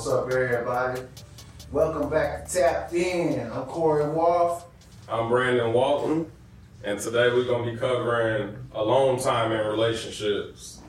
What's 0.00 0.12
up, 0.12 0.32
everybody? 0.32 1.02
Welcome 1.70 2.08
back 2.08 2.48
to 2.48 2.58
Tapp'd 2.58 2.94
In. 2.94 3.38
I'm 3.50 3.66
Corey 3.66 4.08
Wolf. 4.08 4.64
I'm 5.06 5.28
Brandon 5.28 5.74
Walton, 5.74 6.32
and 6.82 6.98
today 6.98 7.28
we're 7.28 7.44
gonna 7.44 7.70
be 7.70 7.76
covering 7.76 8.56
alone 8.72 9.20
time 9.20 9.52
in 9.52 9.58
relationships. 9.66 10.80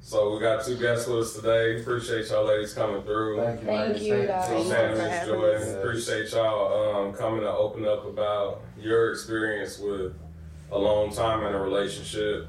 So 0.00 0.32
we 0.32 0.40
got 0.40 0.64
two 0.64 0.78
guests 0.78 1.08
with 1.08 1.24
us 1.24 1.34
today. 1.34 1.80
Appreciate 1.80 2.28
y'all 2.28 2.44
ladies 2.44 2.72
coming 2.72 3.02
through. 3.02 3.42
Thank 3.42 3.62
you, 3.62 3.66
Thank 3.66 3.88
ladies. 3.94 4.06
you, 4.06 4.14
Thank 4.14 4.28
guys. 4.28 4.48
You 4.48 4.54
know 4.54 4.60
what 4.62 4.68
Thank 4.68 4.90
you 4.90 4.96
for 4.96 5.08
having 5.08 5.34
Joy. 5.34 5.46
us. 5.54 5.74
Appreciate 5.74 6.30
y'all 6.30 7.06
um, 7.08 7.12
coming 7.14 7.40
to 7.40 7.50
open 7.50 7.84
up 7.84 8.06
about 8.06 8.62
your 8.78 9.10
experience 9.10 9.80
with 9.80 10.14
alone 10.70 11.12
time 11.12 11.44
in 11.44 11.52
a 11.52 11.58
relationship. 11.60 12.46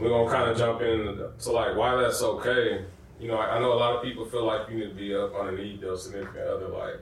We're 0.00 0.10
gonna 0.10 0.30
kind 0.30 0.52
of 0.52 0.56
jump 0.56 0.82
into 0.82 1.32
to 1.36 1.50
like 1.50 1.76
why 1.76 1.96
that's 1.96 2.22
okay. 2.22 2.84
You 3.20 3.28
know, 3.28 3.36
I, 3.36 3.56
I 3.56 3.60
know 3.60 3.72
a 3.72 3.74
lot 3.74 3.96
of 3.96 4.02
people 4.02 4.24
feel 4.26 4.44
like 4.46 4.68
you 4.70 4.78
need 4.78 4.88
to 4.88 4.94
be 4.94 5.14
up 5.14 5.34
underneath 5.34 5.80
their 5.80 5.96
significant 5.96 6.46
other 6.46 6.68
like 6.68 7.00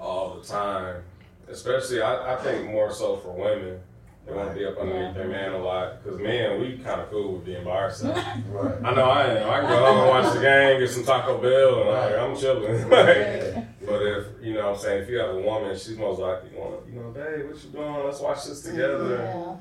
all 0.00 0.34
the 0.34 0.46
time. 0.46 1.02
Especially, 1.48 2.02
I, 2.02 2.34
I 2.34 2.36
think 2.42 2.70
more 2.70 2.92
so 2.92 3.16
for 3.18 3.32
women. 3.32 3.80
They 4.26 4.32
want 4.34 4.48
to 4.48 4.58
be 4.58 4.66
up 4.66 4.76
underneath 4.76 5.14
their 5.14 5.28
man 5.28 5.52
a 5.52 5.58
lot. 5.58 6.02
Because 6.02 6.18
man, 6.18 6.60
we 6.60 6.78
kind 6.78 7.00
of 7.00 7.08
cool 7.10 7.34
with 7.34 7.44
being 7.44 7.62
by 7.64 7.70
ourselves. 7.70 8.20
Right. 8.50 8.74
I 8.84 8.94
know 8.94 9.04
I 9.04 9.26
am. 9.26 9.48
I 9.48 9.60
can 9.60 9.68
go 9.68 9.84
home 9.86 9.98
and 9.98 10.08
watch 10.08 10.34
the 10.34 10.40
game, 10.40 10.80
get 10.80 10.90
some 10.90 11.04
Taco 11.04 11.38
Bell, 11.38 11.80
and 11.82 11.90
like, 11.90 12.18
I'm 12.18 12.36
chilling. 12.36 12.90
Like, 12.90 13.86
but 13.86 14.02
if 14.02 14.26
you 14.42 14.54
know, 14.54 14.70
what 14.70 14.74
I'm 14.74 14.78
saying, 14.80 15.02
if 15.04 15.08
you 15.10 15.18
have 15.18 15.30
a 15.36 15.40
woman, 15.40 15.76
she's 15.76 15.96
most 15.96 16.18
likely 16.18 16.50
going, 16.50 16.74
you 16.92 17.00
know, 17.00 17.10
babe, 17.10 17.46
what 17.46 17.62
you 17.62 17.70
doing? 17.70 18.04
Let's 18.04 18.18
watch 18.20 18.44
this 18.46 18.62
together. 18.62 19.16
Yeah. 19.16 19.56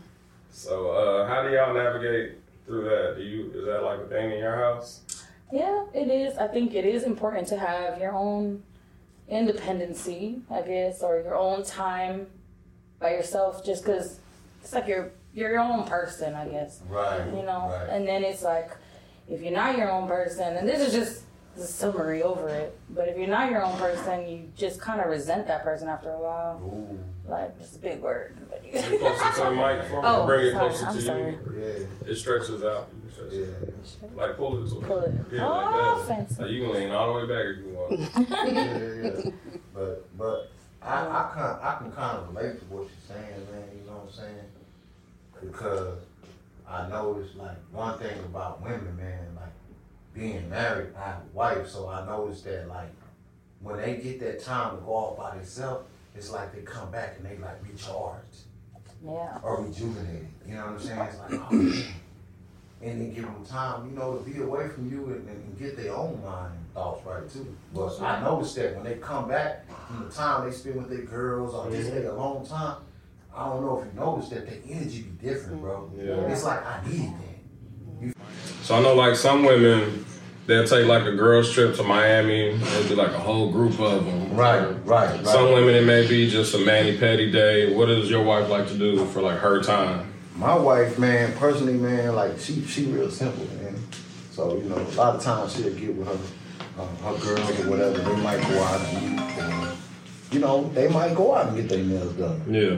So, 0.50 0.90
uh, 0.90 1.28
how 1.28 1.44
do 1.44 1.54
y'all 1.54 1.74
navigate 1.76 2.40
through 2.66 2.86
that? 2.86 3.18
Do 3.18 3.22
you 3.24 3.52
is 3.54 3.66
that 3.66 3.84
like 3.84 4.00
a 4.00 4.08
thing 4.08 4.32
in 4.32 4.40
your 4.40 4.56
house? 4.56 5.02
Yeah, 5.52 5.86
it 5.94 6.08
is. 6.10 6.38
I 6.38 6.48
think 6.48 6.74
it 6.74 6.86
is 6.86 7.04
important 7.04 7.48
to 7.50 7.58
have 7.58 8.00
your 8.00 8.14
own 8.14 8.64
independency, 9.28 10.42
I 10.50 10.62
guess, 10.62 11.02
or 11.02 11.20
your 11.20 11.36
own 11.36 11.64
time 11.64 12.28
by 13.00 13.12
yourself, 13.12 13.64
just 13.66 13.84
because 13.86 14.20
it's 14.62 14.74
like 14.74 14.88
you're 14.88 15.12
you're 15.34 15.52
your 15.52 15.60
own 15.60 15.86
person, 15.86 16.34
I 16.34 16.48
guess. 16.48 16.82
Right. 16.88 17.26
You 17.28 17.44
know, 17.44 17.70
Right. 17.70 17.90
and 17.90 18.08
then 18.08 18.24
it's 18.24 18.42
like 18.44 18.72
if 19.28 19.42
you're 19.42 19.52
not 19.54 19.78
your 19.78 19.92
own 19.92 20.08
person, 20.08 20.56
and 20.58 20.68
this 20.68 20.82
is 20.88 20.94
just 20.94 21.24
the 21.56 21.64
summary 21.66 22.22
over 22.24 22.50
it. 22.50 22.78
But 22.90 23.08
if 23.10 23.18
you're 23.18 23.28
not 23.28 23.52
your 23.52 23.64
own 23.64 23.78
person, 23.78 24.28
you 24.28 24.50
just 24.56 24.80
kind 24.80 25.00
of 25.02 25.08
resent 25.08 25.48
that 25.48 25.64
person 25.64 25.88
after 25.90 26.12
a 26.12 26.20
while. 26.20 26.62
Ooh. 26.64 27.00
Like 27.28 27.56
it's 27.60 27.76
a 27.76 27.80
big 27.80 28.02
word. 28.02 28.36
But 28.50 28.64
Get 28.72 28.84
closer 29.00 29.34
to 29.44 29.50
the 29.50 29.52
mic 29.56 29.84
for 29.86 29.96
me. 30.02 30.08
Oh, 30.08 30.26
Bring 30.28 30.46
it 30.48 30.52
sorry, 30.52 30.70
closer 30.70 30.86
I'm 30.86 30.96
to 30.96 31.02
sorry. 31.02 31.32
you. 31.32 31.56
Yeah. 32.06 32.10
It 32.12 32.16
stretches 32.16 32.64
out. 32.64 32.88
You 33.04 33.12
stretch 33.12 33.32
Yeah. 33.34 33.46
it. 33.68 34.16
Like 34.16 34.38
pull 34.38 34.64
it 34.64 34.70
to 34.70 34.76
Pull 34.76 35.00
it. 35.00 35.14
Yeah, 35.32 35.48
Oh, 35.48 35.98
like 35.98 36.08
that. 36.08 36.08
fancy. 36.28 36.42
Like, 36.44 36.52
you 36.52 36.62
can 36.66 36.74
lean 36.74 36.92
all 36.92 37.14
the 37.20 37.26
way 37.26 37.34
back 37.34 37.46
if 37.52 37.66
you 37.66 37.74
want. 37.74 38.00
yeah, 38.54 39.22
yeah. 39.26 39.32
But 39.74 40.18
but 40.18 40.52
I 40.84 40.94
I 41.00 41.32
can 41.34 41.44
I 41.68 41.76
can 41.80 41.92
kind 41.92 42.18
of 42.20 42.36
relate 42.36 42.60
to 42.60 42.66
what 42.66 42.82
you're 42.84 42.90
saying, 43.08 43.46
man. 43.52 43.64
You 43.76 43.90
know 43.90 43.98
what 43.98 44.08
I'm 44.08 44.12
saying? 44.14 44.46
Because 45.42 45.98
I 46.68 46.88
noticed 46.90 47.36
like 47.38 47.58
one 47.72 47.98
thing 48.00 48.18
about 48.20 48.62
women, 48.62 48.96
man, 48.98 49.20
like 49.36 49.50
being 50.14 50.48
married, 50.50 50.90
I 50.98 51.02
have 51.08 51.18
a 51.18 51.36
wife, 51.36 51.68
so 51.70 51.90
I 51.90 52.06
noticed 52.06 52.46
that 52.46 52.68
like 52.68 52.90
when 53.62 53.78
they 53.78 53.96
get 53.98 54.20
that 54.20 54.44
time 54.44 54.78
to 54.78 54.82
go 54.84 54.92
off 54.94 55.18
by 55.18 55.36
themselves, 55.36 55.86
it's 56.16 56.32
like 56.32 56.54
they 56.54 56.62
come 56.62 56.92
back 56.92 57.16
and 57.18 57.26
they 57.26 57.38
like 57.44 57.62
recharged 57.64 58.44
Yeah. 59.04 59.40
or 59.44 59.64
rejuvenated. 59.64 60.28
You 60.48 60.56
know 60.56 60.62
what 60.68 60.70
I'm 60.74 60.80
saying? 60.80 61.00
It's 61.02 61.18
like, 61.20 61.32
oh, 61.34 61.54
man. 61.54 61.84
and 62.82 63.02
then 63.02 63.14
give 63.14 63.24
them 63.24 63.46
time, 63.46 63.90
you 63.90 63.96
know, 63.96 64.18
to 64.18 64.30
be 64.30 64.42
away 64.42 64.68
from 64.70 64.90
you 64.92 65.06
and, 65.08 65.28
and 65.28 65.60
get 65.60 65.76
their 65.78 65.94
own 65.96 66.22
mind 66.24 66.54
and 66.56 66.74
thoughts 66.74 67.06
right 67.06 67.30
too. 67.30 67.56
But 67.74 68.00
I 68.02 68.22
noticed 68.22 68.56
that 68.56 68.76
when 68.76 68.84
they 68.84 68.96
come 68.96 69.28
back 69.28 69.66
from 69.88 70.06
the 70.06 70.12
time 70.14 70.46
they 70.50 70.56
spend 70.56 70.76
with 70.78 70.90
their 70.90 71.06
girls 71.06 71.54
or 71.54 71.70
just 71.72 71.92
take 71.92 72.06
a 72.06 72.12
long 72.14 72.46
time, 72.46 72.78
I 73.36 73.50
don't 73.50 73.62
know 73.66 73.80
if 73.80 73.94
you 73.94 74.00
noticed 74.00 74.30
that 74.32 74.48
the 74.48 74.72
energy 74.72 75.02
be 75.02 75.28
different, 75.28 75.62
bro. 75.62 75.92
Yeah. 75.98 76.32
It's 76.32 76.44
like 76.46 76.66
I 76.66 76.82
need 76.88 77.12
that. 77.12 78.16
So 78.64 78.76
I 78.76 78.82
know 78.82 78.96
like 78.96 79.16
some 79.16 79.44
women, 79.44 80.05
they'll 80.48 80.68
take 80.68 80.86
like 80.88 81.04
a 81.06 81.12
girls 81.14 81.52
trip 81.52 81.76
to 81.76 81.84
Miami. 81.84 82.50
It'll 82.50 82.90
be 82.90 82.96
like 82.96 83.12
a 83.12 83.20
whole 83.20 83.52
group 83.52 83.80
of 83.80 84.06
them. 84.06 84.36
Right, 84.36 84.60
right, 84.86 84.86
right. 85.16 85.26
Some 85.26 85.52
women 85.54 85.76
it 85.76 85.86
may 85.86 86.08
be 86.08 86.30
just 86.30 86.54
a 86.54 86.60
mani 86.60 86.98
pedi 86.98 87.32
day. 87.32 87.74
What 87.74 87.88
does 87.88 88.10
your 88.10 88.24
wife 88.24 88.50
like 88.50 88.68
to 88.70 88.78
do 88.78 89.06
for 89.08 89.22
like 89.22 89.40
her 89.40 89.62
time? 89.62 90.12
My 90.36 90.56
wife, 90.56 91.00
man, 91.00 91.34
personally, 91.38 91.74
man, 91.74 92.14
like 92.16 92.38
she 92.40 92.62
she 92.66 92.86
real 92.88 93.10
simple, 93.10 93.46
man. 93.58 93.76
So 94.32 94.58
you 94.58 94.64
know, 94.66 94.76
a 94.78 94.96
lot 94.96 95.16
of 95.16 95.22
times 95.24 95.56
she'll 95.56 95.74
get 95.74 95.96
with 95.96 96.08
her 96.08 96.82
uh, 96.82 96.86
her 97.14 97.18
girls 97.26 97.50
or 97.62 97.70
whatever. 97.70 97.98
They 98.00 98.16
might 98.22 98.42
go 98.42 98.62
out 98.64 98.82
and 98.82 99.20
eat, 99.20 99.42
or, 99.42 99.76
you 100.34 100.40
know, 100.40 100.70
they 100.74 100.90
might 100.90 101.16
go 101.16 101.34
out 101.34 101.48
and 101.48 101.56
get 101.56 101.70
their 101.70 101.84
nails 101.84 102.14
done, 102.16 102.44
Yeah. 102.50 102.78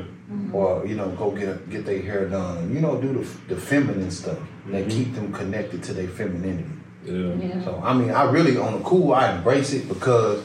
or 0.54 0.86
you 0.86 0.96
know, 0.96 1.10
go 1.10 1.32
get 1.32 1.68
get 1.72 1.84
their 1.86 2.00
hair 2.02 2.30
done. 2.30 2.72
You 2.72 2.80
know, 2.80 3.02
do 3.02 3.12
the 3.14 3.56
the 3.56 3.60
feminine 3.60 4.12
stuff 4.12 4.38
that 4.68 4.88
keep 4.88 5.16
them 5.16 5.34
connected 5.34 5.82
to 5.84 5.94
their 5.94 6.08
femininity. 6.08 6.70
Yeah. 7.08 7.34
Yeah. 7.36 7.64
So 7.64 7.82
I 7.84 7.94
mean, 7.94 8.12
I 8.12 8.24
really 8.30 8.58
on 8.58 8.74
the 8.74 8.80
cool, 8.84 9.14
I 9.14 9.32
embrace 9.36 9.74
it 9.74 9.88
because 9.88 10.44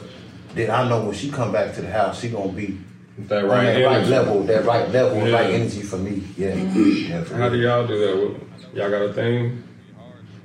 then 0.55 0.69
I 0.71 0.87
know 0.87 1.03
when 1.05 1.13
she 1.13 1.29
come 1.31 1.51
back 1.51 1.73
to 1.75 1.81
the 1.81 1.91
house, 1.91 2.19
she 2.21 2.29
gonna 2.29 2.51
be 2.51 2.77
That 3.17 3.43
on 3.43 3.49
right 3.49 3.63
that 3.73 3.85
right 3.85 4.07
level, 4.07 4.43
that 4.43 4.65
right 4.65 4.89
level, 4.89 5.27
Yeah. 5.27 5.35
right 5.35 5.49
energy 5.51 5.81
for 5.81 5.97
me. 5.97 6.23
Yeah, 6.37 6.55
yeah. 6.55 7.23
for 7.23 7.35
How 7.35 7.49
do 7.49 7.57
y'all 7.57 7.85
do 7.87 7.97
that? 7.99 8.35
Y'all 8.77 8.89
got 8.89 9.01
a 9.03 9.13
thing? 9.13 9.63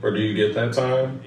Or 0.03 0.11
do 0.11 0.21
you 0.21 0.35
get 0.35 0.55
that 0.55 0.73
time? 0.75 1.21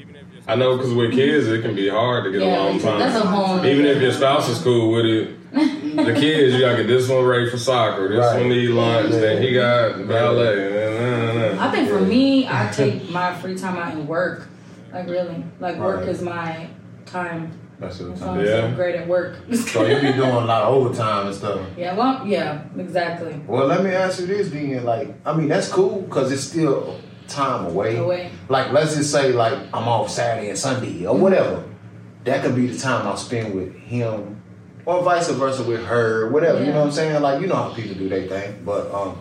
I 0.48 0.56
know 0.56 0.76
because 0.78 0.94
with 0.94 1.12
kids 1.14 1.48
it 1.48 1.62
can 1.62 1.76
be 1.76 1.88
hard 1.90 2.24
to 2.26 2.32
get 2.32 2.42
Yeah, 2.42 2.48
a 2.48 2.58
long 2.70 2.80
time. 2.80 3.00
that's 3.00 3.16
a 3.16 3.20
whole- 3.26 3.66
Even 3.66 3.86
if 3.86 4.02
your 4.02 4.12
spouse 4.12 4.50
is 4.50 4.60
cool 4.60 4.92
with 4.92 5.06
it, 5.06 5.52
the 5.52 6.14
kids 6.20 6.54
you 6.56 6.62
gotta 6.62 6.78
get 6.78 6.88
this 6.88 7.08
one 7.10 7.24
ready 7.26 7.50
for 7.50 7.58
soccer, 7.58 8.08
this 8.10 8.20
Right. 8.20 8.40
one 8.40 8.50
need 8.50 8.70
lunch, 8.70 9.12
then 9.12 9.42
he 9.42 9.54
got 9.54 10.08
ballet. 10.08 10.66
and 10.66 10.76
then, 10.76 11.52
uh, 11.54 11.58
uh, 11.60 11.64
uh. 11.64 11.68
I 11.68 11.72
think 11.72 11.90
for 11.90 12.00
me, 12.02 12.48
I 12.50 12.70
take 12.72 13.10
my 13.12 13.34
free 13.36 13.56
time 13.56 13.78
out 13.78 13.94
and 13.94 14.08
work. 14.08 14.48
Like 14.94 15.08
really, 15.08 15.44
like 15.60 15.78
work 15.78 16.08
is 16.08 16.22
my 16.22 16.68
time. 17.06 17.58
That's 17.80 18.00
what 18.00 18.12
I'm 18.12 18.18
So 18.18 18.30
I'm 18.32 18.46
Yeah. 18.46 18.72
great 18.76 18.96
at 18.96 19.08
work. 19.08 19.38
So 19.56 19.86
you 19.86 19.96
be 20.00 20.14
doing 20.14 20.30
a 20.30 20.40
lot 20.46 20.64
of 20.64 20.74
overtime 20.76 21.28
and 21.28 21.36
stuff. 21.36 21.60
yeah, 21.78 21.96
well, 21.96 22.26
yeah, 22.28 22.64
exactly. 22.78 23.42
Well, 23.48 23.66
let 23.68 23.84
me 23.84 23.90
ask 23.92 24.20
you 24.20 24.28
this, 24.28 24.50
then. 24.50 24.84
Like, 24.86 25.14
I 25.26 25.34
mean, 25.36 25.48
that's 25.48 25.68
cool 25.70 26.02
because 26.02 26.32
it's 26.32 26.44
still 26.44 27.00
time 27.28 27.66
away. 27.66 27.98
Away. 27.98 28.32
Like, 28.50 28.72
let's 28.72 28.96
just 28.96 29.12
say, 29.12 29.32
like, 29.32 29.54
I'm 29.74 29.88
off 29.88 30.10
Saturday 30.12 30.50
and 30.50 30.58
Sunday 30.58 31.06
or 31.06 31.16
whatever. 31.18 31.64
That 32.26 32.44
could 32.44 32.56
be 32.56 32.68
the 32.68 32.78
time 32.78 33.08
I'll 33.08 33.18
spend 33.18 33.56
with 33.56 33.74
him, 33.76 34.42
or 34.86 35.02
vice 35.02 35.28
versa 35.32 35.64
with 35.64 35.84
her, 35.86 36.30
whatever. 36.30 36.60
You 36.64 36.72
know 36.72 36.80
what 36.82 36.88
I'm 36.88 36.92
saying? 36.92 37.20
Like, 37.22 37.42
you 37.42 37.48
know 37.48 37.56
how 37.56 37.74
people 37.74 37.96
do 37.96 38.08
their 38.10 38.28
thing, 38.28 38.62
but 38.64 38.94
um, 38.94 39.18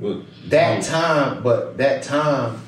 But 0.00 0.22
that 0.48 0.82
time, 0.82 1.42
but 1.42 1.76
that 1.76 2.02
time 2.02 2.60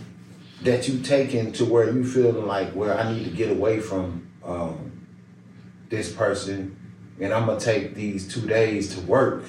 that 0.66 0.88
you 0.88 0.98
taking 1.00 1.52
to 1.52 1.64
where 1.64 1.90
you 1.90 2.04
feeling 2.04 2.46
like 2.46 2.72
where 2.72 2.98
I 2.98 3.10
need 3.12 3.24
to 3.24 3.30
get 3.30 3.50
away 3.50 3.80
from 3.80 4.26
um, 4.44 5.06
this 5.88 6.12
person, 6.12 6.76
and 7.20 7.32
I'm 7.32 7.46
gonna 7.46 7.58
take 7.60 7.94
these 7.94 8.26
two 8.32 8.46
days 8.46 8.94
to 8.94 9.00
work. 9.02 9.44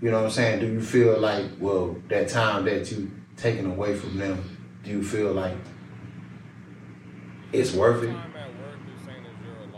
You 0.00 0.10
know 0.10 0.18
what 0.18 0.24
I'm 0.26 0.30
saying? 0.30 0.60
Do 0.60 0.66
you 0.66 0.80
feel 0.80 1.18
like 1.18 1.46
well 1.60 1.96
that 2.08 2.28
time 2.28 2.64
that 2.66 2.90
you 2.90 3.10
taking 3.36 3.66
away 3.66 3.94
from 3.94 4.16
them? 4.16 4.56
Do 4.84 4.90
you 4.90 5.02
feel 5.02 5.32
like 5.32 5.56
it's 7.52 7.72
worth 7.72 8.02
it? 8.04 8.14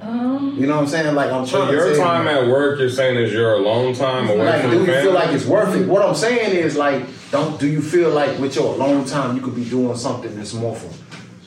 Um, 0.00 0.56
You 0.58 0.66
know 0.66 0.74
what 0.76 0.82
I'm 0.82 0.88
saying? 0.88 1.14
Like 1.14 1.32
I'm 1.32 1.46
So 1.46 1.58
trying 1.62 1.72
your 1.72 1.88
to 1.90 1.96
time 1.96 2.24
you, 2.26 2.30
at 2.32 2.48
work, 2.48 2.78
you're 2.78 2.90
saying 2.90 3.16
is 3.16 3.32
your 3.32 3.54
alone 3.54 3.94
time 3.94 4.28
away 4.28 4.44
like, 4.44 4.60
from 4.62 4.70
do 4.72 4.76
the 4.78 4.80
you 4.84 4.86
family? 4.86 5.02
feel 5.02 5.12
like 5.14 5.30
it's 5.30 5.46
worth 5.46 5.74
it? 5.74 5.88
What 5.88 6.02
I'm 6.02 6.14
saying 6.14 6.54
is 6.54 6.76
like, 6.76 7.02
don't 7.36 7.60
do 7.60 7.66
you 7.68 7.82
feel 7.82 8.10
like 8.10 8.38
with 8.38 8.54
your 8.56 8.74
alone 8.74 9.04
time 9.04 9.36
you 9.36 9.42
could 9.42 9.54
be 9.56 9.64
doing 9.64 9.96
something 9.96 10.34
that's 10.36 10.54
more 10.54 10.74
for? 10.74 10.90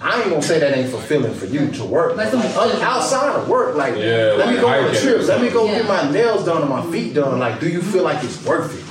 I 0.02 0.22
ain't 0.22 0.30
gonna 0.30 0.42
say 0.42 0.60
that 0.60 0.78
ain't 0.78 0.90
fulfilling 0.90 1.34
for 1.34 1.46
you 1.46 1.70
to 1.72 1.84
work. 1.84 2.16
Like 2.16 2.32
Like, 2.34 2.44
something 2.44 2.58
other- 2.58 2.84
outside 2.84 3.36
of 3.36 3.50
work, 3.50 3.76
like 3.76 3.96
Yeah, 3.96 4.34
let 4.38 4.48
me 4.48 4.54
like 4.54 4.62
go 4.62 4.68
on 4.70 4.74
a 4.74 4.82
hiking 4.88 5.02
trip. 5.02 5.28
Let 5.28 5.42
me 5.42 5.50
go 5.50 5.68
something. 5.68 5.76
get 5.76 5.88
my 5.88 6.12
nails 6.12 6.46
done 6.46 6.62
and 6.62 6.70
my 6.70 6.82
feet 6.92 7.14
done. 7.14 7.38
Like, 7.40 7.60
do 7.60 7.68
you 7.68 7.82
feel 7.82 8.04
like 8.04 8.24
it's 8.24 8.44
worth 8.46 8.72
it? 8.80 8.86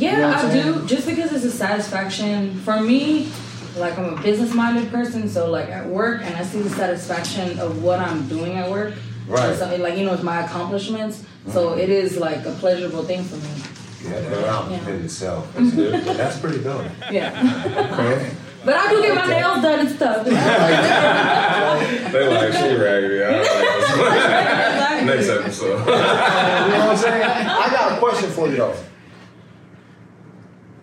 yeah, 0.00 0.10
You 0.12 0.16
know 0.18 0.28
I'm 0.28 0.34
I 0.46 0.50
saying? 0.50 0.72
do. 0.74 0.86
Just 0.86 1.06
because 1.06 1.32
it's 1.32 1.44
a 1.44 1.50
satisfaction 1.50 2.60
for 2.60 2.78
me. 2.80 3.28
Like 3.76 3.96
I'm 3.98 4.18
a 4.18 4.22
business-minded 4.22 4.90
person, 4.90 5.28
so 5.28 5.48
like 5.50 5.68
at 5.68 5.86
work, 5.86 6.20
and 6.24 6.34
I 6.36 6.42
see 6.42 6.60
the 6.60 6.70
satisfaction 6.70 7.58
of 7.60 7.82
what 7.82 8.00
I'm 8.00 8.26
doing 8.28 8.54
at 8.54 8.68
work. 8.70 8.94
Right. 9.28 9.50
Or 9.50 9.54
something 9.54 9.80
like 9.80 9.96
you 9.96 10.04
know, 10.04 10.14
it's 10.14 10.22
my 10.22 10.44
accomplishments. 10.44 11.22
So 11.48 11.70
mm-hmm. 11.70 11.80
it 11.80 11.88
is 11.88 12.16
like 12.18 12.44
a 12.44 12.50
pleasurable 12.52 13.04
thing 13.04 13.22
for 13.24 13.36
me. 13.36 13.77
Yeah, 14.04 14.10
that 14.20 14.44
accomplishment 14.44 14.98
Yeah. 14.98 15.04
itself. 15.04 15.54
Yeah. 15.58 16.00
That's 16.14 16.38
pretty 16.38 16.62
dope. 16.62 16.84
Yeah. 17.10 18.34
But 18.64 18.74
I 18.74 18.90
do 18.90 19.00
get 19.02 19.14
my 19.14 19.26
nails 19.26 19.62
done 19.62 19.80
and 19.80 19.90
stuff. 19.90 20.26
They 22.12 22.26
like 22.28 22.52
she 22.52 22.74
raggedy. 22.74 23.22
I 23.22 23.26
like. 23.40 25.04
Next 25.04 25.28
episode. 25.28 25.78
You 25.80 25.84
know 25.84 25.84
what 25.84 26.90
I'm 26.90 26.96
saying? 26.96 27.22
I 27.24 27.68
got 27.70 27.92
a 27.96 27.98
question 28.00 28.30
for 28.30 28.48
you 28.48 28.56
though. 28.56 28.74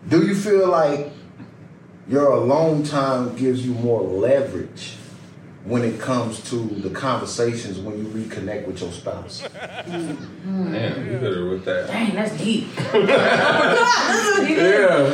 Do 0.07 0.25
you 0.25 0.35
feel 0.35 0.67
like 0.69 1.11
your 2.07 2.27
alone 2.31 2.83
time 2.83 3.35
gives 3.35 3.65
you 3.65 3.73
more 3.73 4.01
leverage 4.01 4.95
when 5.65 5.83
it 5.83 5.99
comes 5.99 6.39
to 6.49 6.55
the 6.57 6.89
conversations 6.91 7.79
when 7.79 7.97
you 7.97 8.03
reconnect 8.05 8.67
with 8.67 8.81
your 8.81 8.91
spouse? 8.91 9.43
Man, 10.45 11.05
you 11.11 11.17
better 11.17 11.49
with 11.49 11.65
that. 11.65 11.87
Dang, 11.87 12.13
that's 12.15 12.37
deep. 12.43 12.67
Yeah. 12.75 12.93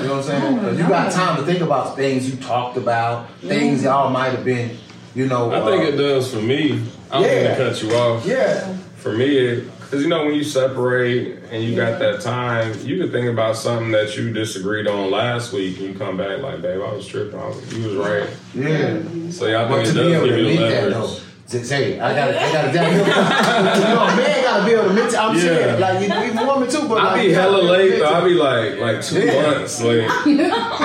You 0.01 0.07
know 0.07 0.15
what 0.15 0.17
I'm 0.17 0.23
saying? 0.23 0.59
'Cause 0.59 0.77
you 0.77 0.87
got 0.87 1.11
time 1.11 1.37
to 1.37 1.43
think 1.43 1.61
about 1.61 1.95
things 1.95 2.29
you 2.29 2.35
talked 2.41 2.77
about, 2.77 3.29
things 3.41 3.83
y'all 3.83 4.09
might 4.09 4.31
have 4.31 4.43
been, 4.43 4.77
you 5.15 5.27
know. 5.27 5.51
I 5.51 5.63
think 5.69 5.83
uh, 5.83 5.87
it 5.93 5.97
does 5.97 6.33
for 6.33 6.41
me. 6.41 6.81
I 7.09 7.21
don't 7.21 7.23
Yeah. 7.23 7.47
mean 7.47 7.57
to 7.57 7.69
cut 7.69 7.83
you 7.83 7.91
off. 7.95 8.25
Yeah. 8.25 8.75
For 8.97 9.13
me, 9.13 9.63
because 9.91 10.03
you 10.03 10.09
know 10.09 10.23
when 10.23 10.33
you 10.35 10.43
separate 10.43 11.39
and 11.51 11.61
you 11.61 11.75
got 11.75 11.99
that 11.99 12.21
time, 12.21 12.73
you 12.85 12.97
could 12.97 13.11
think 13.11 13.27
about 13.27 13.57
something 13.57 13.91
that 13.91 14.15
you 14.15 14.31
disagreed 14.31 14.87
on 14.87 15.11
last 15.11 15.51
week, 15.51 15.79
and 15.79 15.87
you 15.87 15.93
come 15.99 16.15
back 16.15 16.39
like, 16.39 16.61
"Babe, 16.61 16.79
I 16.81 16.93
was 16.93 17.05
tripping. 17.05 17.37
I 17.37 17.47
was, 17.49 17.73
you 17.77 17.83
was 17.89 17.95
right." 17.97 18.29
Yeah. 18.55 19.01
So 19.31 19.47
yeah, 19.47 19.67
But 19.67 19.83
think 19.85 19.89
it 19.89 19.93
does 19.99 20.23
give 20.23 20.37
you 20.37 20.59
leverage. 20.61 21.19
say, 21.65 21.99
I 21.99 22.15
gotta, 22.15 22.41
I 22.41 22.51
gotta, 22.53 22.71
you 22.71 23.83
know, 23.83 24.03
a 24.03 24.15
man 24.15 24.43
gotta 24.43 24.65
be 24.65 24.71
able 24.71 24.83
to 24.83 24.89
admit. 24.91 25.13
I'm 25.19 25.35
Yeah. 25.35 25.41
saying, 25.41 25.79
like, 25.81 25.99
you 25.99 26.31
even 26.31 26.47
woman 26.47 26.69
too, 26.69 26.87
but 26.87 26.97
I 26.97 27.03
like, 27.11 27.21
be 27.23 27.33
hella 27.33 27.57
late 27.61 27.99
though. 27.99 28.09
to- 28.09 28.15
I 28.15 28.23
be 28.23 28.33
like 28.35 28.79
like 28.79 29.01
two 29.03 29.19
Yeah. 29.25 29.41
months 29.41 29.81
late. 29.81 30.07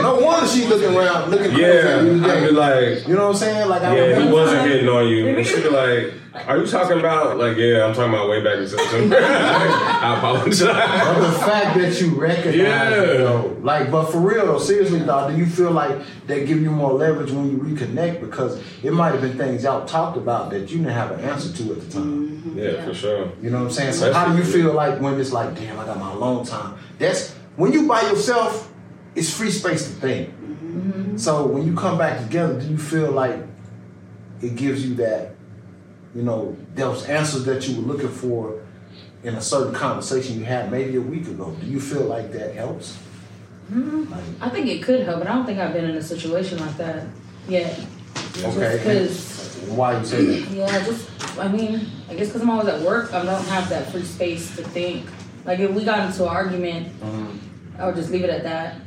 No 0.03 0.17
wonder 0.21 0.49
she 0.49 0.67
looking 0.67 0.97
around, 0.97 1.31
looking 1.31 1.53
crazy 1.53 1.63
Yeah, 1.63 2.01
I 2.01 2.41
day. 2.41 2.47
be 2.49 2.51
like, 2.53 3.07
you 3.09 3.15
know 3.15 3.23
what 3.27 3.31
I'm 3.31 3.37
saying? 3.37 3.69
Like, 3.69 3.83
I 3.83 3.97
yeah, 3.97 4.21
he 4.21 4.29
wasn't 4.33 4.67
hitting 4.67 4.89
on 4.89 5.07
you, 5.07 5.29
and 5.29 5.47
she 5.47 5.63
be 5.63 5.69
like, 5.69 6.13
"Are 6.47 6.59
you 6.59 6.67
talking 6.67 6.99
about 6.99 7.39
like 7.39 7.57
yeah? 7.57 7.85
I'm 7.87 7.95
talking 7.95 8.13
about 8.13 8.29
way 8.29 8.43
back 8.43 8.59
in 8.59 8.69
September." 8.69 9.17
I 9.21 10.17
apologize. 10.19 10.59
But 10.61 11.21
the 11.21 11.39
fact 11.39 11.79
that 11.79 12.01
you 12.01 12.11
recognize 12.15 12.57
Yeah. 12.57 13.03
it, 13.03 13.19
though, 13.19 13.57
like, 13.63 13.91
but 13.91 14.07
for 14.07 14.19
real 14.21 14.47
though, 14.47 14.59
seriously, 14.59 15.01
dog, 15.01 15.33
do 15.33 15.39
you 15.39 15.47
feel 15.47 15.71
like 15.71 15.97
they 16.27 16.45
give 16.45 16.61
you 16.61 16.71
more 16.71 16.93
leverage 16.93 17.31
when 17.31 17.51
you 17.51 17.59
reconnect 17.59 18.21
because 18.21 18.61
it 18.83 18.93
might 18.93 19.13
have 19.13 19.21
been 19.21 19.37
things 19.39 19.63
y'all 19.65 19.87
talked 19.87 20.17
about 20.17 20.51
that 20.51 20.71
you 20.71 20.79
didn't 20.79 20.93
have 20.93 21.13
an 21.13 21.21
answer 21.21 21.53
to 21.57 21.73
at 21.73 21.81
the 21.81 21.91
time. 21.93 22.29
Mm-hmm. 22.29 22.59
Yeah, 22.59 22.85
for 22.85 22.95
sure. 22.95 23.31
You 23.43 23.51
know 23.51 23.59
what 23.59 23.67
I'm 23.67 23.71
saying? 23.73 23.93
So 23.93 24.13
how 24.13 24.31
do 24.31 24.37
you 24.37 24.45
feel 24.45 24.73
like 24.73 25.01
when 25.01 25.19
it's 25.21 25.33
like, 25.33 25.55
damn, 25.55 25.79
I 25.79 25.85
got 25.87 25.99
my 25.99 26.13
alone 26.13 26.45
time? 26.45 26.77
That's 26.99 27.33
when 27.57 27.73
you 27.73 27.87
by 27.87 28.03
yourself, 28.03 28.73
it's 29.15 29.33
free 29.35 29.51
space 29.51 29.85
to 29.87 29.93
think. 29.95 30.29
Mm-hmm. 30.31 31.17
So 31.17 31.47
when 31.47 31.67
you 31.67 31.75
come 31.75 31.97
back 31.97 32.21
together, 32.21 32.61
do 32.61 32.67
you 32.67 32.77
feel 32.79 33.11
like 33.11 33.37
it 34.43 34.57
gives 34.57 34.87
you 34.87 34.95
that, 34.97 35.36
you 36.17 36.23
know, 36.23 36.57
those 36.75 37.05
answers 37.05 37.45
that 37.45 37.69
you 37.69 37.77
were 37.77 37.93
looking 37.93 38.09
for 38.09 38.63
in 39.23 39.35
a 39.35 39.41
certain 39.41 39.75
conversation 39.75 40.39
you 40.39 40.45
had 40.47 40.71
maybe 40.71 40.97
a 40.97 41.01
week 41.01 41.27
ago? 41.29 41.55
Do 41.61 41.67
you 41.67 41.79
feel 41.79 42.05
like 42.05 42.33
that 42.33 42.55
helps? 42.55 42.99
Mm-hmm. 43.71 44.11
Like, 44.11 44.23
I 44.41 44.49
think 44.49 44.69
it 44.69 44.83
could 44.83 45.05
help, 45.05 45.19
but 45.19 45.29
I 45.29 45.35
don't 45.35 45.45
think 45.45 45.59
I've 45.59 45.75
been 45.75 45.85
in 45.85 45.97
a 45.97 46.03
situation 46.03 46.59
like 46.59 46.77
that 46.79 47.07
yet. 47.49 47.79
okay, 48.39 48.79
Because 48.79 49.59
why 49.69 49.99
you 49.99 50.07
say 50.07 50.25
that? 50.25 50.51
yeah, 50.53 50.85
just 50.85 51.11
I 51.39 51.49
mean, 51.49 51.87
I 52.09 52.15
guess 52.15 52.29
because 52.29 52.41
I'm 52.41 52.49
always 52.49 52.69
at 52.69 52.81
work, 52.81 53.13
I 53.13 53.23
don't 53.23 53.45
have 53.49 53.69
that 53.69 53.91
free 53.93 54.05
space 54.05 54.57
to 54.57 54.63
think. 54.63 55.07
Like 55.45 55.59
if 55.59 55.71
we 55.73 55.85
got 55.85 56.07
into 56.07 56.23
an 56.23 56.29
argument, 56.31 56.99
mm-hmm. 57.01 57.81
I 57.81 57.87
would 57.87 57.97
just 57.97 58.11
leave 58.11 58.25
it 58.25 58.31
at 58.31 58.43
that. 58.45 58.81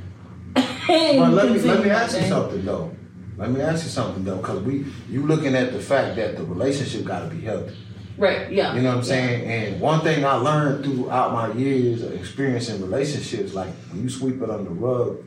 But 0.56 1.32
let 1.32 1.52
me 1.52 1.60
let 1.64 1.84
me 1.84 1.92
ask 1.92 2.20
you 2.20 2.28
something 2.28 2.66
though. 2.66 2.92
Let 3.40 3.52
me 3.52 3.62
ask 3.62 3.86
you 3.86 3.90
something 3.90 4.26
though, 4.26 4.38
because 4.38 4.62
we 4.64 4.86
you 5.10 5.26
looking 5.26 5.56
at 5.56 5.72
the 5.72 5.80
fact 5.80 6.18
that 6.18 6.36
the 6.36 6.44
relationship 6.44 7.06
got 7.06 7.22
to 7.22 7.34
be 7.34 7.42
healthy. 7.42 7.76
Right? 8.18 8.52
Yeah. 8.52 8.76
You 8.76 8.82
know 8.82 8.90
what 8.90 8.98
I'm 8.98 9.04
saying? 9.06 9.50
And 9.50 9.80
one 9.80 10.02
thing 10.02 10.26
I 10.26 10.34
learned 10.34 10.84
throughout 10.84 11.32
my 11.32 11.54
years 11.54 12.02
of 12.04 12.14
experience 12.14 12.68
in 12.68 12.82
relationships, 12.82 13.54
like 13.54 13.74
when 13.92 14.04
you 14.04 14.10
sweep 14.10 14.42
it 14.42 14.50
under 14.50 14.66
the 14.66 14.72
rug, 14.72 15.24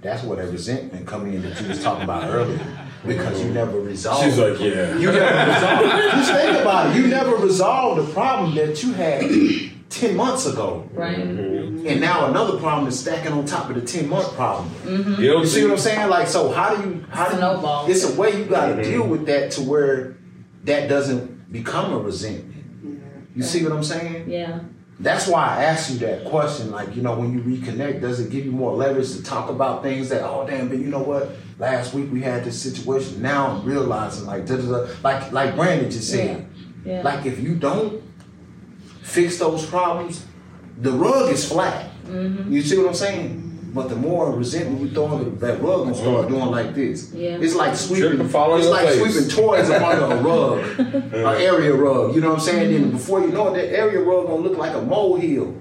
that's 0.00 0.22
where 0.22 0.36
that 0.36 0.52
resentment 0.52 1.04
come 1.04 1.26
in 1.26 1.42
that 1.42 1.60
you 1.60 1.66
was 1.66 1.82
talking 1.82 2.04
about 2.04 2.30
earlier. 2.30 2.60
Because 3.04 3.42
you 3.42 3.50
never 3.50 3.80
resolved. 3.80 4.24
She's 4.24 4.38
like, 4.38 4.60
yeah. 4.60 4.96
You 4.96 5.10
never 5.10 5.52
resolved. 5.52 6.12
Just 6.12 6.32
think 6.32 6.60
about 6.60 6.94
it. 6.94 7.00
You 7.00 7.06
never 7.08 7.34
resolved 7.36 8.06
the 8.06 8.12
problem 8.12 8.54
that 8.54 8.82
you 8.84 8.92
had 8.92 9.22
ten 9.90 10.16
months 10.16 10.46
ago, 10.46 10.88
Right. 10.92 11.16
Mm-hmm. 11.18 11.67
And 11.86 12.00
now 12.00 12.26
another 12.26 12.58
problem 12.58 12.88
is 12.88 12.98
stacking 12.98 13.32
on 13.32 13.44
top 13.46 13.68
of 13.70 13.76
the 13.76 13.82
ten 13.82 14.08
month 14.08 14.32
problem. 14.34 14.68
Mm-hmm. 14.84 15.22
You 15.22 15.46
see 15.46 15.62
what 15.64 15.72
I'm 15.72 15.78
saying? 15.78 16.08
Like, 16.08 16.28
so 16.28 16.50
how 16.52 16.74
do 16.74 16.88
you? 16.88 17.04
How 17.10 17.26
do 17.26 17.32
you, 17.32 17.38
Snowball. 17.38 17.90
It's 17.90 18.04
a 18.04 18.14
way 18.20 18.36
you 18.38 18.44
got 18.44 18.76
to 18.76 18.82
deal 18.82 19.06
with 19.06 19.26
that 19.26 19.50
to 19.52 19.62
where 19.62 20.16
that 20.64 20.88
doesn't 20.88 21.52
become 21.52 21.92
a 21.92 21.98
resentment. 21.98 22.54
You 23.34 23.42
see 23.42 23.62
what 23.62 23.72
I'm 23.72 23.84
saying? 23.84 24.28
Yeah. 24.28 24.60
That's 25.00 25.28
why 25.28 25.46
I 25.46 25.64
asked 25.64 25.92
you 25.92 25.98
that 26.00 26.24
question. 26.24 26.72
Like, 26.72 26.96
you 26.96 27.02
know, 27.02 27.16
when 27.16 27.32
you 27.32 27.40
reconnect, 27.40 28.00
does 28.00 28.18
it 28.18 28.30
give 28.30 28.44
you 28.44 28.50
more 28.50 28.74
leverage 28.74 29.12
to 29.12 29.22
talk 29.22 29.48
about 29.48 29.82
things 29.84 30.08
that, 30.08 30.22
oh 30.24 30.44
damn, 30.44 30.68
but 30.68 30.78
you 30.78 30.86
know 30.86 30.98
what? 31.02 31.30
Last 31.56 31.94
week 31.94 32.10
we 32.10 32.20
had 32.20 32.42
this 32.44 32.60
situation. 32.60 33.22
Now 33.22 33.46
I'm 33.46 33.64
realizing, 33.64 34.26
like, 34.26 34.46
da, 34.46 34.56
da, 34.56 34.62
da. 34.62 34.92
like, 35.04 35.30
like 35.30 35.54
Brandon 35.54 35.88
just 35.88 36.10
said, 36.10 36.48
Yeah. 36.84 37.02
like 37.02 37.26
if 37.26 37.38
you 37.38 37.54
don't 37.54 38.02
fix 39.02 39.38
those 39.38 39.64
problems, 39.64 40.26
the 40.80 40.92
rug 40.92 41.30
is 41.32 41.48
flat. 41.48 41.90
Mm-hmm. 42.06 42.52
You 42.52 42.62
see 42.62 42.78
what 42.78 42.88
I'm 42.88 42.94
saying? 42.94 43.44
But 43.74 43.90
the 43.90 43.96
more 43.96 44.32
resentment 44.34 44.80
you 44.80 44.90
throw 44.90 45.18
in, 45.18 45.38
that 45.40 45.60
rug 45.60 45.84
gonna 45.84 45.94
start 45.94 46.28
doing 46.28 46.46
like 46.46 46.74
this. 46.74 47.12
Yeah. 47.12 47.36
It's 47.36 47.54
like 47.54 47.76
sweeping. 47.76 48.16
Trip 48.16 48.20
and 48.20 48.60
it's 48.60 48.68
like 48.68 48.88
face. 48.88 48.98
sweeping 49.14 49.28
toys 49.28 49.68
up 49.68 49.82
under 49.82 50.14
a 50.16 50.22
rug, 50.22 50.78
an 50.80 51.14
area 51.42 51.74
rug. 51.74 52.14
You 52.14 52.22
know 52.22 52.28
what 52.30 52.34
I'm 52.36 52.40
saying? 52.40 52.72
Then 52.72 52.90
before 52.92 53.20
you 53.20 53.28
know 53.28 53.54
it, 53.54 53.58
that 53.60 53.78
area 53.78 54.00
rug 54.00 54.26
gonna 54.26 54.40
look 54.40 54.56
like 54.56 54.74
a 54.74 54.80
molehill. 54.80 55.54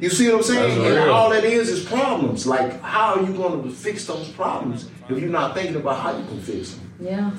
You 0.00 0.08
see 0.10 0.26
what 0.28 0.36
I'm 0.38 0.42
saying? 0.42 0.78
That's 0.78 0.88
And 0.96 1.04
real. 1.04 1.12
all 1.14 1.30
that 1.30 1.44
is 1.44 1.68
is 1.68 1.84
problems. 1.84 2.46
Like, 2.46 2.80
how 2.82 3.14
are 3.14 3.22
you 3.22 3.32
going 3.32 3.62
to 3.62 3.70
fix 3.70 4.06
those 4.06 4.28
problems 4.28 4.88
if 5.08 5.18
you're 5.18 5.30
not 5.30 5.54
thinking 5.54 5.76
about 5.76 6.00
how 6.00 6.16
you 6.16 6.24
can 6.26 6.40
fix 6.40 6.72
them? 6.74 6.92
Yeah. 7.00 7.30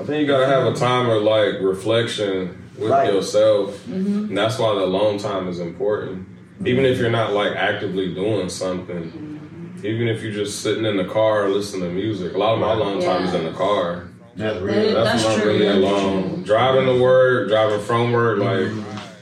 I 0.00 0.04
think 0.04 0.20
you 0.20 0.26
gotta 0.26 0.46
have 0.46 0.66
a 0.66 0.74
time 0.74 1.08
of 1.10 1.22
like 1.22 1.60
reflection 1.60 2.67
with 2.78 2.90
Right. 2.90 3.12
yourself, 3.12 3.76
Mm-hmm. 3.86 4.28
and 4.28 4.38
that's 4.38 4.58
why 4.58 4.74
the 4.74 4.84
alone 4.84 5.18
time 5.18 5.48
is 5.48 5.60
important. 5.60 6.26
Even 6.64 6.84
if 6.84 6.98
you're 6.98 7.10
not 7.10 7.32
like 7.32 7.52
actively 7.54 8.12
doing 8.14 8.48
something, 8.48 9.80
even 9.84 10.08
if 10.08 10.22
you're 10.22 10.32
just 10.32 10.60
sitting 10.62 10.84
in 10.84 10.96
the 10.96 11.04
car 11.04 11.48
listening 11.48 11.82
to 11.82 11.94
music. 11.94 12.34
A 12.34 12.38
lot 12.38 12.54
of 12.54 12.60
my 12.60 12.72
alone 12.72 13.00
time 13.00 13.24
is 13.24 13.34
in 13.34 13.44
the 13.44 13.52
car. 13.52 14.08
That's 14.36 14.58
That 14.60 14.68
is- 14.68 14.94
That's, 14.94 15.10
That's 15.12 15.24
when 15.24 15.32
I'm 15.34 15.40
true, 15.40 15.52
really 15.52 15.64
yeah. 15.66 15.74
alone. 15.74 16.42
Driving 16.44 16.86
to 16.86 17.00
work, 17.02 17.48
driving 17.48 17.80
from 17.80 18.12
work, 18.12 18.38
like. 18.38 18.68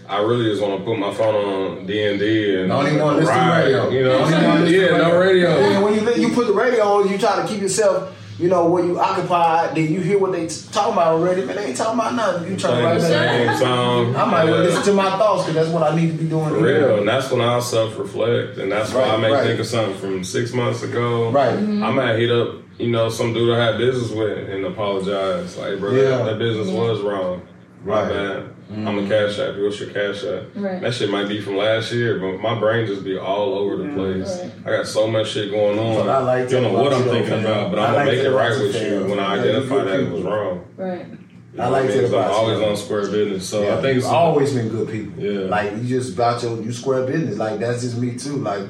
I 0.09 0.21
really 0.23 0.45
just 0.49 0.63
want 0.63 0.79
to 0.79 0.85
put 0.85 0.97
my 1.01 1.13
phone 1.13 1.35
on 1.35 1.85
D 1.87 2.01
and 2.05 2.21
D 2.21 2.61
and 2.61 2.69
Don't 2.69 2.87
even 2.87 3.01
want 3.01 3.19
to 3.19 3.25
listen 3.25 3.35
to 3.35 3.51
radio. 3.57 3.91
You 3.91 4.05
know, 4.05 4.11
Don't 4.13 4.21
what 4.21 4.29
even 4.31 4.39
I'm 4.45 4.49
wanna 4.51 4.67
saying? 4.71 4.81
listen 4.85 4.95
yeah, 5.01 5.09
no 5.09 5.19
radio. 5.19 5.51
And 5.51 5.85
when 5.85 5.95
you 5.95 6.29
you 6.29 6.33
put 6.33 6.47
the 6.47 6.53
radio 6.53 6.85
on, 6.85 7.09
you 7.11 7.19
try 7.19 7.43
to 7.43 7.49
keep 7.49 7.61
yourself, 7.61 8.15
you 8.39 8.49
know, 8.49 8.67
where 8.67 8.85
you 8.85 8.99
occupied. 9.01 9.75
Then 9.75 9.93
you 9.93 10.01
hear 10.01 10.19
what 10.19 10.33
they 10.33 10.47
t- 10.47 10.67
talking 10.73 10.93
about 10.93 11.15
already, 11.15 11.45
man. 11.45 11.57
they 11.57 11.67
ain't 11.67 11.77
talking 11.77 11.99
about 11.99 12.15
nothing. 12.15 12.53
You 12.53 12.57
try 12.59 12.71
to 12.71 12.77
Playing 12.77 12.87
write 12.87 13.01
the 13.01 13.09
that. 13.09 13.59
same 13.59 13.67
song. 13.67 14.17
I 14.17 14.25
might 14.27 14.45
well 14.45 14.63
listen 14.63 14.83
to 14.85 14.93
my 14.93 15.11
thoughts 15.11 15.45
because 15.45 15.55
that's 15.55 15.69
what 15.69 15.83
I 15.91 15.97
need 15.97 16.09
to 16.09 16.19
be 16.23 16.29
doing. 16.29 16.49
For 16.51 16.61
real, 16.61 16.99
and 16.99 17.09
that's 17.09 17.31
when 17.31 17.41
I'll 17.41 17.63
self-reflect, 17.63 18.59
and 18.59 18.71
that's 18.71 18.93
why 18.93 19.03
I 19.03 19.17
may 19.17 19.31
right. 19.31 19.45
think 19.47 19.61
of 19.61 19.67
something 19.67 19.99
from 19.99 20.25
six 20.25 20.53
months 20.53 20.83
ago. 20.83 21.31
Right. 21.31 21.53
I 21.53 21.57
mm-hmm. 21.57 21.97
might 21.97 22.17
hit 22.19 22.31
up, 22.31 22.57
you 22.79 22.91
know, 22.91 23.09
some 23.09 23.33
dude 23.33 23.55
I 23.57 23.65
had 23.65 23.79
business 23.79 24.11
with 24.11 24.51
and 24.51 24.65
apologize, 24.67 25.57
like, 25.57 25.79
bro, 25.79 25.93
Yeah. 25.93 26.25
that 26.25 26.39
business 26.39 26.69
was 26.69 27.01
wrong. 27.01 27.43
My 27.85 28.03
Right. 28.03 28.09
bad. 28.13 28.43
I'm 28.73 28.99
a 28.99 29.03
mm. 29.03 29.09
cash 29.09 29.39
app. 29.39 29.57
What's 29.61 29.79
your 29.79 29.91
cash 29.91 30.25
app? 30.25 30.43
Right. 30.57 30.81
That 30.81 30.93
shit 30.93 31.09
might 31.09 31.29
be 31.29 31.41
from 31.41 31.57
last 31.57 31.93
year, 31.93 32.19
but 32.19 32.39
my 32.41 32.59
brain 32.59 32.85
just 32.87 33.05
be 33.05 33.17
all 33.17 33.55
over 33.55 33.77
the 33.77 33.89
place. 33.95 34.41
I 34.65 34.71
got 34.71 34.87
so 34.89 35.07
much 35.07 35.29
shit 35.31 35.53
going 35.53 35.79
on. 35.79 35.95
But 36.05 36.09
I 36.09 36.19
like 36.19 36.51
you 36.51 36.61
don't 36.61 36.73
know 36.73 36.83
what 36.83 36.93
I'm 36.93 37.05
thinking 37.05 37.43
though, 37.45 37.67
about, 37.67 37.71
but 37.71 37.77
fam. 37.79 37.85
I'm 37.87 37.91
I 37.91 37.93
gonna 37.93 37.97
like 37.99 38.17
make 38.17 38.25
it 38.25 38.31
right 38.31 38.51
about 38.53 38.61
you, 38.61 38.67
with 38.67 38.83
you 38.83 39.11
when 39.11 39.21
I 39.21 39.39
identify 39.39 39.85
that 39.85 40.01
it 40.01 40.11
was 40.11 40.23
wrong. 40.23 40.65
Right. 40.77 41.07
You 41.55 41.63
I 41.63 41.69
like 41.69 41.85
what 41.85 41.89
that 41.93 41.95
mean? 41.95 42.03
'Cause 42.03 42.13
I'm 42.13 42.19
about 42.19 42.31
you, 42.31 42.37
always 42.37 42.61
on 42.69 42.77
square 42.77 43.07
business, 43.07 43.47
so 43.49 43.63
Yeah, 43.63 43.69
I 43.69 43.75
think 43.83 43.87
you've 43.95 43.97
it's 43.99 44.07
always 44.07 44.53
been 44.53 44.69
good 44.69 44.89
people. 44.91 45.23
Yeah. 45.23 45.41
Like 45.49 45.73
you 45.77 45.83
just 45.85 46.15
about 46.15 46.43
your 46.43 46.61
you 46.61 46.73
square 46.73 47.07
business. 47.07 47.37
Like 47.39 47.61
that's 47.61 47.83
just 47.83 47.97
me 47.99 48.17
too. 48.17 48.37
Like 48.39 48.65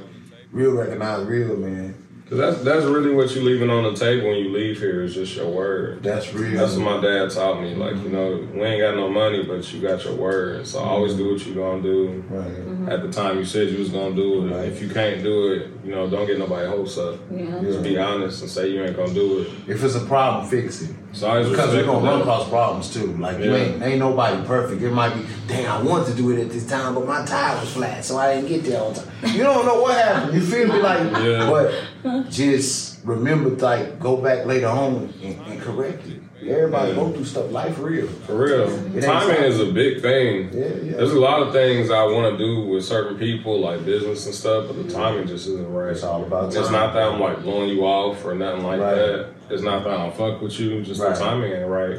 real 0.53 0.73
recognize 0.73 1.25
real 1.27 1.57
man. 1.57 1.95
Cause 2.29 2.39
that's 2.39 2.61
that's 2.63 2.85
really 2.87 3.15
what 3.15 3.33
you 3.37 3.43
leaving 3.43 3.71
on 3.71 3.85
the 3.85 3.95
table 3.95 4.29
when 4.29 4.39
you 4.39 4.49
leave 4.49 4.81
here 4.81 5.03
is 5.03 5.15
just 5.15 5.37
your 5.37 5.49
word. 5.49 6.03
That's 6.03 6.35
real. 6.35 6.59
That's 6.59 6.75
what 6.75 6.83
my 6.83 7.01
dad 7.01 7.31
taught 7.31 7.63
me. 7.63 7.77
Like 7.77 7.95
you 8.03 8.09
know, 8.09 8.49
we 8.53 8.63
ain't 8.65 8.81
got 8.81 8.97
no 8.97 9.09
money, 9.09 9.45
but 9.45 9.73
you 9.73 9.81
got 9.81 10.03
your 10.03 10.17
word. 10.17 10.67
So 10.67 10.81
mm-hmm. 10.81 10.89
always 10.89 11.15
do 11.15 11.31
what 11.31 11.47
you 11.47 11.55
gonna 11.55 11.83
do. 11.83 12.25
Right. 12.29 12.49
Mm-hmm. 12.49 12.89
At 12.89 13.03
the 13.03 13.13
time 13.13 13.39
you 13.39 13.45
said 13.45 13.69
you 13.71 13.79
was 13.79 13.91
gonna 13.91 14.17
do 14.17 14.49
it. 14.49 14.67
If 14.67 14.83
you 14.83 14.89
can't 14.89 15.23
do 15.23 15.53
it, 15.53 15.71
you 15.85 15.93
know, 15.93 16.11
don't 16.11 16.27
get 16.27 16.37
nobody 16.37 16.67
hopes 16.67 16.99
up. 16.99 17.21
Yeah. 17.31 17.61
Just 17.61 17.85
be 17.85 17.97
honest 17.97 18.43
and 18.43 18.51
say 18.51 18.71
you 18.71 18.83
ain't 18.83 18.97
gonna 18.97 19.15
do 19.15 19.43
it. 19.43 19.49
If 19.69 19.85
it's 19.85 19.95
a 19.95 20.05
problem, 20.05 20.51
fix 20.51 20.83
it. 20.83 20.97
Just 21.19 21.51
Because 21.51 21.75
we're 21.75 21.85
gonna 21.85 22.07
run 22.07 22.21
across 22.21 22.49
problems 22.49 22.93
too. 22.93 23.17
Like 23.17 23.39
you 23.39 23.55
ain't 23.55 23.83
ain't 23.83 23.99
nobody 23.99 24.47
perfect. 24.47 24.83
It 24.83 24.91
might 24.91 25.15
be, 25.15 25.25
dang, 25.47 25.67
I 25.67 25.81
wanted 25.83 26.09
to 26.09 26.15
do 26.15 26.31
it 26.33 26.41
at 26.41 26.51
this 26.51 26.67
time, 26.67 26.95
but 26.95 27.07
my 27.07 27.25
tire 27.25 27.59
was 27.59 27.73
flat, 27.73 28.05
so 28.05 28.19
I 28.19 28.35
didn't 28.35 28.49
get 28.49 28.65
there 28.65 28.83
on 28.83 28.95
time. 28.95 29.07
You 29.35 29.43
don't 29.43 29.65
know 29.65 29.81
what 29.81 29.97
happened. 29.97 30.35
You 30.35 30.41
feel 30.43 30.69
me? 30.69 30.81
Like, 30.81 31.01
Yeah. 31.25 31.49
but 31.51 32.31
just 32.31 33.01
remember, 33.05 33.51
like, 33.51 33.99
go 33.99 34.17
back 34.19 34.45
later 34.47 34.69
on 34.69 35.13
and, 35.23 35.41
and 35.47 35.61
correct 35.61 36.07
it. 36.07 36.21
Everybody 36.49 36.91
Yeah. 36.91 36.97
go 36.97 37.11
through 37.13 37.25
stuff. 37.25 37.51
Life 37.53 37.79
real. 37.81 38.07
For 38.27 38.35
real. 38.37 38.63
It 38.69 38.95
ain't 38.97 39.03
Timing 39.05 39.37
so- 39.37 39.43
is 39.45 39.61
a 39.61 39.67
big 39.67 40.01
thing. 40.03 40.51
Yeah, 40.53 40.65
yeah. 40.83 40.97
There's 40.97 41.13
a 41.13 41.21
lot 41.21 41.43
of 41.43 41.53
things 41.53 41.91
I 41.91 42.05
want 42.05 42.39
to 42.39 42.45
do 42.45 42.63
with 42.63 42.85
certain 42.85 43.17
people, 43.19 43.61
like 43.61 43.85
business 43.85 44.27
and 44.27 44.35
stuff, 44.35 44.67
but 44.69 44.87
the 44.87 44.93
timing 44.93 45.27
just 45.27 45.47
isn't 45.49 45.73
right. 45.73 45.93
It's 45.93 46.03
all 46.05 46.23
about 46.23 46.55
It's 46.55 46.71
not 46.71 46.95
that 46.95 47.03
I'm 47.03 47.21
like 47.21 47.43
blowing 47.43 47.69
you 47.71 47.83
off 47.85 48.25
or 48.25 48.35
nothing 48.35 48.65
like 48.65 48.81
Right. 48.81 48.95
that. 48.95 49.27
It's 49.49 49.63
not 49.63 49.85
that 49.85 49.93
I 49.93 49.97
don't 49.99 50.15
fuck 50.17 50.43
with 50.43 50.59
you, 50.59 50.83
just 50.83 51.01
Right. 51.01 51.15
the 51.15 51.21
timing 51.21 51.53
ain't 51.53 51.69
right. 51.69 51.99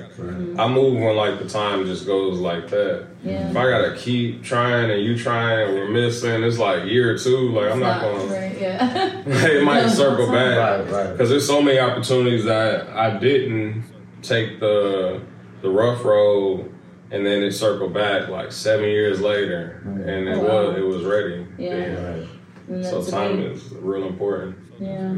I 0.58 0.68
move 0.68 0.96
when 1.02 1.16
like 1.16 1.40
the 1.40 1.48
time 1.48 1.86
just 1.86 2.06
goes 2.06 2.40
like 2.40 2.68
that. 2.72 3.04
Yeah. 3.24 3.50
If 3.50 3.56
I 3.56 3.70
gotta 3.70 3.94
keep 3.96 4.44
trying 4.44 4.92
and 4.92 5.02
you 5.02 5.18
trying 5.18 5.70
and 5.70 5.74
we're 5.78 5.88
missing, 5.90 6.44
it's 6.44 6.60
like 6.60 6.86
year 6.86 7.14
or 7.14 7.18
two. 7.18 7.50
Like 7.52 7.72
I'm 7.72 7.80
not, 7.80 8.02
Not 8.02 8.18
gonna. 8.20 8.34
right, 8.34 8.58
yeah. 8.60 9.12
it 9.26 9.64
might 9.64 9.84
No, 9.88 9.88
circle 9.90 10.24
it's 10.26 10.32
back. 10.34 10.58
Right, 10.58 10.92
right. 10.92 11.12
Because 11.14 11.30
there's 11.30 11.48
so 11.48 11.62
many 11.62 11.80
opportunities 11.80 12.44
that 12.46 12.88
I 12.90 13.12
didn't 13.18 13.84
take 14.28 14.60
the 14.60 15.22
the 15.62 15.70
rough 15.70 16.04
road, 16.06 16.72
and 17.12 17.26
then 17.26 17.42
it 17.44 17.52
circled 17.52 17.94
back 17.94 18.28
like 18.30 18.52
seven 18.52 18.86
years 18.90 19.20
later, 19.22 19.82
and 19.86 20.28
it 20.28 20.38
Oh, 20.38 20.40
wow. 20.42 20.68
was 20.70 20.78
it 20.78 20.82
was 20.86 21.04
ready. 21.04 21.46
Yeah. 21.58 21.70
then. 21.76 22.20
Right. 22.20 22.28
And 22.70 22.86
So 22.86 23.00
that's 23.00 23.12
time 23.12 23.38
big- 23.38 23.52
is 23.54 23.70
real 23.72 24.06
important. 24.08 24.56
Yeah. 24.80 25.16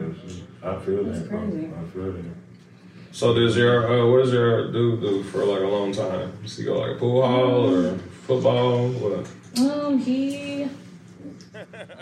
I 0.64 0.76
feel 0.80 1.04
That's 1.04 1.20
that. 1.20 1.30
bro. 1.30 1.40
crazy. 1.40 1.68
I 1.68 1.90
feel 1.94 2.12
that. 2.14 2.24
So 3.12 3.34
does 3.34 3.58
your 3.58 3.88
uh, 3.92 4.06
what 4.12 4.24
does 4.24 4.32
your 4.34 4.72
dude 4.72 5.02
do 5.02 5.24
for 5.24 5.44
like 5.44 5.62
a 5.62 5.68
long 5.68 5.92
time? 5.92 6.32
Does 6.44 6.58
he 6.58 6.64
go 6.64 6.80
like 6.80 6.92
a 6.96 7.00
pool 7.00 7.22
hall 7.26 7.74
or 7.74 7.98
football? 8.28 8.88
What? 8.90 9.28
Um, 9.60 9.98
he. 9.98 10.68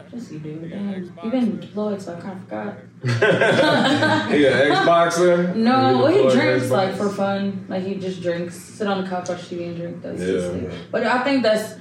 What's 0.10 0.29
he 0.29 0.38
do? 0.39 0.55
Damn. 0.69 1.17
He 1.22 1.29
been 1.29 1.60
deployed, 1.60 2.01
so 2.01 2.15
I 2.15 2.19
kind 2.19 2.38
of 2.38 2.43
forgot. 2.46 2.77
he 4.31 4.46
an 4.48 4.72
Xboxer? 4.72 5.55
No, 5.55 6.00
well, 6.00 6.07
he 6.07 6.22
drinks 6.36 6.65
Xbox? 6.65 6.69
like 6.72 6.96
for 6.96 7.10
fun. 7.10 7.65
Like 7.69 7.84
he 7.84 7.96
just 7.96 8.22
drinks, 8.22 8.55
sit 8.55 8.88
on 8.88 9.03
the 9.03 9.10
couch, 9.10 9.29
watch 9.29 9.41
TV, 9.50 9.67
and 9.67 9.77
drink. 9.77 10.01
That's 10.01 10.19
just 10.19 10.53
Yeah. 10.53 10.62
it. 10.69 10.74
But 10.91 11.03
I 11.03 11.24
think 11.24 11.43
that's 11.43 11.75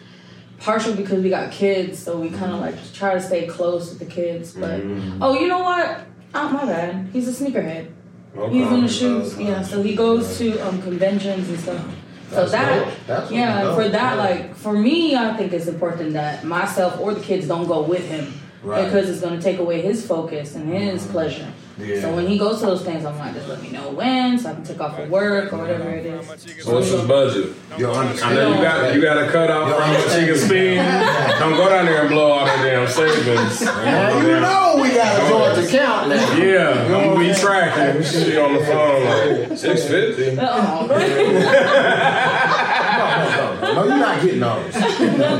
partial 0.58 0.94
because 0.94 1.22
we 1.22 1.30
got 1.30 1.50
kids, 1.52 1.98
so 1.98 2.18
we 2.18 2.30
kind 2.30 2.52
of 2.52 2.60
like 2.60 2.74
try 2.92 3.14
to 3.14 3.20
stay 3.20 3.46
close 3.46 3.90
with 3.90 3.98
the 3.98 4.06
kids. 4.06 4.52
But 4.52 4.80
Mhm. 4.80 5.18
oh, 5.20 5.38
you 5.38 5.48
know 5.48 5.60
what? 5.62 6.00
Oh 6.34 6.48
my 6.50 6.64
bad. 6.64 7.08
He's 7.12 7.28
a 7.28 7.44
sneakerhead. 7.44 7.88
Okay. 8.36 8.52
He's 8.58 8.66
in 8.70 8.82
the 8.82 8.88
shoes. 8.88 9.38
Yeah, 9.38 9.62
so 9.62 9.82
he 9.82 9.94
goes 9.94 10.36
to 10.38 10.58
um 10.66 10.82
conventions 10.82 11.48
and 11.48 11.58
stuff. 11.60 11.84
So 12.30 12.46
that 12.46 12.84
dope. 12.84 12.94
That's 13.06 13.30
yeah, 13.30 13.66
and 13.66 13.76
for 13.76 13.88
that, 13.88 14.16
Yeah. 14.16 14.22
like 14.22 14.56
for 14.56 14.72
me, 14.72 15.14
I 15.14 15.36
think 15.36 15.52
it's 15.52 15.68
important 15.68 16.12
that 16.14 16.44
myself 16.44 16.98
or 17.00 17.14
the 17.14 17.20
kids 17.20 17.46
don't 17.46 17.66
go 17.66 17.82
with 17.82 18.08
him 18.08 18.32
Right. 18.62 18.84
because 18.84 19.08
it's 19.08 19.20
gonna 19.20 19.40
take 19.40 19.58
away 19.58 19.80
his 19.80 20.04
focus 20.06 20.54
and 20.54 20.68
his 20.68 21.02
mm-hmm. 21.02 21.12
pleasure. 21.12 21.46
Yeah. 21.78 22.00
So 22.00 22.14
when 22.14 22.26
he 22.26 22.38
goes 22.38 22.60
to 22.60 22.66
those 22.66 22.82
things, 22.82 23.04
I'm 23.04 23.18
like, 23.18 23.34
just 23.34 23.48
let 23.48 23.60
me 23.60 23.70
know 23.70 23.90
when, 23.90 24.38
so 24.38 24.50
I 24.50 24.54
can 24.54 24.64
take 24.64 24.80
off 24.80 24.98
of 24.98 25.10
work 25.10 25.52
or 25.52 25.58
whatever 25.58 25.90
it 25.90 26.06
is. 26.06 26.26
So 26.64 26.74
what's 26.74 26.88
his 26.88 27.02
budget? 27.06 27.54
You 27.76 27.90
I 27.90 28.06
understand? 28.06 28.34
know 28.34 28.54
you 28.54 28.62
got 28.62 28.94
you 28.94 29.02
got 29.02 29.14
to 29.26 29.30
cut 29.30 29.50
off 29.50 29.68
Yo, 29.68 29.76
from 29.76 29.90
what 29.90 30.20
you 30.20 30.26
can 30.26 30.38
spend. 30.38 31.38
Don't 31.38 31.56
go 31.56 31.68
down 31.68 31.84
there 31.84 32.00
and 32.00 32.08
blow 32.08 32.30
all 32.30 32.46
that 32.46 32.62
damn 32.62 32.88
savings. 32.88 33.60
Now 33.86 34.18
you 34.20 34.40
know 34.40 34.78
we 34.82 34.88
got 34.94 35.22
a 35.22 35.28
joint 35.28 35.58
account 35.68 36.08
now. 36.08 36.36
Yeah, 36.36 36.70
I'm 36.70 36.90
gonna 37.14 37.20
be 37.20 37.32
tracking 37.34 38.02
shit 38.02 38.38
on 38.38 38.54
the 38.54 38.64
phone 38.64 39.48
like 39.48 39.58
six 39.58 39.84
fifty. 39.86 40.34
No, 40.46 40.86
no, 43.60 43.74
no, 43.74 43.84
you're 43.84 43.96
not 43.98 44.22
getting 44.22 44.40
those. 44.40 44.74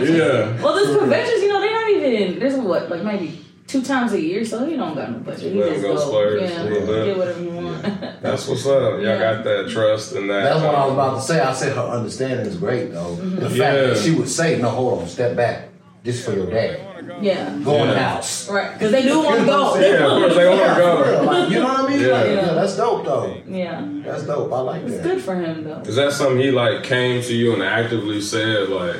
Yeah. 0.08 0.62
well, 0.62 0.74
those 0.74 0.96
conventions, 0.98 1.42
you 1.42 1.48
know, 1.48 1.60
they're 1.60 1.72
not 1.72 1.90
even. 1.90 2.38
There's 2.38 2.54
what, 2.56 2.90
like 2.90 3.02
maybe 3.02 3.44
two 3.66 3.82
times 3.82 4.12
a 4.12 4.20
year, 4.20 4.44
so 4.44 4.64
he 4.64 4.76
don't 4.76 4.94
got 4.94 5.10
no 5.10 5.18
budget. 5.18 5.52
He 5.52 5.58
Let 5.60 5.68
him 5.68 5.74
just 5.74 5.82
go 5.84 5.94
go, 5.94 6.06
splurge 6.08 6.42
yeah, 6.50 6.62
a 6.62 6.64
little 6.64 6.86
bit. 6.86 7.06
get 7.06 7.18
whatever 7.18 7.42
you 7.42 7.50
want. 7.50 7.82
That's 8.22 8.46
what's 8.48 8.66
up. 8.66 8.92
Y'all 8.94 9.00
Yeah. 9.02 9.18
got 9.18 9.44
that 9.44 9.68
trust 9.70 10.12
and 10.14 10.30
that. 10.30 10.42
That's 10.44 10.62
what 10.62 10.74
I 10.74 10.84
was 10.84 10.92
about 10.94 11.14
to 11.16 11.20
say. 11.22 11.40
I 11.40 11.52
said 11.52 11.76
her 11.76 11.82
understanding 11.82 12.46
is 12.46 12.56
great 12.56 12.92
though. 12.92 13.16
Mm-hmm. 13.16 13.36
The 13.36 13.50
fact 13.50 13.58
Yeah. 13.58 13.72
that 13.88 13.96
she 13.98 14.12
would 14.12 14.28
say, 14.28 14.58
"No, 14.60 14.68
hold 14.70 15.02
on, 15.02 15.08
step 15.08 15.36
back. 15.36 15.68
This 16.04 16.24
for 16.24 16.32
your 16.32 16.46
dad. 16.46 16.80
yeah, 17.20 17.58
Go 17.64 17.82
in 17.82 17.88
the 17.90 17.98
house." 17.98 18.48
right, 18.48 18.72
because 18.74 18.92
they 18.92 19.02
do 19.02 19.20
want 19.22 19.40
to 19.40 19.46
go. 19.46 19.74
Yeah, 19.80 19.94
of 20.04 20.22
course 20.22 20.34
they 20.36 20.46
want 20.48 20.60
Yeah, 20.60 20.74
to 20.74 20.80
go. 20.80 21.22
Like, 21.26 21.50
you 21.50 21.58
know 21.58 21.64
what 21.64 21.80
I 21.80 21.88
mean? 21.88 22.00
Yeah. 22.00 22.06
Like, 22.08 22.26
Yeah. 22.26 22.34
yeah, 22.46 22.54
that's 22.54 22.76
dope 22.76 23.04
though. 23.04 23.36
Yeah, 23.48 23.84
That's 24.04 24.22
dope. 24.24 24.52
I 24.52 24.60
like 24.60 24.82
it's 24.82 24.94
that. 24.98 25.02
good 25.02 25.20
for 25.22 25.34
him 25.34 25.64
though. 25.64 25.80
Is 25.80 25.96
that 25.96 26.12
something 26.12 26.38
he 26.38 26.50
like 26.52 26.84
came 26.84 27.20
to 27.22 27.34
you 27.34 27.54
and 27.54 27.62
actively 27.64 28.20
said 28.20 28.68
like, 28.68 28.96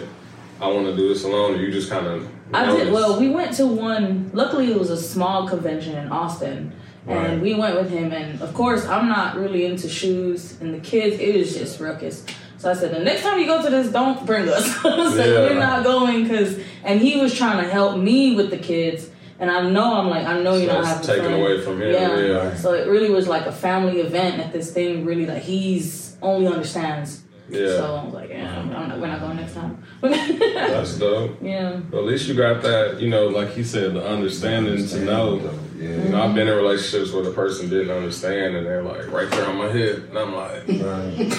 I 0.61 0.66
want 0.68 0.87
to 0.87 0.96
do 0.96 1.08
this 1.08 1.23
alone, 1.25 1.54
or 1.54 1.56
you 1.58 1.70
just 1.70 1.88
kind 1.90 2.06
of? 2.08 2.26
I 2.52 2.66
did 2.76 2.92
well. 2.92 3.18
We 3.18 3.28
went 3.28 3.54
to 3.56 3.66
one. 3.66 4.30
Luckily, 4.32 4.70
it 4.70 4.78
was 4.78 4.90
a 4.90 4.96
small 5.00 5.48
convention 5.48 5.96
in 5.96 6.08
Austin, 6.12 6.72
and 7.06 7.42
we 7.42 7.54
went 7.54 7.76
with 7.76 7.90
him. 7.90 8.12
And 8.12 8.40
of 8.40 8.54
course, 8.54 8.86
I'm 8.86 9.08
not 9.08 9.36
really 9.36 9.64
into 9.66 9.88
shoes, 9.88 10.60
and 10.60 10.72
the 10.74 10.78
kids. 10.80 11.18
It 11.18 11.36
was 11.36 11.54
just 11.56 11.80
ruckus. 11.80 12.24
So 12.58 12.70
I 12.70 12.74
said, 12.74 12.94
the 12.94 13.00
next 13.00 13.22
time 13.22 13.38
you 13.38 13.46
go 13.46 13.62
to 13.62 13.68
this, 13.70 13.92
don't 13.92 14.24
bring 14.24 14.48
us. 14.48 14.74
so 14.82 14.88
Yeah. 15.14 15.40
we're 15.50 15.58
not 15.58 15.84
going 15.84 16.22
because. 16.22 16.58
And 16.84 17.00
he 17.00 17.20
was 17.20 17.34
trying 17.34 17.62
to 17.64 17.68
help 17.70 17.98
me 17.98 18.34
with 18.36 18.50
the 18.50 18.58
kids, 18.58 19.10
and 19.40 19.50
I 19.50 19.68
know 19.68 19.94
I'm 19.98 20.08
like 20.08 20.24
I 20.26 20.40
know 20.40 20.56
So 20.58 20.66
not 20.66 20.78
it's 20.80 20.88
having 20.88 21.06
taken 21.06 21.24
fun. 21.24 21.40
away 21.40 21.60
from 21.60 21.82
him. 21.82 21.92
Yeah. 21.92 22.16
Yeah. 22.18 22.54
So 22.54 22.72
it 22.74 22.86
really 22.88 23.10
was 23.10 23.26
like 23.28 23.46
a 23.46 23.52
family 23.52 24.00
event 24.00 24.40
at 24.40 24.52
this 24.52 24.72
thing. 24.72 25.04
Really, 25.04 25.24
that 25.26 25.42
he's 25.42 26.16
only 26.22 26.46
understands. 26.46 27.22
Yeah. 27.48 27.66
So 27.68 27.84
eh, 27.96 28.00
I 28.00 28.04
was 28.04 28.14
like, 28.14 28.30
yeah, 28.30 28.58
I'm 28.58 28.68
not, 28.70 28.98
we're 29.00 29.06
not 29.06 29.20
going 29.20 29.36
next 29.36 29.54
time. 29.54 29.82
That's 30.00 30.98
dope. 30.98 31.38
yeah. 31.40 31.76
But 31.90 31.98
at 31.98 32.04
least 32.04 32.26
you 32.28 32.34
got 32.34 32.62
that, 32.62 33.00
you 33.00 33.08
know, 33.08 33.26
like 33.28 33.50
he 33.50 33.62
said, 33.62 33.94
the 33.94 34.04
understanding 34.06 34.86
to 34.88 35.00
know. 35.04 35.40
Yeah. 35.78 35.88
You 35.90 36.08
know, 36.08 36.22
I've 36.22 36.34
been 36.34 36.48
in 36.48 36.56
relationships 36.56 37.12
where 37.12 37.22
the 37.22 37.32
person 37.32 37.68
didn't 37.68 37.90
understand, 37.94 38.56
and 38.56 38.66
they're 38.66 38.82
like 38.82 39.10
right 39.12 39.30
there 39.30 39.46
on 39.46 39.58
my 39.58 39.68
head. 39.68 40.04
and 40.08 40.18
I'm 40.18 40.34
like, 40.34 40.66
Right. 40.66 41.36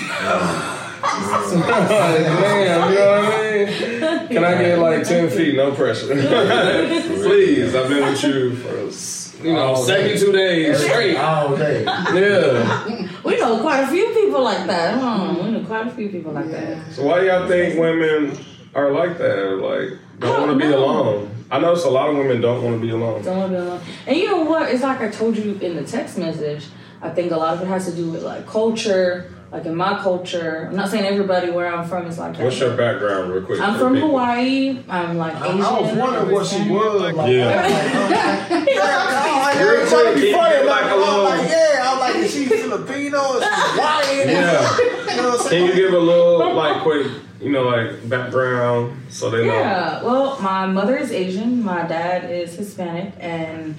damn, 1.57 2.91
you 2.91 2.97
know 2.97 3.21
what 3.21 3.25
I 3.25 3.65
mean? 3.65 4.27
Can 4.29 4.43
I 4.43 4.61
get 4.61 4.79
like 4.79 5.03
ten 5.07 5.29
feet, 5.29 5.55
no 5.55 5.71
pressure? 5.71 6.07
Please, 6.07 7.75
I've 7.75 7.89
been 7.89 8.05
with 8.05 8.23
you 8.23 8.55
for 8.57 9.43
you 9.45 9.53
know 9.53 9.75
seventy-two 9.83 10.31
days 10.31 10.79
straight. 10.83 11.17
All 11.17 11.55
day. 11.57 11.83
Yeah. 11.83 13.07
We 13.23 13.37
know 13.39 13.59
quite 13.59 13.81
a 13.81 13.87
few 13.87 14.07
people 14.13 14.41
like 14.43 14.67
that. 14.67 14.99
Huh? 14.99 15.56
We 15.67 15.73
know 15.75 15.81
quite 15.83 15.93
a 15.93 15.95
few 15.95 16.09
people 16.09 16.31
like 16.33 16.49
that. 16.51 16.93
So 16.93 17.03
why 17.03 17.21
do 17.21 17.25
y'all 17.27 17.47
think 17.47 17.79
women 17.79 18.37
are 18.73 18.91
like 18.91 19.17
that? 19.17 19.57
Like 19.57 19.99
don't 20.19 20.47
want 20.47 20.59
to 20.59 20.67
be 20.67 20.73
oh, 20.73 20.77
know. 20.79 20.85
alone. 20.85 21.35
I 21.49 21.59
notice 21.59 21.85
a 21.85 21.89
lot 21.89 22.09
of 22.09 22.17
women 22.17 22.41
don't 22.41 22.63
want 22.63 22.75
to 22.75 22.81
be 22.81 22.89
alone. 22.91 23.23
Don't 23.23 23.37
wanna 23.37 23.53
be 23.53 23.55
alone. 23.55 23.81
And 24.05 24.17
you 24.17 24.27
know 24.27 24.41
what? 24.43 24.69
It's 24.69 24.83
like 24.83 24.99
I 25.01 25.09
told 25.09 25.37
you 25.37 25.57
in 25.61 25.75
the 25.75 25.83
text 25.83 26.17
message. 26.17 26.65
I 27.01 27.09
think 27.09 27.31
a 27.31 27.37
lot 27.37 27.53
of 27.55 27.61
it 27.61 27.67
has 27.67 27.85
to 27.85 27.95
do 27.95 28.09
with 28.11 28.23
like 28.23 28.45
culture. 28.47 29.31
Like 29.49 29.65
in 29.65 29.75
my 29.75 29.97
culture, 29.99 30.67
I'm 30.69 30.75
not 30.75 30.89
saying 30.89 31.05
everybody 31.05 31.49
where 31.51 31.73
I'm 31.73 31.87
from 31.87 32.05
is 32.07 32.17
like 32.17 32.35
that. 32.35 32.43
What's 32.43 32.59
your 32.59 32.75
background, 32.75 33.31
real 33.31 33.45
quick? 33.45 33.61
I'm 33.61 33.79
from 33.79 33.93
people? 33.93 34.09
Hawaii. 34.09 34.83
I'm 34.89 35.17
like 35.17 35.35
I, 35.35 35.47
Asian. 35.47 35.61
I 35.61 35.79
was 35.79 35.97
wondering 35.97 36.31
what 36.33 36.45
she 36.45 36.69
was. 36.69 37.01
Like, 37.01 37.15
Yeah. 37.29 37.45
Like, 37.55 38.67
yeah, 38.67 39.57
Real 39.63 39.69
everybody 39.69 40.03
quick, 40.03 40.15
be 40.15 40.19
can 40.19 40.27
you 40.27 40.35
funny 40.35 40.55
give 40.55 40.63
about 40.65 40.81
like 40.81 40.85
it. 40.85 40.91
a 40.91 41.05
I'm 41.05 41.23
like, 41.23 41.49
yeah, 41.49 41.91
I'm 41.93 41.99
like, 41.99 42.15
is 42.17 42.33
she 42.33 42.46
Filipino? 42.85 43.19
Is 43.37 43.43
she 43.43 43.49
Hawaiian? 43.53 44.29
Yeah. 44.29 44.77
You 44.77 45.21
know 45.21 45.29
what 45.29 45.41
I'm 45.41 45.49
Can 45.49 45.65
you 45.65 45.73
give 45.75 45.93
a 45.93 45.99
little 45.99 46.53
like 46.53 46.81
quick, 46.83 47.07
you 47.41 47.51
know, 47.51 47.63
like 47.63 48.07
background 48.09 48.97
so 49.09 49.29
they 49.29 49.45
know? 49.45 49.53
Yeah. 49.53 50.03
Well, 50.03 50.39
my 50.41 50.65
mother 50.67 50.95
is 50.97 51.11
Asian. 51.11 51.63
My 51.63 51.83
dad 51.87 52.29
is 52.29 52.53
Hispanic, 52.55 53.13
and 53.19 53.75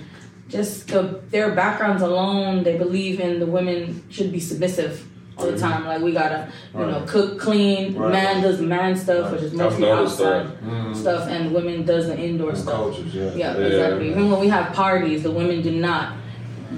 just 0.48 0.88
the, 0.88 1.20
their 1.30 1.54
backgrounds 1.54 2.02
alone, 2.02 2.62
they 2.64 2.76
believe 2.78 3.20
in 3.20 3.38
the 3.38 3.46
women 3.46 4.02
should 4.10 4.32
be 4.32 4.40
submissive 4.40 5.04
all 5.36 5.46
the 5.46 5.58
time. 5.58 5.84
Like 5.84 6.00
we 6.02 6.12
gotta, 6.12 6.50
you 6.74 6.80
know, 6.80 7.04
cook, 7.06 7.38
clean. 7.38 7.94
Right. 7.94 8.10
Man 8.12 8.42
does 8.42 8.60
man 8.60 8.96
stuff, 8.96 9.30
which 9.32 9.42
is 9.42 9.52
I've 9.52 9.58
mostly 9.58 9.82
noticed 9.82 10.20
outside 10.20 10.46
Mm. 10.62 10.96
stuff, 10.96 11.28
and 11.28 11.52
women 11.54 11.84
does 11.84 12.06
the 12.06 12.18
indoor 12.18 12.52
Them 12.52 12.60
stuff. 12.62 12.74
cultures, 12.74 13.14
yeah. 13.14 13.30
Yeah, 13.34 13.56
Yeah. 13.58 13.66
exactly. 13.66 14.10
Even 14.10 14.30
when 14.30 14.40
we 14.40 14.48
have 14.48 14.72
parties, 14.72 15.22
the 15.22 15.30
women 15.30 15.62
do 15.62 15.70
not 15.70 16.14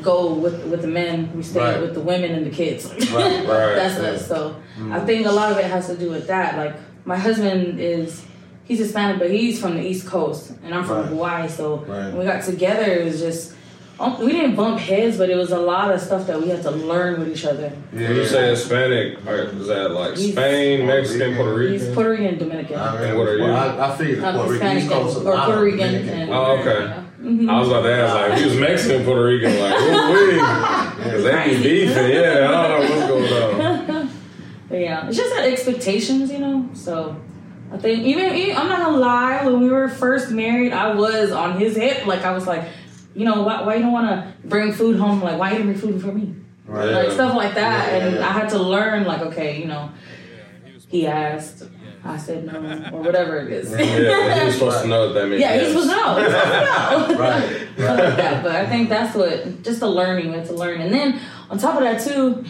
go 0.02 0.32
with 0.34 0.64
with 0.66 0.82
the 0.82 0.88
men. 0.88 1.30
We 1.36 1.42
stay 1.42 1.60
Right. 1.60 1.80
with 1.80 1.94
the 1.94 2.00
women 2.00 2.30
and 2.32 2.46
the 2.46 2.50
kids. 2.50 2.86
Right, 2.86 3.12
right. 3.12 3.44
That's 3.46 3.98
us. 3.98 4.26
So 4.28 4.56
I 4.90 5.00
think 5.00 5.26
a 5.26 5.32
lot 5.32 5.50
of 5.52 5.58
it 5.58 5.64
has 5.64 5.86
to 5.88 5.96
do 5.96 6.10
with 6.10 6.26
that. 6.28 6.56
Like 6.56 6.74
my 7.04 7.16
husband 7.16 7.80
is 7.80 8.24
he's 8.64 8.78
Hispanic, 8.78 9.18
but 9.18 9.30
he's 9.30 9.60
from 9.60 9.74
the 9.76 9.82
East 9.86 10.06
Coast, 10.06 10.52
and 10.64 10.74
I'm 10.74 10.84
from 10.84 10.98
Right. 10.98 11.06
Hawaii. 11.08 11.48
So 11.48 11.76
Right. 11.86 12.06
when 12.08 12.18
we 12.18 12.24
got 12.24 12.44
together, 12.44 12.84
it 12.90 13.04
was 13.04 13.20
just 13.20 13.54
um, 13.98 14.18
we 14.24 14.32
didn't 14.32 14.54
bump 14.56 14.80
heads, 14.80 15.18
but 15.18 15.28
it 15.28 15.36
was 15.36 15.50
a 15.52 15.58
lot 15.58 15.92
of 15.92 16.00
stuff 16.00 16.26
that 16.28 16.40
we 16.40 16.48
had 16.48 16.62
to 16.62 16.70
learn 16.70 17.20
with 17.20 17.28
each 17.28 17.44
other. 17.44 17.70
When 17.92 18.16
you 18.16 18.24
say 18.24 18.48
Hispanic, 18.48 19.18
or 19.26 19.34
is 19.36 19.66
that 19.66 19.90
like 19.90 20.16
He's- 20.16 20.32
Spain, 20.32 20.86
Mexican, 20.86 21.34
Puerto 21.36 21.52
Rican? 21.54 21.72
He's 21.72 21.80
Rican? 21.82 21.94
Puerto 21.94 22.10
Rican, 22.12 22.38
Dominican. 22.38 22.76
I 22.78 23.04
And 23.04 23.18
what 23.18 23.28
are 23.28 23.36
you? 23.36 23.42
Well, 23.44 23.56
I, 23.80 23.92
I 23.92 23.96
figured 23.98 24.24
I'm 24.24 24.34
Puerto 24.36 24.52
Rican, 24.52 24.68
Hispanic 24.76 24.84
East 25.06 25.14
Coast, 25.16 25.26
or 25.26 25.36
Puerto 25.44 25.60
Rican. 25.62 25.94
And, 26.08 26.30
Oh, 26.32 26.56
okay. 26.60 26.80
yeah. 26.84 27.02
Mhm. 27.20 27.50
I 27.50 27.58
was 27.58 27.68
about 27.68 27.82
to 27.82 27.92
ask, 27.92 28.14
like, 28.14 28.32
if 28.32 28.38
he 28.38 28.44
was 28.46 28.58
Mexican, 28.58 29.04
Puerto 29.04 29.24
Rican, 29.24 29.60
like, 29.60 29.74
who 29.74 30.12
we? 30.12 31.04
Because 31.04 31.24
they 31.24 31.56
be 31.56 31.62
beefing, 31.62 32.10
yeah, 32.12 32.48
I 32.48 32.68
don't 32.68 32.80
know 32.80 32.96
what's 32.96 33.08
going 33.08 33.60
on. 33.62 34.10
But 34.68 34.78
yeah, 34.78 35.06
it's 35.06 35.16
just 35.16 35.34
that 35.34 35.44
expectations, 35.46 36.30
you 36.30 36.38
know. 36.38 36.70
So 36.72 37.16
I 37.72 37.76
think 37.76 38.04
even, 38.06 38.34
even 38.34 38.56
I'm 38.56 38.68
not 38.68 38.78
gonna 38.80 38.96
lie, 38.96 39.44
when 39.44 39.60
we 39.60 39.68
were 39.68 39.88
first 39.88 40.30
married, 40.30 40.72
I 40.72 40.94
was 40.94 41.30
on 41.30 41.58
his 41.58 41.76
hip. 41.76 42.06
Like 42.06 42.24
I 42.24 42.32
was 42.32 42.46
like, 42.46 42.64
you 43.14 43.24
know, 43.26 43.42
why, 43.42 43.62
why 43.62 43.74
you 43.74 43.82
don't 43.82 43.92
want 43.92 44.08
to 44.08 44.32
bring 44.48 44.72
food 44.72 44.98
home? 44.98 45.22
Like 45.22 45.38
why 45.38 45.50
you 45.50 45.58
didn't 45.58 45.72
bring 45.72 45.78
food 45.92 46.00
for 46.00 46.12
me? 46.12 46.34
Right. 46.66 46.90
like 46.90 47.10
stuff 47.10 47.34
like 47.34 47.54
that. 47.54 47.92
Yeah. 47.92 48.06
And 48.06 48.18
I 48.24 48.30
had 48.32 48.48
to 48.50 48.58
learn, 48.58 49.04
like, 49.04 49.20
okay, 49.22 49.60
you 49.60 49.66
know, 49.66 49.90
he 50.88 51.06
asked, 51.06 51.64
I 52.02 52.16
said 52.16 52.46
no, 52.46 52.96
or 52.96 53.02
whatever 53.02 53.38
it 53.40 53.52
is. 53.52 53.70
Yeah, 53.70 54.44
he's 54.44 54.54
supposed 54.54 54.82
to 54.82 54.88
know 54.88 55.12
that 55.12 55.28
means. 55.28 55.40
Yeah, 55.40 55.58
he's 55.58 55.68
supposed 55.68 55.90
to 55.90 55.96
know. 55.96 56.14
Supposed 56.16 57.08
to 57.08 57.14
know. 57.14 57.20
Right, 57.20 57.42
like 57.78 58.16
that. 58.16 58.42
But 58.42 58.56
I 58.56 58.66
think 58.66 58.88
that's 58.88 59.14
what 59.14 59.62
just 59.62 59.80
the 59.80 59.88
learning, 59.88 60.32
have 60.32 60.46
to 60.48 60.54
learn. 60.54 60.80
And 60.80 60.92
then 60.92 61.20
on 61.50 61.58
top 61.58 61.76
of 61.76 61.82
that 61.82 62.00
too, 62.02 62.44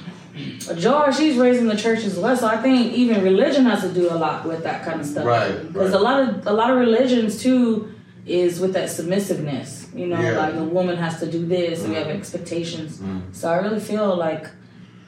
Jar, 0.77 1.13
she's 1.13 1.37
raising 1.37 1.67
the 1.67 1.77
church 1.77 2.05
as 2.05 2.17
well. 2.17 2.37
So 2.37 2.47
I 2.47 2.59
think 2.59 2.93
even 2.93 3.23
religion 3.23 3.65
has 3.65 3.81
to 3.83 3.93
do 3.93 4.09
a 4.11 4.15
lot 4.15 4.47
with 4.47 4.63
that 4.63 4.85
kind 4.85 5.01
of 5.01 5.07
stuff. 5.07 5.27
Right, 5.27 5.67
Because 5.67 5.91
right. 5.91 6.01
a 6.01 6.03
lot 6.03 6.21
of 6.23 6.47
a 6.47 6.53
lot 6.53 6.71
of 6.71 6.79
religions 6.79 7.43
too 7.43 7.93
is 8.27 8.61
with 8.61 8.73
that 8.75 8.89
submissiveness. 8.89 9.89
You 9.95 10.07
know, 10.07 10.21
Yeah. 10.21 10.39
like 10.39 10.55
a 10.55 10.63
woman 10.63 10.97
has 10.97 11.19
to 11.21 11.31
do 11.31 11.45
this, 11.45 11.81
and 11.81 11.91
we 11.91 11.97
have 11.97 12.07
mm-hmm. 12.07 12.19
expectations. 12.19 12.99
Mm-hmm. 12.99 13.33
So 13.33 13.51
I 13.51 13.57
really 13.57 13.81
feel 13.81 14.15
like 14.17 14.47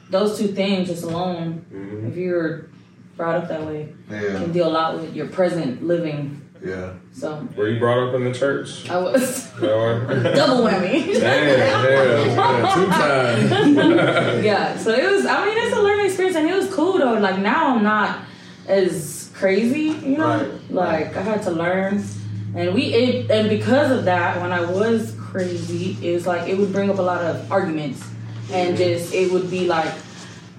those 0.09 0.37
two 0.37 0.49
things 0.49 0.89
just 0.89 1.03
alone, 1.03 1.65
mm-hmm. 1.73 2.07
if 2.07 2.17
you're 2.17 2.67
brought 3.15 3.35
up 3.35 3.47
that 3.47 3.65
way, 3.65 3.93
Yeah, 4.09 4.39
can 4.39 4.51
deal 4.51 4.67
a 4.67 4.69
lot 4.69 4.95
with 4.95 5.15
your 5.15 5.27
present 5.27 5.83
living. 5.83 6.41
yeah. 6.63 6.93
So 7.13 7.47
Were 7.55 7.69
you 7.69 7.79
brought 7.79 8.09
up 8.09 8.15
in 8.15 8.23
the 8.23 8.33
church? 8.33 8.89
I 8.89 8.97
was 8.97 9.51
double 9.61 10.63
whammy. 10.65 11.13
Damn, 11.13 12.33
yeah, 12.35 12.73
two 12.73 12.85
times. 12.87 14.45
yeah, 14.45 14.77
so 14.77 14.91
it 14.91 15.09
was. 15.09 15.25
I 15.25 15.45
mean, 15.45 15.57
it's 15.57 15.75
a 15.75 15.81
learning 15.81 16.05
experience, 16.07 16.35
and 16.35 16.49
it 16.49 16.55
was 16.55 16.73
cool 16.73 16.97
though. 16.97 17.13
Like 17.13 17.39
now, 17.39 17.75
I'm 17.75 17.83
not 17.83 18.21
as 18.67 19.31
crazy, 19.35 19.89
you 20.07 20.17
know. 20.17 20.39
Right. 20.39 20.71
Like 20.71 21.15
I 21.15 21.21
had 21.21 21.43
to 21.43 21.51
learn, 21.51 22.03
and 22.55 22.73
we 22.73 22.93
it 22.93 23.29
and 23.29 23.49
because 23.49 23.91
of 23.91 24.05
that, 24.05 24.41
when 24.41 24.51
I 24.51 24.61
was 24.61 25.15
crazy, 25.19 25.97
it 26.01 26.13
was 26.13 26.25
like 26.25 26.49
it 26.49 26.57
would 26.57 26.71
bring 26.71 26.89
up 26.89 26.97
a 26.97 27.01
lot 27.01 27.21
of 27.21 27.51
arguments, 27.51 28.03
and 28.51 28.69
mm-hmm. 28.69 28.77
just 28.77 29.13
it 29.13 29.31
would 29.31 29.49
be 29.51 29.67
like. 29.67 29.93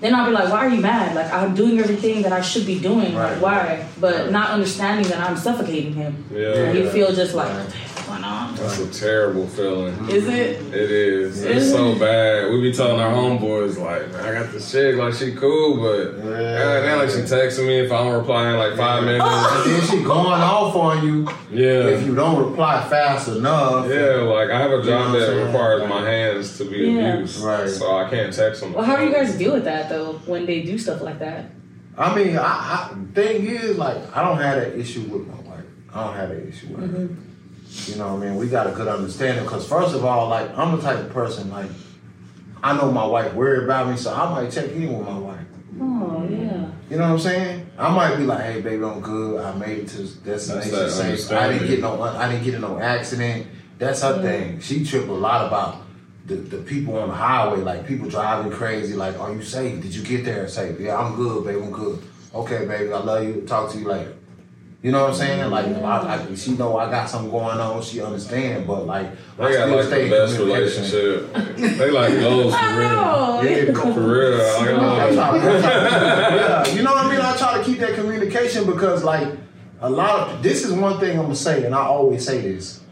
Then 0.04 0.14
I'll 0.14 0.26
be 0.26 0.32
like, 0.32 0.52
why 0.52 0.58
are 0.58 0.68
you 0.68 0.82
mad? 0.82 1.16
Like 1.16 1.32
I'm 1.32 1.54
doing 1.54 1.78
everything 1.78 2.20
that 2.25 2.32
I 2.32 2.42
should 2.42 2.66
be 2.66 2.78
doing. 2.78 3.14
Right. 3.14 3.32
Like 3.32 3.40
why? 3.40 3.88
But 3.99 4.30
not 4.30 4.50
understanding 4.50 5.08
that 5.08 5.18
I'm 5.18 5.34
suffocating 5.34 5.94
him. 5.94 6.26
Yeah, 6.30 6.52
And 6.52 6.78
you 6.78 6.90
feel 6.90 7.11
just 7.14 7.34
like, 7.34 7.49
what 7.49 7.70
the 7.70 7.76
heck's 7.76 7.93
going 8.06 8.25
on? 8.25 8.54
that's 8.56 8.78
a 8.78 8.90
terrible 9.00 9.46
feeling. 9.49 9.94
Is 10.08 10.26
it? 10.26 10.61
It 10.75 10.90
is. 10.90 11.42
It's 11.42 11.70
so 11.70 11.99
bad. 11.99 12.50
We 12.50 12.61
be 12.61 12.73
telling 12.73 13.00
our 13.00 13.12
homeboys 13.12 13.78
like, 13.78 14.11
man, 14.12 14.25
I 14.25 14.32
got 14.42 14.52
this 14.52 14.70
chick, 14.70 14.96
like 14.96 15.14
she 15.14 15.32
cool, 15.34 15.76
but 15.78 16.18
Yeah. 16.25 16.58
God 16.58 16.80
damn, 16.82 16.99
like 16.99 17.11
she 17.11 17.16
texting 17.18 17.66
me 17.66 17.80
if 17.80 17.92
I 17.92 17.99
don't 18.04 18.14
reply 18.14 18.50
in 18.50 18.56
like 18.58 18.76
five 18.76 19.04
minutes. 19.04 19.25
And 19.26 19.70
then 19.73 19.80
she 19.88 20.02
going 20.04 20.40
off 20.40 20.75
on 20.76 21.06
you 21.06 21.28
Yeah. 21.50 21.88
if 21.88 22.04
you 22.06 22.14
don't 22.14 22.50
reply 22.50 22.87
fast 22.88 23.28
enough. 23.28 23.88
Yeah, 23.88 24.16
like 24.23 24.50
I 24.50 24.58
have 24.61 24.70
a 24.73 24.82
job 24.82 24.87
You 24.87 25.12
know 25.12 25.20
that 25.20 25.26
saying? 25.28 25.46
requires 25.46 25.88
my 25.88 26.08
hands 26.11 26.58
to 26.58 26.64
be 26.64 26.76
Yeah. 26.78 27.14
abused, 27.14 27.42
Right. 27.44 27.68
so 27.68 27.96
I 27.96 28.08
can't 28.11 28.32
text 28.32 28.61
them. 28.61 28.73
Well, 28.73 28.84
how 28.84 28.96
do 28.96 29.04
you 29.06 29.12
guys 29.12 29.34
deal 29.37 29.52
with 29.54 29.64
that 29.64 29.88
though 29.88 30.20
when 30.26 30.46
they 30.46 30.62
do 30.62 30.78
stuff 30.78 31.00
like 31.00 31.18
that? 31.20 31.46
I 31.96 32.14
mean, 32.14 32.37
I, 32.37 32.42
I 32.42 32.90
thing 33.14 33.46
is, 33.46 33.78
like, 33.78 33.96
I 34.16 34.23
don't 34.25 34.38
have 34.38 34.56
that 34.56 34.76
issue 34.76 35.02
with 35.02 35.28
my 35.28 35.34
wife. 35.49 35.64
I 35.94 36.04
don't 36.04 36.16
have 36.16 36.28
that 36.30 36.49
issue 36.49 36.66
with 36.75 36.80
her. 36.90 36.99
Mm-hmm. 36.99 37.23
You 37.86 37.96
know 37.96 38.14
what 38.14 38.22
I 38.22 38.30
mean? 38.30 38.36
We 38.36 38.48
got 38.48 38.66
a 38.66 38.70
good 38.70 38.88
understanding. 38.88 39.44
Because, 39.44 39.66
first 39.68 39.94
of 39.94 40.04
all, 40.04 40.28
like, 40.28 40.56
I'm 40.56 40.76
the 40.76 40.82
type 40.82 40.98
of 40.98 41.10
person, 41.10 41.50
like, 41.50 41.70
I 42.62 42.76
know 42.76 42.90
my 42.90 43.04
wife 43.04 43.34
worried 43.34 43.64
about 43.64 43.88
me, 43.90 43.96
so 43.96 44.14
I 44.14 44.30
might 44.30 44.50
check 44.50 44.70
in 44.70 44.96
with 44.96 45.06
my 45.06 45.18
wife. 45.18 45.40
Oh 45.80 46.26
yeah. 46.30 46.66
You 46.88 46.96
know 46.96 47.02
what 47.02 47.12
I'm 47.14 47.18
saying? 47.18 47.70
I 47.76 47.92
might 47.92 48.16
be 48.16 48.24
like, 48.24 48.44
"Hey, 48.44 48.60
baby, 48.60 48.84
I'm 48.84 49.00
good. 49.00 49.40
I 49.44 49.54
made 49.56 49.78
it 49.78 49.88
to 49.88 50.06
destination 50.06 50.70
that 50.72 50.90
safe. 50.90 51.32
I 51.32 51.52
didn't 51.52 51.66
get 51.66 51.80
no, 51.80 52.00
I 52.00 52.30
didn't 52.30 52.44
get 52.44 52.54
in 52.54 52.60
no 52.60 52.78
accident." 52.78 53.48
That's 53.78 54.02
her 54.02 54.22
thing. 54.22 54.60
She 54.60 54.84
trip 54.84 55.08
a 55.08 55.12
lot 55.12 55.46
about 55.46 55.82
the, 56.26 56.36
the 56.36 56.58
people 56.58 56.96
on 56.96 57.08
the 57.08 57.14
highway, 57.14 57.60
like 57.60 57.86
people 57.86 58.08
driving 58.08 58.52
crazy. 58.52 58.94
Like, 58.94 59.18
"Are 59.18 59.34
you 59.34 59.42
safe? 59.42 59.82
Did 59.82 59.94
you 59.94 60.04
get 60.04 60.24
there 60.24 60.46
safe?" 60.48 60.78
Yeah, 60.78 60.96
I'm 60.96 61.16
good, 61.16 61.44
baby. 61.44 61.60
I'm 61.60 61.72
good. 61.72 62.02
Okay, 62.34 62.66
baby, 62.66 62.92
I 62.92 62.98
love 62.98 63.24
you. 63.24 63.42
Talk 63.42 63.72
to 63.72 63.78
you 63.78 63.88
later. 63.88 64.14
You 64.84 64.92
know 64.92 65.04
what 65.04 65.10
I'm 65.12 65.16
saying? 65.16 65.50
Like, 65.50 65.66
if 65.68 65.82
I, 65.82 66.26
I, 66.28 66.34
she 66.34 66.50
know 66.58 66.76
I 66.76 66.90
got 66.90 67.08
something 67.08 67.30
going 67.30 67.58
on. 67.58 67.80
She 67.82 68.02
understand, 68.02 68.66
but 68.66 68.84
like, 68.84 69.06
I 69.38 69.48
They 69.48 69.54
got 69.56 69.64
still 69.64 69.76
like 69.76 69.86
stay 69.86 70.04
the 70.04 70.10
best 70.10 70.38
relationship. 70.38 71.32
they 71.78 71.90
like 71.90 72.12
goals 72.20 72.54
for 72.54 72.78
real. 72.78 72.90
Oh, 73.16 73.42
Yeah, 73.42 73.72
For 73.72 74.00
real. 74.00 74.40
I 74.80 75.08
I'm 75.08 75.14
try- 75.14 75.30
like, 75.30 75.42
I 75.42 75.60
try- 75.62 76.36
yeah, 76.36 76.66
you 76.74 76.82
know 76.82 76.92
what 76.92 77.06
I 77.06 77.10
mean? 77.10 77.20
I 77.22 77.34
try 77.34 77.56
to 77.56 77.64
keep 77.64 77.78
that 77.78 77.94
communication 77.94 78.66
because, 78.66 79.02
like, 79.02 79.26
a 79.80 79.88
lot 79.88 80.28
of 80.28 80.42
this 80.42 80.66
is 80.66 80.72
one 80.72 81.00
thing 81.00 81.16
I'm 81.18 81.24
gonna 81.24 81.34
say, 81.34 81.64
and 81.64 81.74
I 81.74 81.86
always 81.86 82.22
say 82.22 82.42
this 82.42 82.82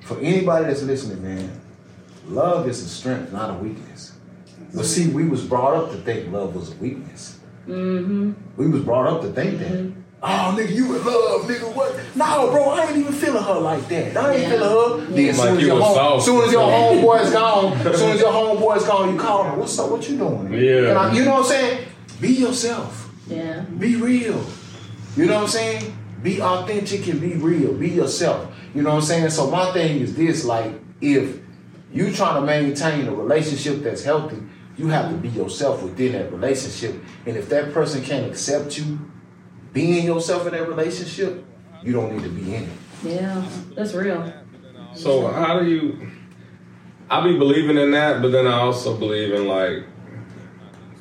for 0.00 0.18
anybody 0.20 0.64
that's 0.64 0.82
listening, 0.82 1.22
man. 1.22 1.60
Love 2.28 2.66
is 2.66 2.82
a 2.82 2.88
strength, 2.88 3.30
not 3.30 3.50
a 3.50 3.54
weakness. 3.62 4.12
But 4.74 4.86
see, 4.86 5.08
we 5.08 5.28
was 5.28 5.44
brought 5.44 5.74
up 5.74 5.90
to 5.90 5.98
think 5.98 6.32
love 6.32 6.54
was 6.56 6.72
a 6.72 6.76
weakness. 6.76 7.38
Mm-hmm. 7.68 8.32
We 8.56 8.68
was 8.68 8.80
brought 8.82 9.06
up 9.06 9.20
to 9.20 9.28
think 9.32 9.58
that. 9.58 9.92
Oh, 10.24 10.54
nigga, 10.56 10.70
you 10.72 10.84
in 10.96 11.04
love, 11.04 11.42
nigga. 11.48 11.74
What? 11.74 11.96
No, 12.14 12.50
bro, 12.52 12.70
I 12.70 12.86
ain't 12.86 12.96
even 12.98 13.12
feeling 13.12 13.42
her 13.42 13.54
like 13.58 13.88
that. 13.88 14.16
I 14.16 14.32
ain't 14.34 14.42
Yeah. 14.42 14.50
feeling 14.50 14.68
her. 15.08 15.14
Then, 15.16 15.26
Like 15.26 15.34
soon 15.36 15.56
as 15.58 15.62
your 15.66 15.80
home, 15.82 15.94
soft. 15.94 16.24
soon 16.26 16.44
as 16.44 16.52
your 16.52 16.62
homeboy's 16.62 17.30
gone, 17.32 17.72
as 17.86 17.98
soon 17.98 18.10
as 18.10 18.20
your 18.20 18.32
homeboy's 18.32 18.84
gone, 18.84 19.12
you 19.12 19.18
call 19.18 19.42
her. 19.42 19.56
What's 19.58 19.76
up? 19.80 19.90
What 19.90 20.08
you 20.08 20.16
doing? 20.18 20.52
Yeah. 20.52 20.90
And 20.90 20.98
I- 20.98 21.12
you 21.12 21.24
know 21.24 21.32
what 21.32 21.40
I'm 21.40 21.44
saying? 21.46 21.78
Be 22.20 22.28
yourself. 22.28 23.08
Yeah. 23.28 23.62
Be 23.78 23.96
real. 23.96 24.40
You 25.16 25.26
know 25.26 25.34
what 25.34 25.42
I'm 25.42 25.48
saying? 25.48 25.92
Be 26.22 26.40
authentic 26.40 27.08
and 27.08 27.20
be 27.20 27.34
real. 27.34 27.72
Be 27.72 27.88
yourself. 27.88 28.46
You 28.76 28.82
know 28.82 28.90
what 28.90 28.96
I'm 28.96 29.02
saying? 29.02 29.30
So 29.30 29.50
my 29.50 29.72
thing 29.72 30.00
is 30.00 30.14
this: 30.14 30.44
like, 30.44 30.72
if 31.00 31.36
you 31.92 32.12
trying 32.12 32.36
to 32.40 32.46
maintain 32.46 33.08
a 33.08 33.12
relationship 33.12 33.82
that's 33.82 34.04
healthy, 34.04 34.36
you 34.78 34.86
have 34.86 35.10
to 35.10 35.16
be 35.16 35.28
yourself 35.30 35.82
within 35.82 36.12
that 36.12 36.32
relationship. 36.32 36.94
And 37.26 37.36
if 37.36 37.48
that 37.48 37.74
person 37.74 38.02
can't 38.02 38.24
accept 38.26 38.78
you 38.78 38.98
being 39.72 40.04
yourself 40.04 40.46
in 40.46 40.52
that 40.52 40.68
relationship, 40.68 41.44
you 41.82 41.92
don't 41.92 42.14
need 42.14 42.22
to 42.24 42.28
be 42.28 42.54
in 42.54 42.62
it. 42.64 42.68
Yeah. 43.04 43.44
That's 43.74 43.94
real. 43.94 44.32
So 44.94 45.28
how 45.32 45.58
do 45.60 45.66
you? 45.68 46.08
I 47.10 47.22
be 47.26 47.38
believing 47.38 47.76
in 47.78 47.90
that, 47.92 48.22
but 48.22 48.32
then 48.32 48.46
I 48.46 48.52
also 48.58 48.96
believe 48.96 49.32
in 49.34 49.46
like 49.48 49.84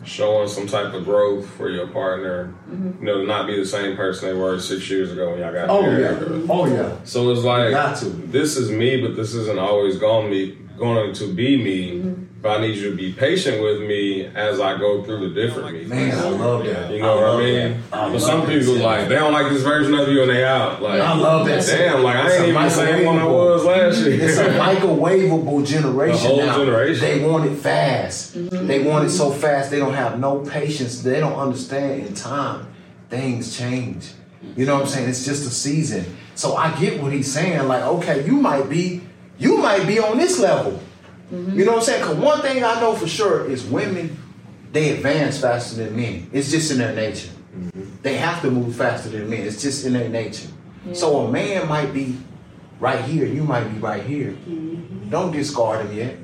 showing 0.03 0.47
some 0.47 0.65
type 0.65 0.93
of 0.93 1.05
growth 1.05 1.47
for 1.51 1.69
your 1.69 1.87
partner. 1.87 2.53
Mm-hmm. 2.69 3.05
You 3.05 3.05
know, 3.05 3.21
to 3.21 3.27
not 3.27 3.45
be 3.47 3.55
the 3.57 3.65
same 3.65 3.95
person 3.95 4.29
they 4.29 4.33
were 4.33 4.59
six 4.59 4.89
years 4.89 5.11
ago 5.11 5.29
when 5.31 5.39
y'all 5.39 5.53
got 5.53 5.69
Oh 5.69 5.83
married. 5.83 6.01
yeah. 6.21 6.47
Oh 6.49 6.65
yeah. 6.65 6.95
So 7.03 7.29
it's 7.31 7.41
like 7.43 7.71
Got 7.71 7.97
to. 7.97 8.05
this 8.05 8.57
is 8.57 8.71
me, 8.71 9.01
but 9.05 9.15
this 9.15 9.33
isn't 9.35 9.59
always 9.59 9.97
going 9.97 10.25
to 10.25 10.31
be 10.31 10.57
going 10.81 11.13
to 11.13 11.33
be 11.33 11.55
me. 11.55 11.91
Mm-hmm. 11.99 12.23
But 12.41 12.57
I 12.57 12.61
need 12.61 12.75
you 12.75 12.89
to 12.89 12.95
be 12.97 13.13
patient 13.13 13.61
with 13.61 13.81
me 13.81 14.25
as 14.25 14.59
I 14.59 14.75
go 14.75 15.03
through 15.03 15.29
the 15.29 15.35
different 15.39 15.73
me. 15.75 15.85
Man, 15.85 16.17
I 16.17 16.29
love 16.29 16.65
that. 16.65 16.91
You 16.91 16.99
know 16.99 17.15
what 17.17 17.35
I 17.35 17.37
mean? 17.37 17.81
that. 17.91 17.93
I 17.93 18.11
But 18.11 18.19
some 18.19 18.39
that. 18.41 18.49
people 18.49 18.73
like 18.77 19.07
they 19.07 19.13
don't 19.13 19.31
like 19.31 19.51
this 19.51 19.61
version 19.61 19.93
of 19.93 20.07
you 20.07 20.23
and 20.23 20.31
they 20.31 20.43
out. 20.43 20.81
Like 20.81 20.99
I 21.01 21.13
love 21.15 21.45
that. 21.45 21.63
Damn, 21.67 22.01
like 22.01 22.15
I 22.15 22.25
It's 22.25 22.33
ain't 22.33 22.45
a 22.45 22.49
even 22.49 22.63
the 22.63 22.69
same 22.71 23.05
one 23.05 23.19
I 23.19 23.25
was 23.25 23.63
last 23.63 23.99
year. 23.99 24.23
It's 24.23 24.39
a 24.39 24.45
microwavable 24.59 25.67
generation 25.67 26.15
The 26.23 26.27
whole 26.27 26.45
now. 26.45 26.57
generation. 26.57 27.01
They 27.05 27.23
want 27.27 27.45
it 27.45 27.55
fast. 27.57 28.35
Mm-hmm. 28.35 28.65
They 28.65 28.79
want 28.83 29.05
it 29.05 29.11
so 29.11 29.29
fast. 29.29 29.69
They 29.69 29.77
don't 29.77 29.93
have 29.93 30.19
no 30.19 30.39
patience. 30.39 31.03
They 31.03 31.19
don't 31.19 31.37
understand 31.37 32.07
in 32.07 32.15
time 32.15 32.65
things 33.09 33.55
change. 33.55 34.13
You 34.55 34.65
know 34.65 34.73
what 34.73 34.83
I'm 34.83 34.87
saying? 34.89 35.09
It's 35.09 35.23
just 35.25 35.45
a 35.45 35.51
season. 35.51 36.17
So 36.33 36.55
I 36.55 36.75
get 36.79 36.99
what 37.03 37.11
he's 37.13 37.31
saying. 37.31 37.67
Like, 37.67 37.83
okay, 37.83 38.25
you 38.25 38.33
might 38.33 38.67
be, 38.67 39.01
you 39.41 39.57
might 39.57 39.87
be 39.87 39.99
on 39.99 40.17
this 40.19 40.39
level. 40.39 40.79
Mm-hmm. 41.33 41.57
You 41.57 41.65
know 41.65 41.71
what 41.71 41.79
I'm 41.79 41.85
saying? 41.85 42.03
Cause 42.03 42.15
one 42.15 42.41
thing 42.41 42.63
I 42.63 42.79
know 42.79 42.93
for 42.93 43.07
sure 43.07 43.49
is 43.49 43.65
women, 43.65 44.15
they 44.71 44.91
advance 44.91 45.41
faster 45.41 45.83
than 45.83 45.95
men. 45.95 46.29
It's 46.31 46.51
just 46.51 46.71
in 46.71 46.77
their 46.77 46.93
nature. 46.93 47.29
Mm-hmm. 47.57 47.83
They 48.03 48.17
have 48.17 48.41
to 48.43 48.51
move 48.51 48.75
faster 48.75 49.09
than 49.09 49.29
men. 49.29 49.41
It's 49.41 49.61
just 49.61 49.85
in 49.85 49.93
their 49.93 50.09
nature. 50.09 50.47
So 50.93 51.21
a 51.21 51.31
man 51.31 51.67
might 51.67 51.93
be 51.93 52.17
right 52.79 53.03
here, 53.03 53.25
you 53.25 53.43
might 53.43 53.65
be 53.65 53.79
right 53.79 54.03
here. 54.03 54.31
Mm-hmm. 54.31 55.09
Don't 55.09 55.31
discard 55.31 55.87
him 55.87 55.97
yet. 55.97 56.17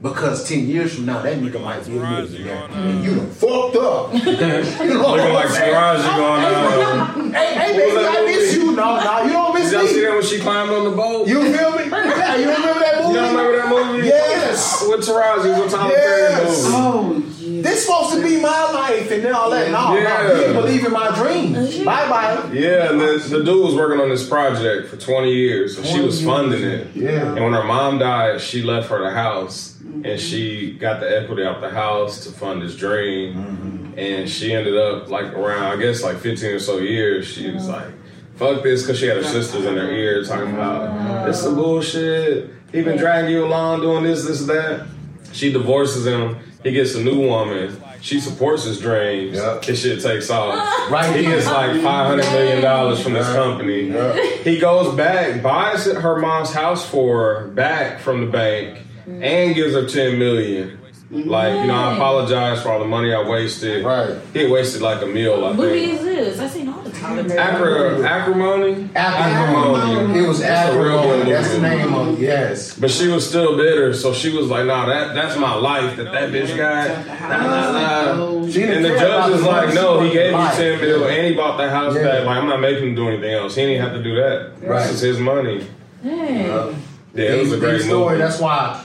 Because 0.00 0.48
10 0.48 0.68
years 0.68 0.94
from 0.94 1.06
now, 1.06 1.22
that 1.22 1.38
nigga 1.38 1.60
might 1.60 1.84
be 1.84 1.96
a 1.96 2.00
millionaire. 2.00 2.68
And 2.70 3.02
you 3.02 3.16
done 3.16 3.30
fucked 3.30 3.74
up. 3.76 4.12
you 4.14 4.20
know 4.20 5.14
Looking 5.16 5.34
like 5.34 5.48
Taraji 5.48 6.16
going 6.16 6.44
on. 6.44 7.32
Hey, 7.32 7.54
hey, 7.54 7.76
baby, 7.76 8.06
I 8.06 8.24
miss 8.24 8.54
you. 8.54 8.76
No, 8.76 9.00
no, 9.02 9.22
you 9.24 9.32
don't 9.32 9.54
miss 9.54 9.70
Did 9.72 9.80
y'all 9.80 9.86
see 9.88 10.00
that 10.02 10.12
when 10.12 10.22
she 10.22 10.38
climbed 10.38 10.70
on 10.70 10.84
the 10.84 10.90
boat? 10.96 11.26
You 11.26 11.40
feel 11.52 11.72
me? 11.72 11.84
Yeah, 12.18 12.36
you 12.36 12.50
remember 12.50 12.80
that 12.80 12.94
movie? 13.02 13.08
You 13.08 13.20
don't 13.20 13.30
remember 13.36 13.56
that 13.56 13.68
movie? 13.92 14.06
Yes. 14.06 14.84
With 14.86 15.00
Taraji, 15.00 15.50
with 15.62 15.72
Tyler 15.72 15.90
Yes. 15.90 16.62
Perry 16.62 16.74
movie. 16.74 16.76
Oh, 16.76 17.20
geez. 17.20 17.27
This 17.62 17.86
supposed 17.86 18.14
to 18.14 18.22
be 18.22 18.40
my 18.40 18.70
life 18.72 19.10
and 19.10 19.22
then 19.24 19.34
all 19.34 19.50
that. 19.50 19.70
No, 19.70 19.92
no, 19.94 19.98
Yeah. 19.98 20.28
you 20.28 20.34
didn't 20.34 20.54
believe 20.56 20.84
in 20.84 20.92
my 20.92 21.14
dreams. 21.14 21.78
Bye 21.78 22.08
bye. 22.08 22.50
Yeah, 22.52 22.90
and 22.90 23.00
the, 23.00 23.18
the 23.28 23.44
dude 23.44 23.64
was 23.64 23.74
working 23.74 24.00
on 24.00 24.08
this 24.08 24.28
project 24.28 24.88
for 24.88 24.96
20 24.96 25.32
years, 25.32 25.76
so 25.76 25.82
she 25.82 26.00
was 26.00 26.22
funding 26.24 26.62
it. 26.62 26.88
Yeah. 26.94 27.34
And 27.34 27.42
when 27.44 27.52
her 27.52 27.64
mom 27.64 27.98
died, 27.98 28.40
she 28.40 28.62
left 28.62 28.88
her 28.90 29.02
the 29.02 29.10
house, 29.10 29.76
and 30.04 30.18
she 30.20 30.72
got 30.72 31.00
the 31.00 31.20
equity 31.20 31.44
out 31.44 31.60
the 31.60 31.70
house 31.70 32.24
to 32.24 32.32
fund 32.32 32.62
his 32.62 32.76
dream. 32.76 33.34
Mm-hmm. 33.34 33.98
And 33.98 34.28
she 34.30 34.54
ended 34.54 34.76
up 34.76 35.08
like 35.08 35.32
around, 35.34 35.64
I 35.64 35.76
guess, 35.76 36.02
like 36.04 36.18
15 36.18 36.50
or 36.50 36.58
so 36.60 36.78
years. 36.78 37.26
She 37.26 37.50
was 37.50 37.68
like, 37.68 37.88
"Fuck 38.36 38.62
this," 38.62 38.82
because 38.82 38.98
she 39.00 39.06
had 39.06 39.16
her 39.16 39.24
sisters 39.24 39.64
in 39.64 39.76
her 39.76 39.90
ear 39.90 40.22
talking 40.24 40.54
about 40.54 41.26
this 41.26 41.42
some 41.42 41.56
bullshit. 41.56 42.50
He 42.70 42.82
been 42.82 42.96
dragging 42.98 43.30
you 43.30 43.44
along 43.44 43.80
doing 43.80 44.04
this, 44.04 44.24
this, 44.26 44.44
that. 44.46 44.86
She 45.32 45.52
divorces 45.52 46.06
him, 46.06 46.36
He 46.62 46.72
gets 46.72 46.94
a 46.94 47.02
new 47.02 47.20
woman. 47.20 47.80
She 48.00 48.20
supports 48.20 48.64
his 48.64 48.80
dreams. 48.80 49.36
Yep. 49.36 49.64
His 49.64 49.80
shit 49.80 50.02
takes 50.02 50.30
off. 50.30 50.90
Right 50.90 51.14
He 51.16 51.22
gets 51.22 51.46
like 51.46 51.80
five 51.82 52.06
hundred 52.06 52.26
million 52.32 52.62
dollars 52.62 53.02
from 53.02 53.12
this 53.12 53.26
company. 53.32 53.88
Yeah. 53.88 54.14
He 54.42 54.58
goes 54.58 54.94
back, 54.94 55.42
buys 55.42 55.86
her 55.86 56.16
mom's 56.18 56.52
house 56.52 56.84
for 56.88 57.40
her 57.40 57.48
back 57.48 58.00
from 58.00 58.20
the 58.24 58.30
bank, 58.30 58.78
and 59.06 59.54
gives 59.54 59.74
her 59.74 59.86
ten 59.88 60.18
million. 60.18 60.78
Like, 61.10 61.54
you 61.62 61.66
know, 61.68 61.74
I 61.74 61.94
apologize 61.94 62.62
for 62.62 62.68
all 62.68 62.78
the 62.80 62.84
money 62.84 63.14
I 63.14 63.26
wasted. 63.26 63.82
Right. 63.82 64.14
He 64.34 64.46
wasted 64.46 64.82
like 64.82 65.00
a 65.02 65.06
meal, 65.06 65.42
I 65.46 65.54
Movie 65.54 65.86
think. 65.86 65.92
is 66.00 66.04
this? 66.04 66.38
I 66.38 66.48
seen 66.48 66.68
all 66.68 66.74
the 66.74 66.77
time. 66.77 66.77
Acro, 67.02 68.02
acrimony? 68.02 68.88
Acrimony. 68.94 70.18
It 70.18 70.26
was 70.28 70.40
That's 70.40 70.74
a 70.74 70.78
real 70.80 70.98
acrimony. 70.98 71.30
That's 71.30 71.50
the 71.54 71.60
name 71.60 71.94
of 71.94 72.14
it. 72.14 72.20
Yes. 72.20 72.78
But 72.78 72.90
she 72.90 73.08
was 73.08 73.28
still 73.28 73.56
bitter, 73.56 73.92
so 73.94 74.12
she 74.12 74.36
was 74.36 74.48
like, 74.48 74.66
"Nah, 74.66 74.86
that 74.86 75.14
that's 75.14 75.36
my 75.38 75.54
life 75.54 75.96
that 75.96 76.12
that 76.12 76.30
bitch 76.30 76.56
got." 76.56 76.88
Nah, 77.06 77.42
nah, 77.46 78.40
nah. 78.40 78.46
She 78.46 78.60
didn't 78.60 78.76
And 78.76 78.84
the 78.84 78.98
judge 78.98 79.32
is 79.34 79.42
like, 79.42 79.74
"No, 79.74 80.00
he 80.00 80.10
gave 80.12 80.32
me 80.32 80.38
life. 80.38 80.56
ten 80.56 80.80
mil 80.80 81.04
and 81.06 81.26
he 81.26 81.34
bought 81.34 81.56
the 81.56 81.68
house 81.68 81.94
Yeah. 81.94 82.02
back. 82.04 82.24
Like, 82.26 82.36
I'm 82.38 82.48
not 82.48 82.60
making 82.60 82.88
him 82.90 82.94
do 82.94 83.08
anything 83.08 83.32
else. 83.32 83.54
He 83.54 83.66
didn't 83.66 83.82
have 83.82 83.92
to 83.94 84.02
do 84.02 84.14
that. 84.16 84.52
Right. 84.62 84.82
This 84.82 84.94
is 84.94 85.00
his 85.00 85.18
money." 85.18 85.66
Dang. 86.02 86.82
Yeah, 87.14 87.24
it 87.24 87.40
was 87.40 87.52
a 87.52 87.58
great 87.58 87.78
big 87.78 87.82
story. 87.82 88.16
movie. 88.16 88.18
That's 88.22 88.40
why 88.40 88.84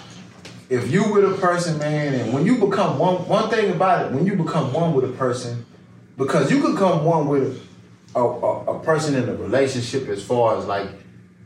if 0.69 0.89
you 0.91 1.04
with 1.13 1.26
a 1.26 1.38
person, 1.38 1.78
man, 1.78 2.13
and 2.15 2.34
when 2.34 2.45
you 2.45 2.56
become 2.58 2.97
one, 2.97 3.15
one 3.28 3.49
thing 3.49 3.71
about 3.71 4.06
it, 4.06 4.12
when 4.12 4.26
you 4.26 4.36
become 4.36 4.73
one 4.73 4.93
with 4.93 5.06
a 5.06 5.10
person, 5.13 5.65
because 6.17 6.49
you 6.52 6.62
could 6.62 6.78
come 6.78 7.04
one 7.06 7.28
with 7.28 7.62
a, 8.15 8.19
a, 8.19 8.78
a 8.78 8.84
person 8.84 9.15
in 9.15 9.28
a 9.28 9.36
relationship 9.36 10.08
as 10.08 10.23
far 10.23 10.58
as 10.58 10.65
like 10.65 10.89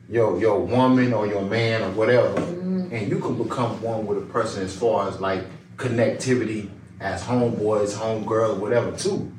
your 0.10 0.40
your 0.40 0.60
woman 0.60 1.14
or 1.14 1.28
your 1.28 1.42
man 1.42 1.82
or 1.82 1.92
whatever, 1.92 2.34
mm-hmm. 2.36 2.94
and 2.94 3.10
you 3.10 3.20
can 3.20 3.42
become 3.42 3.82
one 3.82 4.06
with 4.06 4.18
a 4.18 4.26
person 4.28 4.64
as 4.64 4.76
far 4.76 5.10
as 5.10 5.20
like 5.20 5.44
connectivity 5.78 6.70
as 7.00 7.24
homeboys, 7.24 7.96
homegirls, 7.96 8.58
whatever 8.58 8.96
too. 8.96 9.32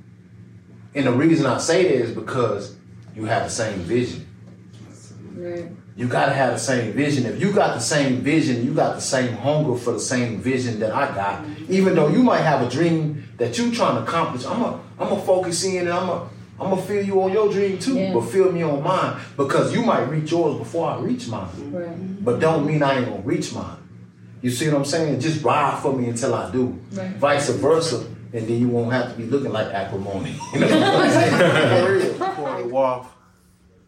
And 0.94 1.06
the 1.06 1.12
reason 1.12 1.46
I 1.46 1.58
say 1.58 1.84
that 1.84 1.94
is 1.94 2.12
because 2.12 2.76
you 3.14 3.24
have 3.24 3.44
the 3.44 3.50
same 3.50 3.80
vision. 3.80 4.26
Right. 5.34 5.70
You 5.96 6.06
gotta 6.06 6.32
have 6.32 6.52
the 6.52 6.60
same 6.60 6.92
vision. 6.92 7.26
If 7.26 7.40
you 7.40 7.52
got 7.52 7.74
the 7.74 7.80
same 7.80 8.20
vision, 8.20 8.64
you 8.64 8.72
got 8.72 8.94
the 8.94 9.00
same 9.00 9.34
hunger 9.34 9.76
for 9.76 9.92
the 9.92 10.00
same 10.00 10.38
vision 10.40 10.78
that 10.80 10.92
I 10.92 11.12
got. 11.14 11.44
Even 11.68 11.96
though 11.96 12.08
you 12.08 12.22
might 12.22 12.42
have 12.42 12.64
a 12.64 12.70
dream 12.70 13.28
that 13.36 13.58
you 13.58 13.72
trying 13.72 13.96
to 13.96 14.02
accomplish, 14.02 14.46
I'm 14.46 14.62
a 14.62 14.80
I'm 14.98 15.12
a 15.12 15.20
focus 15.22 15.64
in 15.64 15.80
and 15.82 15.90
I'm 15.90 16.08
a 16.08 16.28
I'm 16.60 16.70
gonna 16.70 16.82
feel 16.82 17.04
you 17.04 17.22
on 17.22 17.32
your 17.32 17.50
dream 17.52 17.78
too, 17.78 17.94
Yeah. 17.94 18.12
but 18.12 18.22
feel 18.22 18.50
me 18.50 18.62
on 18.62 18.82
mine 18.82 19.20
because 19.36 19.72
you 19.72 19.82
might 19.82 20.02
reach 20.10 20.30
yours 20.32 20.58
before 20.58 20.90
I 20.90 20.98
reach 20.98 21.28
mine. 21.28 21.48
Right. 21.72 22.24
But 22.24 22.40
don't 22.40 22.66
mean 22.66 22.82
I 22.82 22.98
ain't 22.98 23.06
gonna 23.06 23.20
reach 23.22 23.52
mine. 23.54 23.76
You 24.42 24.50
see 24.50 24.68
what 24.68 24.76
I'm 24.78 24.84
saying? 24.84 25.20
Just 25.20 25.42
ride 25.44 25.78
for 25.80 25.92
me 25.92 26.08
until 26.08 26.34
I 26.34 26.50
do. 26.50 26.78
Right. 26.92 27.10
Vice 27.16 27.50
versa, 27.50 28.04
and 28.32 28.46
then 28.46 28.58
you 28.60 28.68
won't 28.68 28.92
have 28.92 29.12
to 29.12 29.16
be 29.18 29.24
looking 29.26 29.52
like 29.52 29.66
acrimony. 29.68 30.34
You 30.54 30.60
know 30.60 30.66
what 30.80 31.06
I'm 31.06 31.10
saying? 31.10 31.30
For 31.86 31.92
real. 31.92 32.12
Before 32.18 32.56
they 32.56 32.68
walk, 32.68 33.14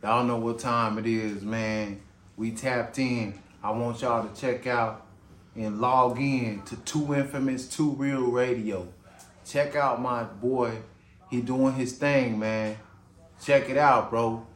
Y'all 0.03 0.25
know 0.25 0.39
what 0.39 0.59
time 0.59 0.97
it 0.99 1.07
is, 1.07 1.43
man. 1.43 2.01
We 2.39 2.53
tapped 2.53 2.99
in. 2.99 3.35
I 3.63 3.71
want 3.71 4.01
y'all 4.01 4.27
to 4.27 4.41
check 4.41 4.67
out 4.67 5.05
and 5.55 5.79
log 5.79 6.19
in 6.19 6.63
to 6.63 6.77
Two 6.77 7.15
Infamous, 7.15 7.69
Two 7.69 7.91
Real 7.91 8.23
Radio. 8.31 8.89
Check 9.45 9.77
out 9.77 10.01
my 10.01 10.23
boy. 10.25 10.79
He 11.31 11.41
doing 11.41 11.75
his 11.75 11.93
thing, 11.93 12.39
man. 12.39 12.77
Check 13.43 13.71
it 13.71 13.79
out, 13.79 14.11
bro. 14.11 14.47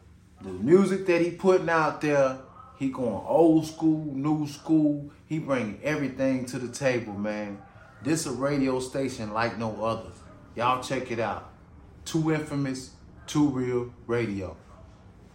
The 0.43 0.51
music 0.51 1.07
that 1.07 1.23
he 1.23 1.31
putting 1.31 1.69
out 1.69 2.01
there, 2.01 2.39
he 2.79 2.91
going 2.91 3.25
old 3.27 3.67
school, 3.67 4.05
new 4.13 4.47
school. 4.49 5.11
He 5.27 5.39
bringing 5.39 5.81
everything 5.83 6.45
to 6.47 6.59
the 6.59 6.69
table, 6.69 7.15
man. 7.15 7.63
This 8.03 8.27
a 8.27 8.33
radio 8.33 8.81
station 8.81 9.33
like 9.33 9.57
no 9.57 9.83
other. 9.85 10.11
Y'all 10.57 10.83
check 10.83 11.11
it 11.11 11.21
out. 11.21 11.51
Too 12.05 12.33
Infamous, 12.33 12.91
Two 13.27 13.49
Real 13.49 13.95
Radio. 14.07 14.57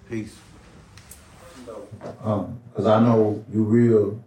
Peace. 0.07 0.37
Um, 2.23 2.59
cause 2.75 2.85
I 2.85 2.99
know 2.99 3.43
you 3.51 3.63
real 3.63 4.23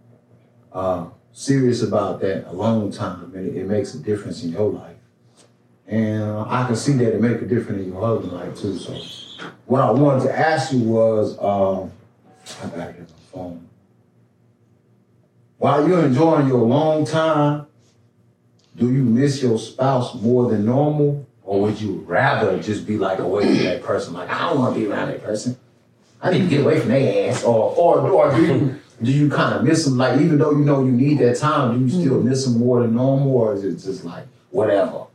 uh, 0.71 1.05
serious 1.31 1.81
about 1.81 2.19
that 2.21 2.49
a 2.49 2.53
long 2.53 2.91
time, 2.91 3.31
and 3.35 3.47
it, 3.47 3.61
it 3.61 3.67
makes 3.67 3.93
a 3.93 3.99
difference 3.99 4.43
in 4.43 4.51
your 4.51 4.71
life. 4.71 4.92
And 5.93 6.23
I 6.23 6.65
can 6.65 6.75
see 6.75 6.93
that 6.93 7.13
it 7.13 7.21
make 7.21 7.39
a 7.39 7.45
difference 7.45 7.83
in 7.83 7.93
your 7.93 8.01
husband's 8.01 8.33
life 8.33 8.59
too. 8.59 8.79
So, 8.79 9.45
what 9.67 9.81
I 9.81 9.91
wanted 9.91 10.23
to 10.23 10.35
ask 10.35 10.73
you 10.73 10.79
was, 10.79 11.37
um, 11.37 11.91
I 12.63 12.75
gotta 12.75 12.93
get 12.93 13.01
my 13.01 13.15
phone. 13.31 13.67
While 15.59 15.87
you're 15.87 16.03
enjoying 16.03 16.47
your 16.47 16.61
long 16.61 17.05
time, 17.05 17.67
do 18.75 18.91
you 18.91 19.03
miss 19.03 19.43
your 19.43 19.59
spouse 19.59 20.15
more 20.15 20.49
than 20.49 20.65
normal, 20.65 21.27
or 21.43 21.61
would 21.61 21.79
you 21.79 22.03
rather 22.07 22.59
just 22.59 22.87
be 22.87 22.97
like 22.97 23.19
away 23.19 23.45
from 23.45 23.63
that 23.65 23.83
person? 23.83 24.13
Like 24.15 24.31
I 24.31 24.49
don't 24.49 24.57
want 24.57 24.73
to 24.73 24.79
be 24.79 24.87
around 24.87 25.09
that 25.09 25.23
person. 25.23 25.57
I 26.23 26.31
need 26.31 26.39
to 26.39 26.47
get 26.47 26.61
away 26.61 26.79
from 26.79 26.89
their 26.89 27.29
ass. 27.29 27.43
Or 27.43 27.75
or 27.77 27.99
or 28.09 28.35
do 28.35 28.43
you 28.43 28.79
do 29.03 29.11
you 29.11 29.29
kind 29.29 29.53
of 29.53 29.63
miss 29.63 29.85
them? 29.85 29.99
Like 29.99 30.19
even 30.19 30.39
though 30.39 30.53
you 30.53 30.65
know 30.65 30.83
you 30.83 30.91
need 30.91 31.19
that 31.19 31.37
time, 31.37 31.77
do 31.77 31.85
you 31.85 32.01
still 32.01 32.19
miss 32.19 32.45
them 32.45 32.57
more 32.57 32.81
than 32.81 32.95
normal, 32.95 33.31
or 33.31 33.53
is 33.53 33.63
it 33.63 33.73
just 33.73 34.03
like 34.03 34.25
whatever? 34.49 35.05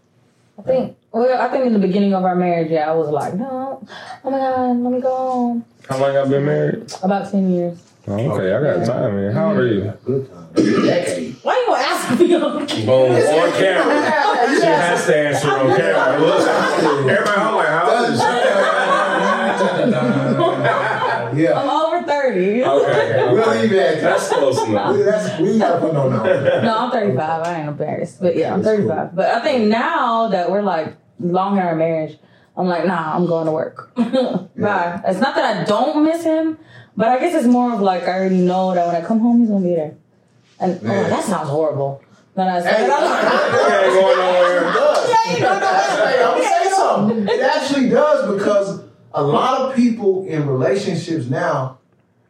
I 0.59 0.63
think. 0.63 0.97
Well, 1.13 1.41
I 1.41 1.49
think 1.49 1.67
in 1.67 1.73
the 1.73 1.79
beginning 1.79 2.15
of 2.15 2.25
our 2.25 2.35
marriage, 2.35 2.71
yeah, 2.71 2.91
I 2.91 2.95
was 2.95 3.09
like, 3.09 3.35
no, 3.35 3.87
oh 4.25 4.31
my 4.31 4.39
god, 4.39 4.77
let 4.77 4.93
me 4.93 5.01
go 5.01 5.17
home. 5.17 5.65
How 5.89 5.99
long 5.99 6.13
y'all 6.13 6.29
been 6.29 6.45
married? 6.45 6.93
About 7.03 7.31
ten 7.31 7.51
years. 7.51 7.79
Oh, 8.07 8.15
okay, 8.15 8.53
I 8.55 8.61
got 8.79 8.87
time, 8.87 9.17
man. 9.17 9.33
How 9.33 9.51
old 9.51 9.59
are 9.59 9.67
you? 9.67 9.93
Good 10.05 10.29
time. 10.31 10.53
Decade. 10.55 11.37
Why 11.43 11.55
you 11.55 11.67
gonna 11.67 11.83
ask 11.85 12.21
me? 12.21 12.27
Boom, 12.87 13.13
on 13.13 13.53
camera. 13.53 14.57
She 14.59 14.67
has 14.67 15.07
to 15.07 15.17
answer 15.17 15.51
on 15.51 15.77
camera. 15.77 16.19
Look, 16.19 16.49
everybody, 17.09 17.41
I'm 17.41 17.55
like, 17.55 17.69
how 17.69 17.91
old 17.91 18.11
is 18.13 18.21
Yeah. 21.39 21.75
I'm 22.63 22.69
over 22.71 22.85
thirty. 22.93 23.15
Okay, 23.15 23.33
We'll 23.33 23.61
leave 23.63 23.73
it 23.73 23.79
at 23.79 24.01
that's 24.01 24.29
that. 24.29 24.39
close 24.39 24.63
enough. 24.69 24.97
We, 24.97 25.03
that's, 25.03 25.41
we 25.41 25.59
gotta 25.59 25.81
put 25.81 25.93
no 25.95 26.09
number. 26.09 26.63
No, 26.63 26.79
I'm 26.79 26.91
35. 26.91 27.47
I 27.47 27.59
ain't 27.61 27.69
embarrassed. 27.69 28.21
But 28.21 28.37
yeah, 28.37 28.55
I'm 28.55 28.63
That's 28.63 28.79
cool. 28.79 28.89
35. 28.89 29.15
But 29.17 29.27
I 29.35 29.41
think 29.41 29.69
now 29.69 30.29
that 30.29 30.51
we're 30.51 30.63
like 30.63 30.97
long 31.21 31.57
in 31.57 31.63
our 31.63 31.75
marriage, 31.75 32.19
I'm 32.57 32.67
like, 32.67 32.87
nah, 32.87 33.15
I'm 33.15 33.27
going 33.27 33.47
to 33.47 33.53
work. 33.53 33.95
Bye. 33.97 35.01
It's 35.07 35.21
not 35.21 35.35
that 35.37 35.57
I 35.59 35.65
don't 35.65 36.05
miss 36.05 36.25
him, 36.25 36.59
but 36.97 37.09
I 37.09 37.19
guess 37.21 37.35
it's 37.35 37.47
more 37.47 37.73
of 37.73 37.81
like 37.81 38.03
I 38.05 38.13
already 38.19 38.39
know 38.39 38.75
that 38.75 38.87
when 38.87 38.97
I 38.97 39.07
come 39.07 39.21
home, 39.21 39.41
he's 39.41 39.49
gonna 39.49 39.65
be 39.65 39.75
there. 39.75 39.95
And 40.61 40.81
oh, 40.83 40.87
Yeah. 40.93 41.05
oh, 41.07 41.09
that 41.11 41.25
sounds 41.25 41.49
horrible. 41.49 42.03
Then 42.35 42.49
I 42.49 42.61
said, 42.61 42.75
Hey, 42.75 42.85
I'm 42.85 42.91
like, 43.05 43.93
You 43.93 43.99
ain't 43.99 44.17
going 44.17 44.19
nowhere. 44.19 44.59
It 45.31 45.41
does. 45.41 45.59
Hey, 45.99 46.23
I'm 46.25 46.39
gonna 46.39 46.43
say 46.65 46.71
something. 46.71 47.29
It 47.29 47.41
actually 47.43 47.89
does 47.91 48.35
because 48.39 48.83
a 49.13 49.23
lot 49.23 49.61
of 49.61 49.77
people 49.77 50.27
in 50.27 50.47
relationships 50.47 51.27
now, 51.27 51.78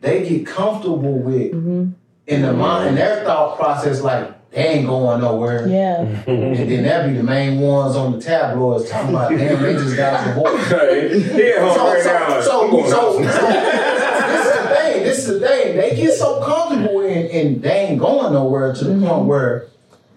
they 0.01 0.29
get 0.29 0.47
comfortable 0.47 1.19
with 1.19 1.53
mm-hmm. 1.53 1.91
in 2.27 2.43
the 2.43 2.53
mind 2.53 2.91
in 2.91 2.95
their 2.95 3.25
thought 3.25 3.57
process 3.57 4.01
like 4.01 4.51
they 4.51 4.67
ain't 4.67 4.87
going 4.87 5.21
nowhere. 5.21 5.69
yeah. 5.69 6.01
And 6.27 6.57
then 6.57 6.83
that 6.85 7.07
be 7.07 7.17
the 7.17 7.23
main 7.23 7.61
ones 7.61 7.97
on 7.97 8.13
the 8.13 8.21
tabloids 8.21 8.89
talking 8.89 9.11
about 9.11 9.31
damn 9.31 9.63
they 9.63 9.75
just 9.75 9.97
got 9.97 10.27
a 10.27 10.29
divorce. 10.29 10.67
Hey, 10.69 11.21
he 11.21 11.53
at 11.53 11.61
home 11.61 11.75
So, 11.75 11.93
right 11.93 12.03
so, 12.03 12.13
now. 12.13 12.41
So, 12.41 12.71
so, 12.89 13.13
so, 13.13 13.19
this 13.21 14.47
is 14.47 14.63
the 14.63 14.69
thing. 14.75 15.03
This 15.03 15.19
is 15.19 15.41
the 15.41 15.47
thing. 15.47 15.77
They 15.77 15.97
get 15.97 16.15
so 16.15 16.43
comfortable 16.43 17.01
and, 17.01 17.29
and 17.31 17.63
they 17.63 17.87
ain't 17.89 18.01
going 18.01 18.33
nowhere 18.33 18.73
to 18.75 18.85
the 18.85 18.91
mm-hmm. 18.91 19.07
point 19.07 19.25
where 19.27 19.67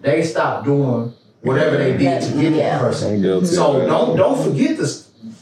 they 0.00 0.22
stop 0.22 0.64
doing 0.64 1.12
whatever 1.42 1.76
they 1.76 1.96
did 1.96 2.22
to 2.22 2.40
get 2.40 2.54
that 2.56 2.80
person. 2.80 3.46
So 3.46 3.86
don't 3.86 4.16
don't 4.16 4.42
forget 4.42 4.78
to 4.78 4.86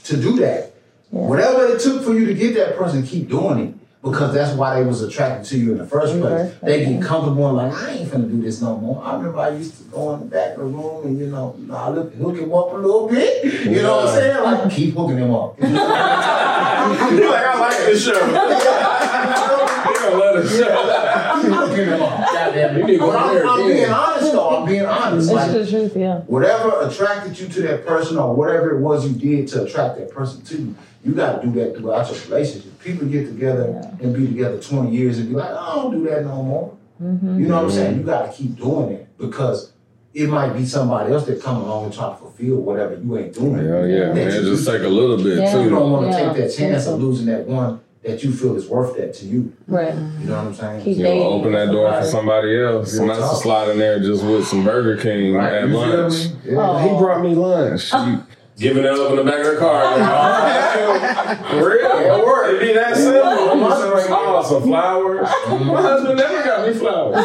to 0.05 0.17
do 0.17 0.37
that. 0.41 0.75
Whatever 1.11 1.67
it 1.67 1.81
took 1.81 2.03
for 2.05 2.15
you 2.15 2.27
to 2.27 2.35
get 2.35 2.55
that 2.55 2.77
person, 2.77 3.05
keep 3.05 3.29
doing 3.29 3.59
it. 3.59 3.75
Because 4.03 4.33
that's 4.33 4.57
why 4.57 4.81
they 4.81 4.87
was 4.87 5.03
attracted 5.03 5.47
to 5.51 5.59
you 5.59 5.73
in 5.73 5.79
the 5.79 5.87
first 5.87 6.15
In 6.15 6.21
the 6.21 6.27
place. 6.29 6.55
They 6.63 6.87
get 6.87 7.03
comfortable 7.03 7.49
and 7.49 7.57
like, 7.59 7.73
I 7.73 7.91
ain't 7.97 8.11
finna 8.11 8.31
do 8.31 8.41
this 8.41 8.63
no 8.63 8.79
more. 8.79 9.05
I 9.05 9.17
remember 9.17 9.39
I 9.41 9.51
used 9.51 9.77
to 9.77 9.83
go 9.85 10.15
in 10.15 10.21
the 10.21 10.27
back 10.27 10.53
of 10.53 10.59
the 10.61 10.65
room 10.65 11.07
and 11.07 11.19
you 11.19 11.27
know, 11.27 11.55
you 11.59 11.67
know 11.67 11.75
I 11.77 11.91
look 11.91 12.15
hook 12.15 12.39
him 12.39 12.55
up 12.55 12.73
a 12.73 12.77
little 12.77 13.09
bit. 13.09 13.45
You 13.45 13.83
know 13.83 13.97
what 13.97 14.09
I'm 14.09 14.15
saying? 14.15 14.43
Like 14.43 14.71
keep 14.73 14.95
hooking 14.95 15.19
him 15.19 15.35
up. 15.35 15.59
You're 15.61 15.69
like, 15.69 17.45
I 17.45 17.61
like 17.61 17.77
this 17.77 18.03
show. 18.03 18.13
you 18.15 19.95
don't 20.01 20.19
let 20.19 20.37
it 20.37 20.49
show. 20.49 21.43
Keep 21.43 21.53
hooking 21.53 21.85
him 21.85 22.03
up. 22.03 22.33
Goddamn 22.33 22.77
it. 22.79 22.99
But 23.01 23.17
I'm, 23.17 23.35
there 23.35 23.47
I'm 23.47 23.67
being 23.67 23.91
honest 23.91 24.33
though. 24.33 24.57
I'm 24.57 24.67
being 24.67 24.87
honest. 24.87 25.29
It's 25.29 25.35
Like 25.35 25.53
the 25.53 25.71
truth, 25.71 25.97
yeah. 25.97 26.21
whatever 26.21 26.89
attracted 26.89 27.39
you 27.39 27.49
to 27.49 27.63
that 27.63 27.85
person 27.85 28.17
or 28.17 28.35
whatever 28.35 28.71
it 28.71 28.81
was 28.81 29.07
you 29.07 29.15
did 29.15 29.49
to 29.49 29.65
attract 29.65 29.99
that 29.99 30.11
person 30.11 30.43
to 30.43 30.57
you, 30.57 30.75
you 31.05 31.13
got 31.15 31.41
to 31.41 31.47
do 31.47 31.53
that 31.61 31.77
throughout 31.77 32.11
your 32.11 32.21
relationship. 32.25 32.79
People 32.81 33.07
get 33.09 33.27
together 33.27 33.81
and 34.01 34.15
be 34.15 34.27
together 34.27 34.61
20 34.61 34.91
years 34.95 35.19
and 35.19 35.29
be 35.31 35.35
like, 35.35 35.51
I 35.51 35.75
don't 35.77 35.93
do 35.93 36.05
that 36.11 36.25
no 36.25 36.43
more. 36.43 36.77
Mm-hmm. 37.03 37.41
You 37.41 37.49
know 37.49 37.57
what 37.57 37.65
I'm 37.65 37.71
saying? 37.71 37.97
You 37.99 38.03
got 38.05 38.31
to 38.31 38.37
keep 38.37 38.57
doing 38.57 38.93
it 38.93 39.09
because 39.19 39.73
it 40.13 40.29
might 40.29 40.53
be 40.53 40.67
somebody 40.67 41.13
else 41.13 41.25
that 41.27 41.41
come 41.43 41.57
along 41.63 41.87
and 41.87 41.95
try 41.95 42.11
to 42.11 42.17
fulfill 42.17 42.57
whatever 42.57 42.97
you 42.97 43.17
ain't 43.17 43.33
doing. 43.33 43.65
Yeah, 43.65 43.85
yeah, 43.87 44.13
man. 44.13 44.35
you- 44.45 44.51
Just 44.55 44.67
take 44.69 44.83
a 44.83 44.89
little 44.89 45.17
bit 45.17 45.39
Yeah. 45.39 45.57
You 45.59 45.65
too. 45.65 45.71
don't 45.71 45.91
want 45.93 46.11
to 46.13 46.19
Yeah. 46.19 46.33
take 46.33 46.37
that 46.45 46.55
chance 46.55 46.87
of 46.87 47.01
losing 47.01 47.27
that 47.27 47.47
one 47.47 47.81
that 48.03 48.23
you 48.25 48.33
feel 48.33 48.57
is 48.57 48.67
worth 48.67 48.97
that 48.97 49.15
to 49.15 49.27
you. 49.27 49.53
Right. 49.69 49.95
You 49.95 50.27
know 50.27 50.37
what 50.37 50.47
I'm 50.47 50.55
saying? 50.55 50.83
Keep 50.85 50.97
You 50.99 51.05
know, 51.05 51.23
open 51.25 51.53
that 51.53 51.71
door 51.71 51.93
for 51.93 52.07
somebody 52.07 52.59
else. 52.63 52.93
Real 52.95 53.03
And 53.03 53.11
that's 53.11 53.31
to 53.31 53.37
slide 53.37 53.69
in 53.71 53.79
there 53.79 53.99
just 54.01 54.25
with 54.25 54.47
some 54.47 54.65
Burger 54.65 54.97
King 55.01 55.35
Right, 55.35 55.53
at 55.53 55.69
you 55.69 55.77
lunch. 55.77 56.15
Yeah. 56.45 56.57
Oh. 56.59 56.77
He 56.79 56.99
brought 56.99 57.23
me 57.23 57.35
lunch. 57.35 57.91
You 57.95 58.23
giving 58.61 58.85
it 58.85 58.91
up 58.91 59.11
in 59.11 59.17
the 59.17 59.25
back 59.25 59.41
of 59.41 59.53
the 59.55 59.59
car. 59.59 61.37
For 61.51 61.71
real? 61.71 62.03
Yeah, 62.03 62.23
work. 62.23 62.55
It 62.55 62.61
be 62.61 62.73
that 62.75 62.95
simple. 62.95 63.57
My 63.57 63.69
husband 63.71 63.91
Oh, 64.13 64.43
some 64.43 64.63
flowers. 64.63 65.29
My 65.49 65.83
husband 65.83 66.19
never 66.19 66.43
got 66.45 66.69
me 66.69 66.75
flowers. 66.75 67.25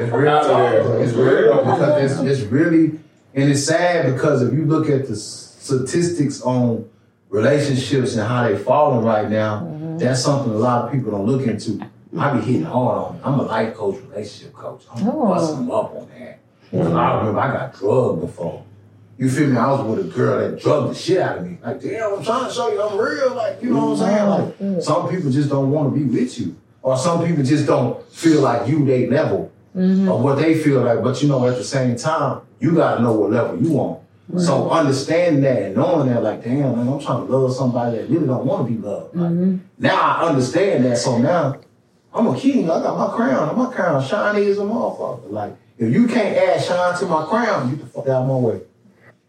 It's 0.00 0.12
real 0.12 0.28
Out 0.28 0.44
of 0.44 0.56
there. 0.56 1.02
It's 1.02 1.12
real 1.12 1.56
because 1.58 2.10
it's, 2.10 2.40
it's 2.40 2.50
really, 2.50 2.98
and 3.34 3.50
it's 3.50 3.64
sad 3.64 4.12
because 4.14 4.42
if 4.42 4.52
you 4.52 4.64
look 4.64 4.88
at 4.88 5.06
the 5.08 5.16
statistics 5.16 6.42
on 6.42 6.88
relationships 7.30 8.14
and 8.16 8.26
how 8.26 8.42
they're 8.46 8.58
falling 8.58 9.04
right 9.04 9.28
now, 9.30 9.60
mm-hmm. 9.60 9.98
that's 9.98 10.22
something 10.22 10.52
a 10.52 10.56
lot 10.56 10.84
of 10.86 10.92
people 10.92 11.12
don't 11.12 11.26
look 11.26 11.46
into. 11.46 11.80
I 12.18 12.34
be 12.36 12.40
hitting 12.44 12.64
hard 12.64 12.98
on. 12.98 13.16
it. 13.16 13.20
I'm 13.24 13.40
a 13.40 13.42
life 13.42 13.74
coach, 13.74 14.00
relationship 14.10 14.52
coach. 14.52 14.82
I'm 14.92 15.08
Oh. 15.08 15.28
busting 15.28 15.56
them 15.60 15.70
up 15.70 15.94
on 15.94 16.08
that. 16.18 16.38
Because 16.70 16.92
I 16.92 17.16
remember 17.18 17.40
I 17.40 17.52
got 17.52 17.74
drugged 17.74 18.20
before. 18.22 18.64
You 19.22 19.30
feel 19.30 19.50
me? 19.50 19.56
I 19.56 19.70
was 19.70 19.86
with 19.86 20.04
a 20.04 20.08
girl 20.08 20.40
that 20.40 20.60
drugged 20.60 20.90
the 20.90 20.94
shit 20.98 21.20
out 21.20 21.38
of 21.38 21.46
me. 21.46 21.56
Like, 21.62 21.80
damn, 21.80 22.14
I'm 22.14 22.24
trying 22.24 22.48
to 22.48 22.52
show 22.52 22.72
you 22.72 22.82
I'm 22.82 22.98
real. 22.98 23.32
Like, 23.36 23.62
you 23.62 23.70
know 23.70 23.90
what 23.90 24.00
I'm 24.00 24.08
saying? 24.08 24.28
Like, 24.28 24.58
mm-hmm. 24.58 24.80
some 24.80 25.08
people 25.08 25.30
just 25.30 25.48
don't 25.48 25.70
want 25.70 25.94
to 25.94 25.96
be 25.96 26.04
with 26.04 26.40
you. 26.40 26.56
Or 26.82 26.98
some 26.98 27.24
people 27.24 27.44
just 27.44 27.64
don't 27.64 28.04
feel 28.10 28.40
like 28.40 28.68
you 28.68 28.84
they 28.84 29.06
level 29.06 29.52
mm-hmm. 29.76 30.08
of 30.08 30.22
what 30.22 30.38
they 30.38 30.60
feel 30.60 30.80
like. 30.80 31.04
But 31.04 31.22
you 31.22 31.28
know, 31.28 31.46
at 31.46 31.54
the 31.54 31.62
same 31.62 31.94
time, 31.94 32.40
you 32.58 32.74
gotta 32.74 33.00
know 33.00 33.12
what 33.12 33.30
level 33.30 33.62
you 33.62 33.78
on. 33.78 34.00
So 34.38 34.68
understanding 34.70 35.42
that 35.42 35.62
and 35.62 35.76
knowing 35.76 36.08
that, 36.08 36.24
like, 36.24 36.42
damn, 36.42 36.74
man, 36.74 36.88
I'm 36.88 36.98
trying 36.98 37.24
to 37.24 37.36
love 37.36 37.54
somebody 37.54 37.98
that 37.98 38.10
really 38.10 38.26
don't 38.26 38.44
want 38.44 38.66
to 38.66 38.74
be 38.74 38.80
loved. 38.80 39.14
Like, 39.14 39.30
mm-hmm. 39.30 39.58
Now 39.78 40.00
I 40.00 40.28
understand 40.30 40.84
that. 40.84 40.98
So 40.98 41.18
now 41.18 41.60
I'm 42.12 42.26
a 42.26 42.36
king. 42.36 42.68
I 42.68 42.82
got 42.82 42.98
my 42.98 43.14
crown. 43.14 43.50
and 43.50 43.56
My 43.56 43.72
crown 43.72 44.02
shiny 44.02 44.46
as 44.46 44.58
a 44.58 44.62
motherfucker. 44.62 45.30
Like, 45.30 45.54
if 45.78 45.92
you 45.92 46.08
can't 46.08 46.36
add 46.36 46.60
shine 46.60 46.98
to 46.98 47.06
my 47.06 47.24
crown, 47.26 47.70
you 47.70 47.76
the 47.76 47.86
fuck 47.86 48.08
out 48.08 48.22
of 48.22 48.28
my 48.28 48.34
way. 48.34 48.62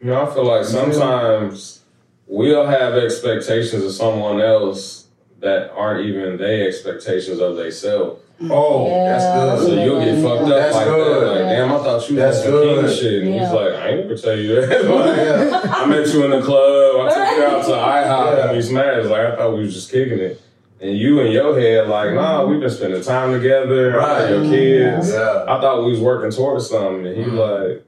You 0.04 0.10
know, 0.10 0.30
I 0.30 0.34
feel 0.34 0.46
like 0.46 0.66
sometimes 0.66 1.80
we'll 2.28 2.68
have 2.68 2.94
expectations 2.96 3.84
of 3.86 3.92
someone 3.94 4.42
else 4.42 5.08
that 5.40 5.72
aren't 5.72 6.06
even 6.06 6.36
their 6.38 6.68
expectations 6.68 7.40
of 7.40 7.56
themselves. 7.56 8.20
Oh, 8.50 8.88
Yeah. 8.88 9.18
that's 9.18 9.62
good. 9.62 9.68
So 9.70 9.82
you'll 9.84 10.00
get 10.04 10.22
fucked 10.22 10.42
up 10.44 10.50
That's 10.50 10.76
like 10.76 10.86
good. 10.88 11.22
that. 11.24 11.28
Like, 11.32 11.40
damn, 11.56 11.72
I 11.72 11.78
thought 11.78 12.10
you 12.10 12.16
That's 12.18 12.38
was 12.38 12.44
some 12.46 12.86
king 12.86 12.88
shit. 12.98 13.24
And 13.24 13.36
Yeah. 13.36 13.46
he's 13.46 13.54
like, 13.54 13.74
I 13.76 13.88
ain't 13.90 14.00
never 14.02 14.18
tell 14.18 14.38
you 14.38 14.56
that. 14.66 14.86
Like, 14.86 15.18
Yeah. 15.18 15.62
I 15.74 15.86
met 15.86 16.08
you 16.14 16.26
in 16.26 16.32
the 16.32 16.42
club. 16.42 17.08
I 17.08 17.10
took 17.14 17.38
you 17.38 17.44
out 17.46 17.66
to 17.66 17.72
IHOP 17.72 18.38
Yeah. 18.38 18.48
and 18.50 18.58
we 18.58 18.62
smashed. 18.62 19.08
Like, 19.10 19.22
I 19.22 19.36
thought 19.38 19.54
we 19.54 19.60
was 19.62 19.74
just 19.74 19.90
kicking 19.92 20.20
it. 20.20 20.42
And 20.82 20.98
you 20.98 21.22
in 21.22 21.32
your 21.32 21.58
head, 21.58 21.88
like, 21.88 22.14
nah, 22.14 22.46
we've 22.46 22.60
been 22.60 22.70
spending 22.70 23.02
time 23.02 23.32
together. 23.32 24.02
I 24.02 24.04
got 24.06 24.22
Right. 24.24 24.30
your 24.32 24.44
kids. 24.44 25.14
Yeah. 25.14 25.46
I 25.48 25.62
thought 25.62 25.86
we 25.86 25.92
was 25.92 26.02
working 26.02 26.32
towards 26.32 26.70
something. 26.70 27.06
And 27.08 27.16
he 27.16 27.24
Mhm. 27.24 27.38
like, 27.70 27.84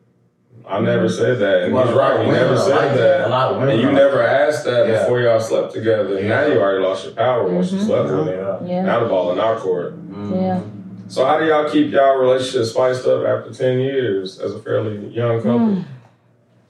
I 0.68 0.80
never 0.80 1.08
said 1.08 1.40
that. 1.40 1.64
And 1.64 1.74
Well, 1.74 1.86
he's 1.88 1.96
right. 1.96 2.14
of 2.16 2.22
He 2.22 2.28
women 2.28 2.42
never 2.42 2.58
said 2.58 2.76
like 2.76 2.94
that. 2.96 3.28
A 3.28 3.30
lot 3.30 3.52
of 3.52 3.58
women 3.60 3.74
And 3.76 3.82
you 3.82 3.92
never 3.92 4.22
asked 4.24 4.66
that 4.66 4.88
Yeah. 4.88 5.00
before 5.04 5.20
y'all 5.22 5.40
slept 5.40 5.74
together. 5.74 6.20
Yeah. 6.20 6.28
Now 6.28 6.46
you 6.48 6.60
already 6.60 6.84
lost 6.84 7.06
your 7.06 7.14
power 7.14 7.44
once 7.48 7.72
you 7.72 7.80
Mhm. 7.80 7.86
slept 7.86 8.10
with 8.10 8.28
him. 8.28 8.28
Yeah. 8.28 8.58
Yeah. 8.66 8.82
Now 8.84 9.00
the 9.02 9.06
ball 9.10 9.32
in 9.32 9.40
our 9.40 9.56
court. 9.58 9.94
Yeah. 10.34 10.60
So 11.08 11.24
how 11.24 11.38
do 11.40 11.46
y'all 11.46 11.70
keep 11.70 11.92
y'all 11.92 12.18
relationship 12.18 12.66
spiced 12.66 13.06
up 13.06 13.26
after 13.26 13.52
ten 13.54 13.80
years 13.80 14.40
as 14.40 14.56
a 14.56 14.60
fairly 14.60 14.98
young 15.10 15.38
couple? 15.38 15.60
Hmm. 15.60 15.80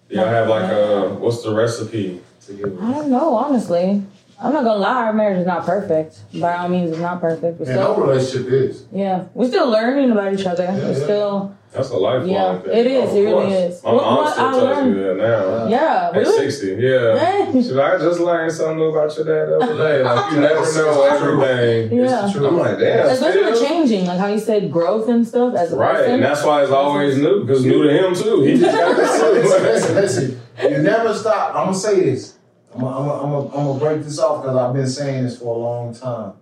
Do 0.09 0.15
y'all 0.17 0.25
have 0.25 0.49
like 0.49 0.69
a 0.71 1.15
what's 1.17 1.41
the 1.41 1.53
recipe 1.55 2.21
to 2.47 2.53
get? 2.53 2.65
I 2.81 2.91
don't 2.93 3.09
know, 3.09 3.33
honestly. 3.33 4.03
I'm 4.43 4.51
not 4.51 4.65
gonna 4.65 4.79
lie, 4.81 5.05
our 5.05 5.13
marriage 5.13 5.39
is 5.39 5.45
not 5.47 5.65
perfect. 5.65 6.17
By 6.41 6.57
all 6.57 6.67
means, 6.67 6.91
it's 6.91 6.99
not 6.99 7.21
perfect. 7.21 7.57
We're 7.61 7.67
And 7.67 7.75
no 7.77 7.93
still, 7.93 8.05
relationship 8.05 8.51
is. 8.51 8.83
yeah, 8.91 9.21
we're 9.33 9.47
still 9.47 9.69
learning 9.69 10.11
about 10.11 10.33
each 10.33 10.45
other. 10.45 10.63
Yeah, 10.65 10.75
We're 10.75 10.87
yeah. 10.91 10.93
still, 11.05 11.51
That's 11.75 11.89
a 11.89 11.97
lifelong 11.97 12.29
Yeah, 12.29 12.59
thing. 12.59 12.71
it 12.77 12.87
is. 12.87 13.09
Of 13.11 13.15
It 13.17 13.21
really 13.25 13.51
is. 13.53 13.83
My 13.83 13.91
What- 13.93 14.01
mom 14.03 14.15
what 14.17 14.33
still 14.33 14.45
I 14.45 14.51
tells 14.51 14.63
learned- 14.63 14.95
me 14.95 15.03
that 15.03 15.17
now. 15.17 15.67
yeah, 15.67 16.07
At 16.13 16.15
really. 16.15 16.37
sixty, 16.49 16.67
yeah. 16.79 17.15
Dang. 17.15 17.51
She's 17.53 17.71
like, 17.71 17.93
I 17.93 17.97
just 17.97 18.19
learned 18.21 18.51
something 18.53 18.77
new 18.77 18.85
about 18.95 19.15
your 19.17 19.25
dad 19.25 19.49
the 19.51 19.57
other 19.59 19.77
day. 19.77 20.03
Like 20.03 20.31
you 20.33 20.39
never 20.39 20.73
know 20.73 21.01
everything. 21.03 21.97
Yeah. 21.99 22.31
I'm 22.33 22.57
like, 22.59 22.79
damn. 22.79 23.07
Especially 23.09 23.43
with 23.43 23.55
still? 23.57 23.67
changing, 23.69 24.05
like 24.05 24.19
how 24.19 24.27
you 24.27 24.39
said 24.39 24.71
growth 24.71 25.09
and 25.09 25.27
stuff 25.27 25.53
as 25.55 25.73
a 25.73 25.75
Right, 25.75 25.95
person. 25.97 26.13
and 26.13 26.23
that's 26.23 26.43
why 26.45 26.63
it's 26.63 26.71
always 26.71 27.17
new 27.17 27.41
because 27.43 27.65
new 27.65 27.83
to 27.83 27.89
him 28.07 28.15
too. 28.15 28.41
He 28.43 28.57
just 28.57 28.77
got 28.77 28.97
listen, 28.97 29.33
this 29.33 29.51
listen, 29.51 29.95
listen, 29.95 29.95
listen. 29.95 30.41
You 30.71 30.77
never 30.77 31.13
stop. 31.13 31.55
I'm 31.55 31.65
gonna 31.65 31.75
say 31.77 31.99
this. 31.99 32.35
I'm 32.73 32.81
gonna, 32.81 32.95
I'm 32.97 33.09
I'm 33.33 33.41
I'm 33.47 33.65
gonna 33.67 33.79
break 33.79 34.03
this 34.03 34.17
off 34.19 34.41
because 34.43 34.55
I've 34.55 34.73
been 34.73 34.87
saying 34.87 35.23
this 35.25 35.37
for 35.39 35.53
a 35.55 35.59
long 35.59 35.93
time. 35.93 36.33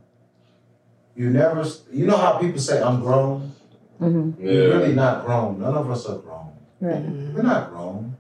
You 1.15 1.29
never. 1.29 1.63
You 1.91 2.05
know 2.07 2.17
how 2.17 2.37
people 2.37 2.59
say 2.59 2.81
I'm 2.81 3.01
grown. 3.01 3.51
Hmm 3.99 4.31
You're 4.39 4.69
really 4.77 4.93
not 4.93 5.25
grown. 5.25 5.59
None 5.59 5.75
of 5.75 5.89
us 5.89 6.05
are 6.07 6.17
grown. 6.17 6.51
Right. 6.81 7.01
We're 7.33 7.41
not 7.43 7.71
grown. 7.71 8.17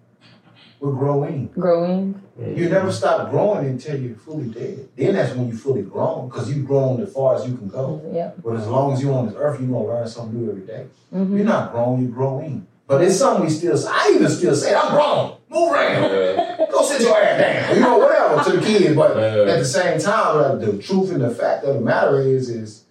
We're 0.79 0.91
growing. 0.93 1.47
Growing. 1.57 2.21
You 2.37 2.67
never 2.69 2.91
stop 2.91 3.29
growing 3.29 3.65
until 3.67 3.99
you're 3.99 4.15
fully 4.15 4.49
dead. 4.49 4.89
Then 4.97 5.13
that's 5.15 5.33
when 5.35 5.47
you're 5.47 5.57
fully 5.57 5.83
grown 5.83 6.27
because 6.27 6.53
you've 6.53 6.65
grown 6.67 7.01
as 7.01 7.13
far 7.13 7.35
as 7.35 7.47
you 7.47 7.55
can 7.55 7.67
go. 7.69 8.01
Yeah. 8.13 8.31
But 8.43 8.57
as 8.57 8.67
long 8.67 8.91
as 8.93 9.01
you're 9.01 9.13
on 9.13 9.27
this 9.27 9.35
earth, 9.37 9.59
you're 9.61 9.69
gonna 9.69 9.85
learn 9.85 10.07
something 10.07 10.39
new 10.41 10.49
every 10.51 10.65
day. 10.65 10.85
hmm 11.11 11.35
You're 11.37 11.45
not 11.45 11.71
grown, 11.71 12.01
you're 12.01 12.11
growing. 12.11 12.67
But 12.85 13.01
it's 13.01 13.17
something 13.17 13.45
we 13.45 13.49
still 13.49 13.77
say. 13.77 13.89
I 13.91 14.13
even 14.15 14.29
still 14.29 14.53
say, 14.55 14.75
I'm 14.75 14.91
grown. 14.93 15.37
Move 15.49 15.71
around. 15.71 16.03
Yeah. 16.11 16.65
Go 16.69 16.83
sit 16.83 17.01
your 17.01 17.17
ass 17.17 17.39
down. 17.39 17.75
You 17.75 17.81
know, 17.81 17.97
whatever 17.97 18.43
to 18.43 18.57
the 18.57 18.65
kids. 18.65 18.95
But 18.95 19.15
Yeah. 19.15 19.53
at 19.53 19.59
the 19.59 19.65
same 19.65 19.99
time, 19.99 20.59
like, 20.59 20.59
the 20.59 20.77
truth 20.83 21.11
and 21.11 21.21
the 21.21 21.29
fact 21.29 21.63
of 21.63 21.75
the 21.75 21.81
matter 21.81 22.19
is, 22.19 22.49
is 22.49 22.82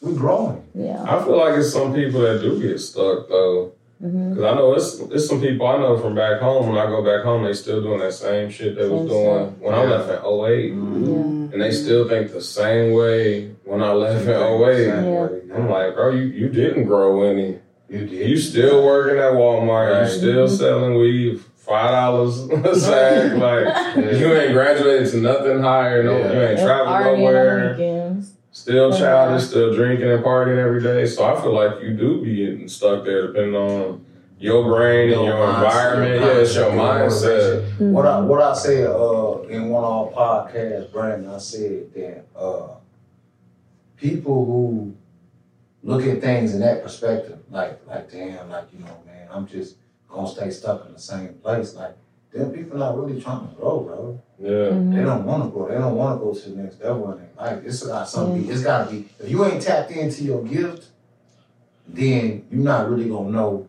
we're 0.00 0.12
growing. 0.14 0.62
Yeah. 0.74 1.02
I 1.02 1.22
feel 1.24 1.36
like 1.36 1.58
it's 1.58 1.72
some 1.72 1.94
people 1.94 2.20
that 2.20 2.40
do 2.40 2.60
get 2.60 2.78
stuck 2.78 3.28
though. 3.28 3.72
hmm 4.00 4.34
Cause 4.34 4.44
I 4.44 4.54
know 4.54 4.74
it's 4.74 4.94
it's 5.12 5.26
some 5.28 5.40
people 5.40 5.66
I 5.66 5.76
know 5.78 5.98
from 5.98 6.14
back 6.14 6.40
home. 6.40 6.68
When 6.68 6.78
I 6.78 6.86
go 6.86 7.02
back 7.04 7.24
home, 7.24 7.44
they 7.44 7.52
still 7.54 7.82
doing 7.82 7.98
that 8.00 8.12
same 8.12 8.48
shit 8.50 8.76
they 8.76 8.88
was 8.88 9.08
doing 9.08 9.46
stuff. 9.48 9.58
when 9.58 9.74
I 9.74 9.84
left 9.84 10.08
in 10.08 10.24
08. 10.24 10.68
Yeah. 10.68 11.52
and 11.52 11.60
they 11.62 11.72
still 11.72 12.08
think 12.08 12.32
the 12.32 12.40
same 12.42 12.92
way 12.92 13.48
when 13.64 13.82
I 13.82 13.92
left 13.92 14.24
in 14.24 14.30
08. 14.30 14.86
Yeah. 14.86 15.54
I'm 15.56 15.68
like, 15.68 15.94
bro, 15.94 16.10
you, 16.10 16.24
you 16.24 16.48
didn't 16.48 16.84
grow 16.84 17.22
any. 17.22 17.58
You 17.88 18.06
did. 18.06 18.28
You 18.30 18.36
still 18.36 18.84
working 18.84 19.18
at 19.18 19.32
Walmart. 19.32 19.92
Right. 19.92 20.02
You 20.12 20.18
still 20.18 20.46
selling 20.48 20.94
weed, 20.98 21.40
five 21.56 21.90
dollars 21.90 22.38
a 22.50 22.74
sack. 22.78 23.32
like 23.38 23.96
you 23.96 24.32
ain't 24.34 24.52
graduated 24.52 25.10
to 25.12 25.16
nothing 25.22 25.60
higher. 25.60 26.02
No, 26.02 26.18
Yeah. 26.18 26.32
you 26.32 26.40
ain't 26.50 26.58
traveled 26.60 26.88
traveling 26.88 27.20
partying 27.20 27.32
nowhere. 27.32 27.74
Weekends. 28.66 28.90
Still 28.90 28.90
Yeah. 28.92 28.98
childish, 29.26 29.44
still 29.48 29.74
drinking 29.74 30.10
and 30.10 30.24
partying 30.24 30.58
every 30.58 30.82
day. 30.82 31.06
So 31.06 31.24
I 31.24 31.40
feel 31.40 31.52
like 31.54 31.82
you 31.82 31.94
do 31.94 32.22
be 32.22 32.36
getting 32.36 32.68
stuck 32.68 33.04
there, 33.04 33.28
depending 33.28 33.54
on 33.56 34.04
your 34.38 34.64
brain 34.64 35.12
and 35.12 35.22
Your 35.22 35.24
your 35.24 35.36
mindset, 35.36 35.64
environment. 35.64 36.20
Yeah, 36.20 36.40
it's 36.40 36.54
your 36.54 36.70
mindset. 36.70 37.80
What 37.92 38.06
I 38.06 38.20
what 38.20 38.40
I 38.40 38.54
said 38.54 38.86
uh, 38.86 39.42
in 39.48 39.68
one 39.68 39.84
of 39.84 40.16
our 40.16 40.46
podcasts, 40.48 40.92
Brandon, 40.92 41.30
I 41.30 41.38
said 41.38 41.92
that 41.94 42.24
uh, 42.36 42.68
people 43.96 44.44
who 44.44 44.94
look 45.82 46.04
at 46.06 46.20
things 46.20 46.54
in 46.54 46.60
that 46.60 46.82
perspective, 46.82 47.38
like 47.50 47.80
like 47.86 48.10
damn, 48.10 48.48
like 48.50 48.66
you 48.72 48.78
know, 48.80 48.96
man, 49.06 49.28
I'm 49.30 49.46
just 49.46 49.76
gonna 50.08 50.28
stay 50.28 50.50
stuck 50.50 50.86
in 50.86 50.92
the 50.92 50.98
same 50.98 51.34
place. 51.34 51.74
Like 51.74 51.96
them 52.32 52.52
people 52.52 52.78
not 52.78 52.96
really 52.96 53.20
trying 53.20 53.48
to 53.48 53.54
grow, 53.54 53.80
bro. 53.80 54.20
Yeah. 54.38 54.50
Mhm. 54.70 54.94
They 54.94 55.02
don't 55.02 55.24
want 55.24 55.44
to 55.44 55.50
grow. 55.50 55.68
They 55.68 55.74
don't 55.74 55.96
want 55.96 56.18
to 56.20 56.24
go 56.24 56.32
to 56.34 56.50
the 56.50 56.56
next 56.62 56.80
level 56.82 57.12
in 57.12 57.18
their 57.18 57.28
life. 57.38 57.62
It's 57.64 57.82
got 57.86 58.08
something. 58.08 58.48
It's 58.50 58.62
got 58.62 58.88
to 58.88 58.94
be. 58.94 59.08
If 59.18 59.30
you 59.30 59.44
ain't 59.44 59.62
tapped 59.62 59.90
into 59.90 60.24
your 60.24 60.42
gift, 60.44 60.86
then 61.86 62.44
you're 62.50 62.62
not 62.62 62.88
really 62.90 63.08
gonna 63.08 63.30
know 63.30 63.66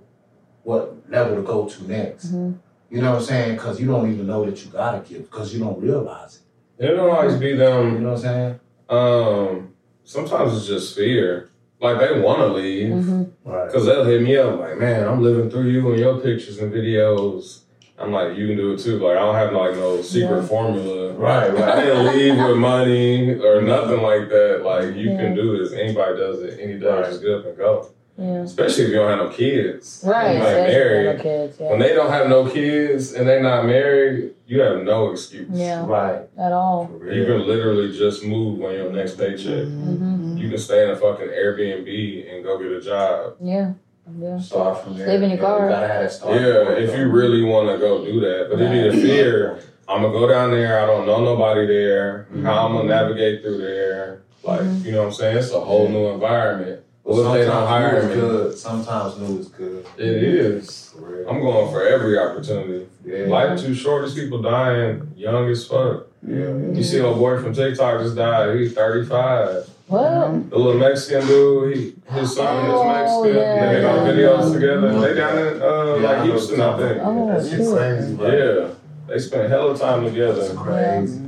what 0.64 0.96
level 1.10 1.38
to 1.38 1.42
go 1.42 1.66
to 1.66 1.88
next. 1.88 2.34
Mhm. 2.34 2.56
You 2.92 3.02
know 3.02 3.12
what 3.12 3.20
I'm 3.20 3.24
saying? 3.26 3.56
Because 3.56 3.80
you 3.80 3.88
don't 3.88 4.12
even 4.12 4.28
know 4.28 4.46
that 4.46 4.64
you 4.64 4.72
got 4.72 4.96
a 4.96 5.00
gift 5.00 5.32
because 5.32 5.54
you 5.54 5.60
don't 5.64 5.80
realize 5.82 6.40
It 6.78 6.92
It 6.92 6.96
don't 6.96 7.10
always 7.10 7.36
be 7.36 7.52
it. 7.52 7.58
them 7.58 7.94
You 7.96 8.00
know 8.00 8.10
what 8.14 8.16
I'm 8.16 8.22
saying? 8.22 8.60
Um, 8.90 9.70
sometimes 10.04 10.56
it's 10.58 10.66
just 10.68 10.96
fear. 10.96 11.50
Like 11.82 12.00
they 12.00 12.20
want 12.20 12.40
to 12.40 12.48
leave 12.48 12.90
Mhm. 12.94 13.30
Right. 13.46 13.68
because 13.68 13.86
they'll 13.86 14.04
hit 14.06 14.22
me 14.22 14.36
up 14.38 14.60
like, 14.60 14.78
"Man, 14.78 15.08
I'm 15.08 15.22
living 15.22 15.50
through 15.50 15.68
you 15.70 15.90
and 15.92 16.00
your 16.00 16.18
pictures 16.20 16.60
and 16.60 16.74
videos." 16.74 17.62
I'm 18.00 18.12
like, 18.12 18.38
"You 18.38 18.48
can 18.48 18.58
do 18.58 18.72
it 18.74 18.80
too." 18.80 18.98
Like 19.00 19.18
I 19.18 19.20
don't 19.20 19.36
have 19.36 19.52
like 19.54 19.76
no 19.76 20.02
secret 20.02 20.42
Yeah. 20.42 20.48
formula. 20.48 21.14
Right, 21.14 21.54
right. 21.54 21.64
I 21.78 21.84
didn't 21.84 22.06
leave 22.08 22.38
with 22.38 22.58
money 22.58 23.34
or 23.40 23.62
nothing 23.62 24.02
like 24.02 24.30
that. 24.30 24.62
Like 24.64 24.96
you 24.96 25.12
Yeah. 25.12 25.18
can 25.18 25.36
do 25.36 25.58
this. 25.58 25.74
Anybody 25.74 26.18
does 26.18 26.42
it 26.44 26.60
any 26.62 26.80
day. 26.80 26.88
Right. 26.88 27.06
Just 27.06 27.22
get 27.22 27.32
up 27.32 27.46
and 27.46 27.58
go. 27.58 27.90
Yeah. 28.18 28.42
Especially 28.42 28.84
if 28.86 28.90
you 28.90 28.96
don't 28.96 29.10
have 29.10 29.20
no 29.20 29.30
kids. 29.30 30.04
Right. 30.06 30.34
Like 30.36 30.44
especially 30.44 30.74
married. 30.74 31.18
for 31.18 31.24
kids. 31.24 31.58
Yeah. 31.60 31.70
When 31.70 31.80
they 31.80 31.94
don't 31.94 32.10
have 32.12 32.28
no 32.30 32.46
kids 32.50 33.14
and 33.14 33.28
they 33.28 33.42
not 33.42 33.66
married, 33.66 34.32
you 34.46 34.60
have 34.62 34.84
no 34.84 35.12
excuse. 35.12 35.48
Yeah. 35.52 35.86
Right. 35.86 36.22
At 36.38 36.52
all. 36.52 36.90
You 37.02 37.26
can 37.26 37.48
literally 37.48 37.98
just 37.98 38.26
move 38.26 38.62
on 38.64 38.74
your 38.74 38.92
next 38.92 39.18
paycheck. 39.18 39.64
hmm 39.66 40.36
You 40.38 40.50
can 40.50 40.58
stay 40.58 40.84
in 40.84 40.90
a 40.92 40.96
fucking 40.98 41.28
Airbnb 41.30 42.34
and 42.34 42.44
go 42.44 42.58
get 42.58 42.72
a 42.74 42.82
job. 42.82 43.36
Yeah. 43.42 43.72
Yeah. 44.18 44.40
Start 44.40 44.84
from 44.84 44.98
there. 44.98 45.08
Live 45.08 45.24
in 45.24 45.30
your 45.32 45.40
car. 45.40 45.70
Gotta 45.70 45.88
have 45.88 46.12
start. 46.12 46.42
Yeah, 46.42 46.72
if 46.72 46.98
you 46.98 47.10
really 47.10 47.44
want 47.44 47.70
to 47.70 47.78
go 47.78 48.04
do 48.04 48.20
that. 48.22 48.48
But 48.50 48.62
it 48.62 48.72
be 48.72 48.98
the 48.98 49.06
fear. 49.06 49.60
I'm 49.88 50.04
gonna 50.04 50.14
go 50.14 50.28
down 50.28 50.52
there. 50.52 50.82
I 50.82 50.86
don't 50.86 51.06
know 51.06 51.24
nobody 51.24 51.66
there. 51.66 52.28
How 52.44 52.68
I'm 52.68 52.74
gonna 52.74 52.80
mm-hmm. 52.80 52.88
navigate 52.90 53.42
through 53.42 53.58
there? 53.58 54.22
Like, 54.44 54.62
mm-hmm. 54.62 54.86
you 54.86 54.92
know 54.92 55.00
what 55.00 55.08
I'm 55.08 55.14
saying? 55.14 55.38
It's 55.38 55.52
a 55.52 55.60
whole 55.60 55.90
new 55.90 56.08
environment. 56.08 56.84
What 57.04 57.26
if 57.26 57.34
they 57.34 57.46
don't 57.46 57.68
Sometimes 57.68 57.70
hire 57.70 57.92
new 57.92 57.98
is 57.98 58.16
me? 58.16 58.22
good. 58.22 58.58
Sometimes 58.58 59.18
new 59.18 59.40
is 59.40 59.48
good. 59.48 59.86
It 59.98 60.24
is. 60.24 60.94
I'm 61.28 61.40
going 61.40 61.72
for 61.72 61.88
every 61.88 62.20
opportunity. 62.20 62.88
Yeah. 63.04 63.26
Life 63.26 63.60
too 63.60 63.74
short. 63.74 64.06
These 64.06 64.14
people 64.14 64.42
dying 64.44 65.12
young 65.16 65.50
as 65.50 65.66
fuck. 65.66 66.08
Yeah. 66.22 66.56
You 66.56 66.84
see, 66.84 67.00
old 67.00 67.18
boy 67.18 67.42
from 67.42 67.54
TikTok 67.54 68.02
just 68.02 68.16
died. 68.16 68.60
He's 68.60 68.74
35. 68.74 69.68
What? 69.90 70.50
The 70.52 70.56
little 70.58 70.80
Mexican 70.80 71.26
dude, 71.28 71.76
he, 71.76 71.96
his 72.14 72.36
son 72.36 72.66
is 72.66 72.72
Oh, 72.76 72.84
Mexican. 73.24 73.36
yeah, 73.36 73.74
they 73.74 73.82
got 73.82 73.96
yeah, 74.06 74.12
videos 74.14 74.48
yeah. 74.48 74.54
together. 74.54 75.00
They 75.00 75.14
down 75.16 75.38
in 75.40 75.62
uh, 75.62 75.86
Yeah, 75.96 76.08
like 76.08 76.18
know 76.18 76.24
Houston, 76.26 76.62
I 76.62 76.78
think. 76.78 77.02
Oh, 77.04 77.28
That's 77.28 77.50
crazy. 77.50 78.18
Yeah, 78.22 78.68
they 79.08 79.20
spent 79.20 79.50
hell 79.50 79.72
of 79.72 79.80
time 79.80 80.04
together. 80.06 80.34
That's 80.42 80.54
crazy. 80.54 81.22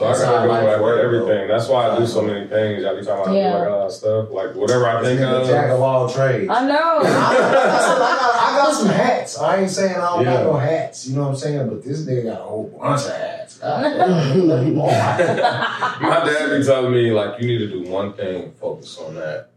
So 0.00 0.06
I 0.06 0.12
gotta 0.18 0.48
go 0.48 0.52
life 0.54 0.64
back 0.64 0.80
work, 0.80 1.04
everything. 1.04 1.46
That's 1.46 1.68
why 1.68 1.90
I 1.90 1.98
do 1.98 2.06
so 2.06 2.22
many 2.22 2.46
things. 2.48 2.84
Every 2.84 3.04
time 3.04 3.28
I 3.28 3.34
Yeah. 3.36 3.52
do 3.52 3.58
like 3.58 3.68
a 3.68 3.70
lot 3.70 3.86
of 3.86 3.92
stuff, 3.92 4.30
like 4.30 4.54
whatever 4.54 4.86
I 4.88 5.02
think 5.02 5.20
nigga 5.20 5.42
of. 5.42 5.46
jack 5.46 5.70
of 5.70 5.82
all 5.82 6.08
trades. 6.08 6.48
I 6.50 6.66
know. 6.66 7.00
I, 7.02 7.02
got, 7.04 8.34
I 8.34 8.56
got 8.56 8.72
some 8.74 8.88
hats. 8.88 9.38
I 9.38 9.60
ain't 9.60 9.70
saying 9.70 9.94
I 9.96 10.00
don't 10.16 10.24
Yeah. 10.24 10.32
got 10.36 10.44
no 10.46 10.56
hats. 10.56 11.06
You 11.06 11.16
know 11.16 11.22
what 11.24 11.28
I'm 11.32 11.36
saying? 11.36 11.68
But 11.68 11.84
this 11.84 12.06
nigga 12.06 12.24
got 12.24 12.40
a 12.40 12.44
whole 12.44 12.64
bunch 12.80 13.02
of 13.04 13.12
hats. 13.12 13.58
God 13.58 13.82
damn, 13.82 14.48
let 14.48 14.64
me 14.64 14.70
borrow. 14.74 14.86
My 14.88 16.22
dad 16.24 16.58
be 16.58 16.64
telling 16.64 16.92
me 16.92 17.10
like 17.10 17.38
you 17.38 17.46
need 17.46 17.58
to 17.58 17.68
do 17.68 17.82
one 17.90 18.14
thing, 18.14 18.54
focus 18.58 18.96
on 19.06 19.16
that, 19.16 19.49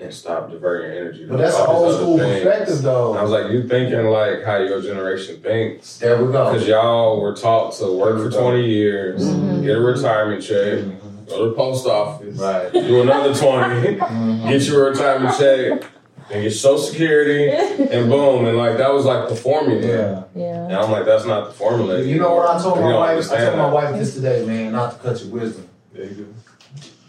and 0.00 0.14
stop 0.14 0.50
diverting 0.50 0.92
your 0.92 1.00
energy. 1.00 1.26
But 1.28 1.38
that's 1.38 1.56
an 1.58 1.66
old 1.66 1.94
school 1.96 2.18
things. 2.18 2.44
perspective, 2.44 2.82
though. 2.82 3.14
I 3.14 3.22
was 3.22 3.30
like, 3.32 3.50
you 3.50 3.66
thinking 3.66 4.06
like 4.06 4.44
how 4.44 4.58
your 4.58 4.80
generation 4.80 5.40
thinks. 5.40 5.98
there 5.98 6.24
we 6.24 6.30
go. 6.32 6.52
Because 6.52 6.68
y'all 6.68 7.20
were 7.20 7.34
taught 7.34 7.72
to 7.74 7.92
work 7.96 8.18
for 8.18 8.30
20 8.30 8.64
years, 8.64 9.22
Mhm. 9.24 9.62
get 9.64 9.76
a 9.76 9.80
retirement 9.80 10.42
check, 10.42 10.78
Mhm. 10.78 11.28
go 11.28 11.44
to 11.44 11.50
the 11.50 11.56
post 11.56 11.86
office, 11.86 12.38
Right. 12.38 12.72
do 12.72 13.02
another 13.02 13.34
20, 13.34 13.96
Mhm. 13.96 14.48
get 14.48 14.62
your 14.68 14.90
retirement 14.90 15.34
check, 15.36 15.82
and 16.30 16.42
get 16.44 16.50
Social 16.52 16.78
Security, 16.78 17.50
and 17.50 18.08
boom. 18.08 18.46
And 18.46 18.56
like 18.56 18.76
that 18.78 18.92
was 18.92 19.04
like 19.04 19.28
the 19.28 19.34
formula. 19.34 19.80
Yeah. 19.80 20.22
yeah. 20.36 20.64
And 20.66 20.76
I'm 20.76 20.92
like, 20.92 21.06
that's 21.06 21.24
not 21.26 21.48
the 21.48 21.54
formula. 21.54 22.00
You 22.00 22.20
know 22.20 22.34
what 22.36 22.48
I 22.48 22.62
told 22.62 22.76
You 22.76 22.82
my 22.84 22.94
wife? 22.94 23.08
I 23.08 23.10
understand 23.14 23.44
told 23.46 23.56
my 23.58 23.72
wife 23.72 23.98
this 23.98 24.14
today, 24.14 24.44
man, 24.46 24.72
not 24.72 25.02
to 25.02 25.08
cut 25.08 25.20
your 25.24 25.32
wisdom. 25.32 25.64
There 25.92 26.04
you 26.04 26.10
go. 26.14 26.24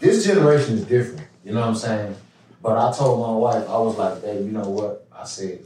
This 0.00 0.24
generation 0.24 0.74
is 0.78 0.84
different. 0.86 1.26
You 1.44 1.52
know 1.52 1.60
what 1.60 1.68
I'm 1.68 1.74
saying? 1.76 2.16
But 2.62 2.76
I 2.76 2.92
told 2.96 3.20
my 3.26 3.34
wife, 3.36 3.68
I 3.68 3.78
was 3.78 3.96
like, 3.96 4.22
hey, 4.22 4.38
you 4.42 4.50
know 4.50 4.68
what? 4.68 5.06
I 5.16 5.24
said, 5.24 5.60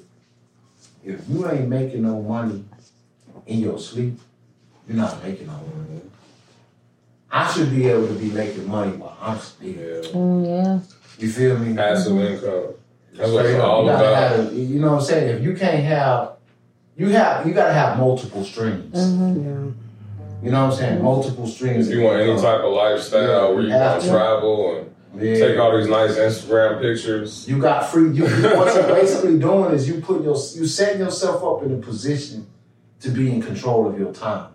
if 1.05 1.21
you 1.29 1.49
ain't 1.51 1.69
making 1.69 2.03
no 2.03 2.23
money 2.23 2.65
in 3.47 3.61
your 3.61 3.79
sleep, 3.79 4.19
you're 4.87 4.97
not 4.97 5.23
making 5.23 5.47
no 5.49 5.53
money. 5.55 6.01
I 7.31 7.53
should 7.53 7.71
be 7.71 7.89
able 7.89 8.07
to 8.07 8.15
be 8.15 8.31
making 8.31 8.69
money 8.69 8.93
while 8.97 9.17
I'm 9.21 9.39
sleeping. 9.39 9.83
Yeah. 9.83 10.11
Mm, 10.13 10.47
yeah. 10.47 10.79
You 11.19 11.31
feel 11.33 11.59
me? 11.59 11.75
Passive 11.75 12.17
income. 12.19 12.75
That's 13.13 13.31
what 13.31 13.41
Straight 13.41 13.55
it's 13.55 13.61
up, 13.63 13.69
all 13.69 13.85
you 13.85 13.91
about. 13.91 14.17
have- 14.39 14.53
you 14.55 14.81
know 14.81 14.93
what 14.93 14.99
I'm 15.01 15.05
saying? 15.05 15.37
If 15.39 15.43
you 15.43 15.55
can't 15.55 15.83
have, 15.85 16.33
you 16.97 17.09
have, 17.09 17.47
you 17.47 17.53
gotta 17.55 17.73
have 17.73 17.99
multiple 17.99 18.45
streams. 18.45 18.95
Mm-hmm. 18.97 19.71
You 20.45 20.51
know 20.51 20.67
what 20.67 20.73
I'm 20.75 20.79
saying? 20.79 21.03
Multiple 21.03 21.47
streams. 21.47 21.89
If 21.89 21.95
you 21.95 22.03
want 22.03 22.21
any 22.21 22.37
type 22.41 22.61
of 22.61 22.73
lifestyle 22.73 23.55
where 23.55 23.63
you 23.65 23.69
Yeah. 23.71 23.99
can 23.99 24.09
travel 24.09 24.77
and 24.79 24.94
Yeah. 25.17 25.35
take 25.35 25.59
all 25.59 25.77
these 25.77 25.89
nice 25.89 26.17
Instagram 26.17 26.81
pictures. 26.81 27.49
You 27.49 27.59
got 27.61 27.87
free. 27.91 28.11
You, 28.13 28.25
what 28.25 28.75
you're 28.75 28.89
basically 28.89 29.39
doing 29.39 29.73
is 29.75 29.89
you 29.89 30.01
put 30.01 30.23
your 30.23 30.35
you 30.35 30.67
setting 30.67 31.01
yourself 31.01 31.43
up 31.43 31.65
in 31.65 31.73
a 31.75 31.79
position 31.79 32.47
to 33.01 33.11
be 33.11 33.31
in 33.33 33.41
control 33.43 33.87
of 33.89 33.99
your 33.99 34.13
time. 34.13 34.51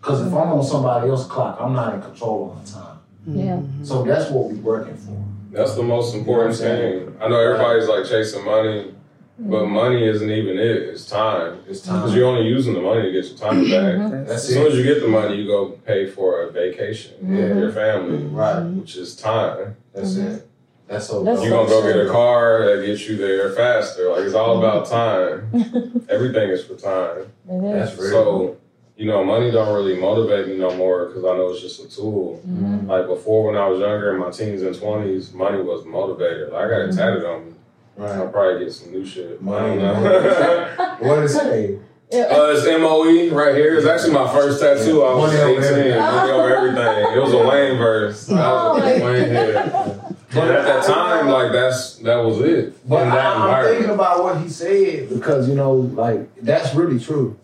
Because 0.00 0.20
if 0.20 0.28
I'm 0.28 0.52
on 0.52 0.62
somebody 0.64 1.08
else's 1.08 1.26
clock, 1.26 1.58
I'm 1.60 1.72
not 1.72 1.94
in 1.94 2.02
control 2.02 2.50
of 2.50 2.58
my 2.58 2.80
time. 2.80 2.98
Yeah. 3.26 3.60
So 3.84 4.04
that's 4.04 4.30
what 4.30 4.50
we're 4.50 4.56
working 4.60 4.96
for. 4.96 5.24
That's 5.50 5.74
the 5.74 5.82
most 5.82 6.14
important 6.14 6.58
You 6.58 6.64
know 6.64 6.76
thing. 7.06 7.16
I 7.22 7.28
know 7.28 7.40
everybody's 7.40 7.88
like 7.88 8.04
chasing 8.04 8.44
money. 8.44 8.93
But 9.36 9.62
mm-hmm. 9.62 9.72
money 9.72 10.04
isn't 10.04 10.30
even 10.30 10.58
it. 10.58 10.76
It's 10.82 11.06
time. 11.06 11.58
It's 11.68 11.80
time. 11.80 11.96
Because 11.96 12.10
time. 12.10 12.18
you're 12.18 12.28
only 12.28 12.48
using 12.48 12.74
the 12.74 12.80
money 12.80 13.02
to 13.02 13.12
get 13.12 13.24
your 13.28 13.36
time 13.36 13.64
mm-hmm. 13.64 14.10
back. 14.10 14.26
That's 14.28 14.44
As 14.44 14.48
soon 14.48 14.70
as 14.70 14.78
you 14.78 14.84
get 14.84 15.00
the 15.00 15.08
money, 15.08 15.36
you 15.36 15.46
go 15.46 15.70
pay 15.84 16.06
for 16.06 16.42
a 16.42 16.52
vacation 16.52 17.14
Yeah. 17.20 17.28
with 17.28 17.38
mm-hmm. 17.50 17.58
your 17.58 17.72
family, 17.72 18.24
Right. 18.26 18.62
which 18.62 18.96
is 18.96 19.16
time. 19.16 19.76
That's 19.92 20.16
it. 20.16 20.48
That's 20.86 21.06
so. 21.06 21.24
That's 21.24 21.40
You're 21.42 21.50
dope. 21.50 21.68
gonna 21.68 21.82
go 21.82 21.92
get 21.92 22.06
a 22.06 22.10
car 22.10 22.76
that 22.76 22.86
gets 22.86 23.08
you 23.08 23.16
there 23.16 23.50
faster. 23.52 24.10
Like 24.10 24.20
it's 24.20 24.34
all 24.34 24.58
about 24.58 24.86
time. 24.86 25.50
Everything 26.08 26.50
is 26.50 26.64
for 26.64 26.76
time. 26.76 27.32
It 27.48 27.64
is. 27.64 27.88
That's 27.88 27.98
real. 27.98 28.10
So, 28.10 28.56
you 28.96 29.06
know, 29.06 29.24
money 29.24 29.50
don't 29.50 29.74
really 29.74 29.98
motivate 29.98 30.46
me 30.46 30.58
no 30.58 30.76
more 30.76 31.06
because 31.06 31.24
I 31.24 31.36
know 31.36 31.50
it's 31.50 31.62
just 31.62 31.82
a 31.82 31.88
tool. 31.88 32.40
Mhm. 32.46 32.86
Like 32.86 33.06
before, 33.06 33.46
when 33.46 33.56
I 33.56 33.66
was 33.66 33.80
younger 33.80 34.12
in 34.12 34.20
my 34.20 34.30
teens 34.30 34.62
and 34.62 34.78
twenties, 34.78 35.32
money 35.32 35.60
was 35.62 35.84
motivated. 35.86 36.52
Like, 36.52 36.66
I 36.66 36.68
got 36.68 36.80
it 36.82 36.94
tatted 36.94 37.24
on 37.24 37.46
me. 37.46 37.52
I'll 37.98 38.28
probably 38.28 38.64
get 38.64 38.72
some 38.72 38.90
new 38.92 39.04
shit. 39.06 39.40
Money. 39.40 39.80
don't. 39.80 40.02
What 41.00 41.22
is 41.24 41.36
it? 41.36 41.80
Yeah. 42.10 42.20
uh, 42.22 42.52
it's 42.52 42.66
M 42.66 42.84
O 42.84 43.08
E 43.08 43.30
right 43.30 43.54
here. 43.54 43.76
It's 43.76 43.86
actually 43.86 44.12
my 44.12 44.30
first 44.32 44.60
tattoo. 44.60 45.02
I 45.02 45.14
was 45.14 45.32
Money 45.32 45.42
over 45.42 45.60
18. 45.60 45.64
everything. 45.64 46.00
Money 46.00 46.32
over 46.32 46.56
everything. 46.56 47.16
It 47.16 47.20
was 47.22 47.32
a 47.32 47.38
Wayne 47.38 47.78
verse. 47.78 48.30
I 48.30 48.50
Oh 48.50 48.74
was 48.74 48.82
my 48.82 48.90
a 48.90 49.04
Wayne 49.04 49.28
head. 49.30 50.16
But 50.34 50.50
at 50.50 50.64
that 50.64 50.84
time, 50.84 51.28
like 51.28 51.52
that's 51.52 51.96
that 51.98 52.16
was 52.16 52.40
it. 52.40 52.88
But 52.88 53.04
that 53.04 53.18
I, 53.36 53.60
I'm 53.60 53.64
thinking 53.66 53.90
about 53.90 54.22
what 54.22 54.40
he 54.40 54.48
said 54.48 55.08
because 55.08 55.48
you 55.48 55.54
know, 55.54 55.72
like 55.72 56.34
that's 56.36 56.74
really 56.74 56.98
true. 56.98 57.38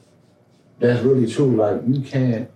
That's 0.78 1.00
really 1.02 1.30
true. 1.30 1.56
Like 1.56 1.80
you 1.86 2.02
can't 2.02 2.50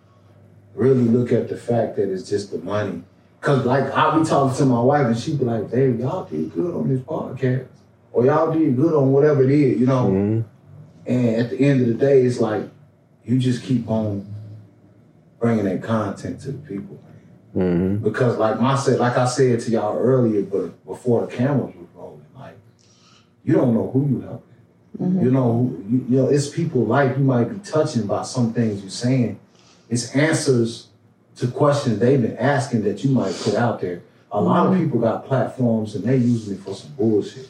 really 0.74 1.04
look 1.04 1.33
at 1.33 1.48
the 1.48 1.57
fact 1.57 1.96
that 1.96 2.12
it's 2.12 2.28
just 2.28 2.50
the 2.50 2.59
money. 2.59 3.02
Cause 3.40 3.64
like 3.66 3.85
I'll 3.92 4.18
be 4.20 4.26
talking 4.26 4.57
to 4.57 4.64
my 4.66 4.80
wife 4.80 5.07
and 5.07 5.18
she'd 5.18 5.38
be 5.38 5.44
like, 5.44 5.70
"Baby, 5.70 5.98
y'all 6.02 6.24
did 6.24 6.52
good 6.54 6.74
on 6.74 6.88
this 6.88 7.00
podcast, 7.00 7.66
or 8.14 8.24
y'all 8.24 8.53
did 8.53 8.77
good 8.77 8.94
on 8.94 9.12
whatever 9.12 9.42
it 9.42 9.50
is," 9.50 9.81
you 9.81 9.87
know. 9.87 10.07
Mm-hmm. 10.07 10.40
And 11.07 11.37
at 11.37 11.50
the 11.50 11.59
end 11.61 11.83
of 11.83 11.88
the 11.88 11.94
day, 11.94 12.22
it's 12.22 12.40
like 12.40 12.62
you 13.24 13.38
just 13.38 13.62
keep 13.62 13.88
on 13.90 14.27
bringing 15.38 15.64
that 15.66 15.83
content 15.83 16.40
to 16.40 16.53
the 16.53 16.59
people. 16.59 16.98
Mm-hmm. 17.55 18.03
Because 18.03 18.38
like 18.38 18.61
my 18.61 18.77
said, 18.77 18.98
like 18.98 19.16
I 19.18 19.27
said 19.27 19.61
to 19.61 19.70
y'all 19.70 19.98
earlier, 19.98 20.42
but 20.42 20.85
before 20.87 21.27
the 21.27 21.33
cameras 21.33 21.74
were 21.77 22.00
rolling, 22.00 22.24
like 22.35 22.57
you 23.44 23.55
don't 23.55 23.74
know 23.74 23.90
who 23.92 24.09
you 24.09 24.20
helping. 24.22 24.55
Mhm. 25.00 25.24
You 25.24 25.31
know, 25.33 25.53
who- 25.53 25.85
you, 25.90 26.05
you 26.09 26.16
know, 26.18 26.29
it's 26.29 26.48
people 26.48 26.85
life 26.85 27.18
you 27.18 27.24
might 27.24 27.44
be 27.44 27.59
touching 27.59 28.07
by 28.07 28.22
some 28.22 28.53
things 28.53 28.81
you're 28.81 28.90
saying. 28.90 29.38
It's 29.90 30.14
answers 30.14 30.88
to 31.37 31.48
questions 31.48 31.98
they've 31.98 32.22
been 32.22 32.37
asking 32.37 32.85
that 32.85 33.05
you 33.05 33.11
might 33.11 33.35
put 33.42 33.55
out 33.55 33.81
there. 33.81 34.03
A 34.33 34.40
lot 34.40 34.66
of 34.66 34.79
people 34.79 35.00
got 35.00 35.27
platforms 35.27 35.94
and 35.94 36.05
they 36.05 36.16
use 36.16 36.48
me 36.48 36.57
for 36.57 36.74
some 36.74 36.90
bullshit. 36.96 37.48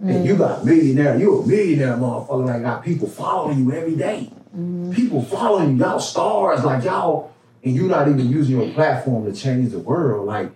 And 0.00 0.26
you 0.26 0.34
mm. 0.34 0.38
got 0.38 0.64
millionaire, 0.64 1.18
you 1.18 1.40
a 1.40 1.46
millionaire 1.46 1.96
motherfucker 1.96 2.46
that 2.46 2.62
got 2.62 2.84
people 2.84 3.08
following 3.08 3.64
you 3.64 3.72
every 3.72 3.96
day. 3.96 4.30
Mm. 4.56 4.94
People 4.94 5.22
following 5.22 5.76
you, 5.76 5.84
y'all 5.84 6.00
stars, 6.00 6.64
like 6.64 6.84
y'all, 6.84 7.32
and 7.62 7.74
you're 7.74 7.88
not 7.88 8.08
even 8.08 8.28
using 8.28 8.58
your 8.58 8.70
platform 8.74 9.24
to 9.24 9.32
change 9.32 9.70
the 9.70 9.78
world. 9.78 10.26
Like, 10.26 10.50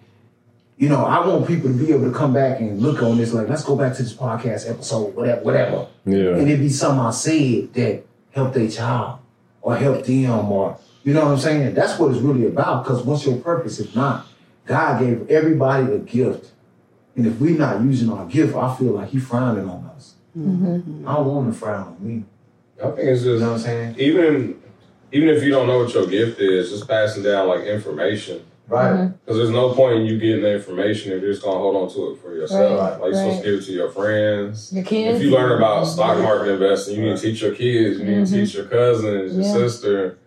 you 0.77 0.88
know, 0.88 1.05
I 1.05 1.27
want 1.27 1.46
people 1.46 1.70
to 1.70 1.77
be 1.77 1.92
able 1.92 2.11
to 2.11 2.16
come 2.16 2.33
back 2.33 2.61
and 2.61 2.81
look 2.81 3.03
on 3.03 3.16
this, 3.16 3.33
like, 3.33 3.48
let's 3.48 3.64
go 3.64 3.77
back 3.77 3.96
to 3.96 4.03
this 4.03 4.12
podcast 4.12 4.68
episode, 4.68 5.14
whatever, 5.14 5.40
whatever. 5.42 5.87
Yeah. 6.05 6.37
And 6.37 6.51
it 6.51 6.59
be 6.59 6.68
something 6.68 7.01
I 7.01 7.11
said 7.11 7.72
that 7.74 8.05
helped 8.33 8.55
their 8.55 8.68
child 8.68 9.20
or 9.62 9.77
helped 9.77 10.07
them 10.07 10.53
or 10.53 10.79
you 11.09 11.14
know 11.14 11.24
what 11.24 11.33
I'm 11.33 11.38
saying? 11.38 11.74
That's 11.74 11.98
what 11.98 12.11
it's 12.11 12.20
really 12.20 12.46
about. 12.46 12.85
Because 12.85 13.03
what's 13.03 13.24
your 13.24 13.38
purpose 13.38 13.81
if 13.81 13.96
not? 13.96 14.27
God 14.66 15.01
gave 15.01 15.31
everybody 15.31 15.90
a 15.90 15.98
gift. 15.98 16.51
And 17.16 17.27
if 17.27 17.40
we're 17.40 17.59
not 17.59 17.83
using 17.83 18.11
our 18.11 18.27
gift, 18.27 18.55
I 18.55 18.75
feel 18.77 18.92
like 18.92 19.09
he 19.11 19.18
frowning 19.18 19.68
on 19.68 19.85
us. 19.97 20.14
Mm-hmm. 20.38 21.09
I 21.09 21.14
don't 21.16 21.27
want 21.27 21.47
him 21.47 21.53
to 21.53 21.59
frown 21.59 21.88
on 21.88 22.07
me. 22.07 22.25
I 22.83 22.90
think 22.90 22.99
it's 23.09 23.25
You 23.25 23.38
know 23.40 23.47
what 23.49 23.53
I'm 23.55 23.59
saying? 23.59 23.97
even 23.99 24.61
even 25.11 25.29
if 25.31 25.42
you 25.42 25.51
don't 25.51 25.66
know 25.66 25.79
what 25.79 25.94
your 25.94 26.07
gift 26.07 26.38
is, 26.38 26.71
just 26.71 26.87
passing 26.87 27.23
down 27.23 27.49
like 27.49 27.62
information. 27.62 28.44
Right. 28.68 28.92
Mm-hmm. 28.92 29.12
Because 29.25 29.38
there's 29.38 29.51
no 29.51 29.73
point 29.73 30.01
in 30.01 30.07
you 30.07 30.18
getting 30.18 30.42
the 30.42 30.55
information 30.55 31.12
if 31.12 31.23
you're 31.23 31.33
just 31.33 31.42
gonna 31.42 31.59
hold 31.59 31.75
on 31.75 31.94
to 31.94 32.12
it 32.12 32.21
for 32.21 32.35
yourself. 32.35 32.79
Right, 32.79 33.01
like 33.01 33.12
you're 33.12 33.14
supposed 33.14 33.42
to 33.42 33.51
give 33.51 33.61
it 33.61 33.64
to 33.64 33.73
your 33.73 33.90
friends. 33.90 34.73
Your 34.73 34.85
kids. 34.85 35.16
If 35.18 35.25
you 35.25 35.31
learn 35.31 35.53
about 35.53 35.87
stock 35.87 36.16
mm-hmm. 36.16 36.23
market 36.25 36.53
investing, 36.53 36.97
you 36.97 37.07
need 37.07 37.16
to 37.16 37.23
teach 37.23 37.40
your 37.40 37.55
kids, 37.55 37.99
you 37.99 38.05
need 38.05 38.27
to 38.27 38.33
Mhm. 38.33 38.44
teach 38.44 38.55
your 38.55 38.66
cousins, 38.66 39.35
your 39.35 39.42
Yeah. 39.44 39.53
sister. 39.55 40.18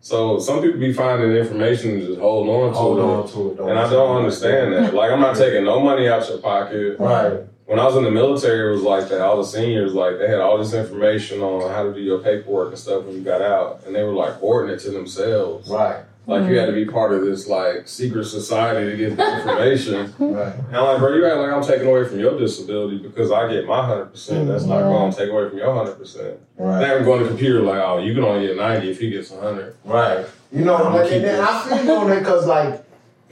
So 0.00 0.38
some 0.38 0.62
people 0.62 0.78
be 0.78 0.92
finding 0.92 1.32
information 1.32 1.90
and 1.92 2.06
just 2.06 2.20
holding 2.20 2.52
on 2.52 2.72
to 2.72 2.78
Hold 2.78 2.98
it. 2.98 3.02
on 3.02 3.28
to 3.56 3.62
it. 3.64 3.70
And 3.70 3.78
I 3.78 3.90
don't 3.90 4.16
understand 4.16 4.72
that. 4.72 4.94
Like 4.94 5.10
I'm 5.10 5.20
not 5.20 5.36
taking 5.36 5.64
no 5.64 5.80
money 5.80 6.08
out 6.08 6.28
your 6.28 6.38
pocket. 6.38 6.96
Right. 6.98 7.40
When 7.66 7.78
I 7.78 7.84
was 7.84 7.96
in 7.96 8.04
the 8.04 8.10
military, 8.10 8.70
it 8.70 8.72
was 8.72 8.82
like 8.82 9.10
that. 9.10 9.20
All 9.20 9.36
the 9.36 9.44
seniors, 9.44 9.92
like, 9.92 10.18
they 10.18 10.26
had 10.26 10.40
all 10.40 10.56
this 10.56 10.72
information 10.72 11.42
on 11.42 11.70
how 11.70 11.82
to 11.82 11.92
do 11.92 12.00
your 12.00 12.18
paperwork 12.20 12.70
and 12.70 12.78
stuff 12.78 13.04
when 13.04 13.14
you 13.14 13.20
got 13.20 13.42
out, 13.42 13.82
and 13.84 13.94
they 13.94 14.02
were 14.04 14.14
like 14.14 14.32
hoarding 14.36 14.74
it 14.74 14.78
to 14.80 14.90
themselves. 14.90 15.68
Right. 15.68 16.02
Like 16.28 16.46
you 16.46 16.58
had 16.58 16.66
to 16.66 16.72
mm. 16.72 16.84
be 16.86 16.92
part 16.92 17.14
of 17.14 17.22
this 17.22 17.46
like 17.46 17.88
secret 17.88 18.26
society 18.26 18.90
to 18.90 18.96
get 18.98 19.16
the 19.16 19.36
information. 19.38 20.14
Right. 20.18 20.54
And 20.54 20.76
I'm 20.76 20.84
like, 20.84 20.98
bro, 20.98 21.14
you 21.14 21.24
act 21.24 21.36
like 21.38 21.50
I'm 21.50 21.62
taking 21.62 21.88
away 21.88 22.06
from 22.06 22.20
your 22.20 22.38
disability 22.38 22.98
because 22.98 23.32
I 23.32 23.50
get 23.50 23.66
my 23.66 23.82
hundred 23.86 24.12
percent. 24.12 24.46
That's 24.46 24.64
not 24.64 24.80
mm-hmm. 24.82 24.90
Yeah. 24.90 24.98
going 24.98 25.10
to 25.10 25.16
take 25.16 25.30
away 25.30 25.48
from 25.48 25.56
your 25.56 25.74
hundred 25.74 25.94
percent. 25.94 26.38
Right. 26.58 26.80
They 26.80 26.86
haven't 26.88 27.04
going 27.06 27.20
to 27.20 27.24
the 27.24 27.30
computer 27.30 27.62
like, 27.62 27.80
oh, 27.80 27.96
you 27.96 28.12
can 28.12 28.24
only 28.24 28.46
get 28.46 28.58
ninety 28.58 28.90
if 28.90 29.00
he 29.00 29.08
gets 29.08 29.34
hundred. 29.34 29.74
Right. 29.86 30.26
You 30.52 30.66
know, 30.66 30.76
I'm 30.76 30.92
but 30.92 31.04
keep 31.04 31.14
and 31.14 31.24
then 31.24 31.40
it. 31.40 31.48
I 31.48 31.66
feel 31.66 31.90
on 31.92 32.10
that 32.10 32.18
because 32.18 32.46
like, 32.46 32.74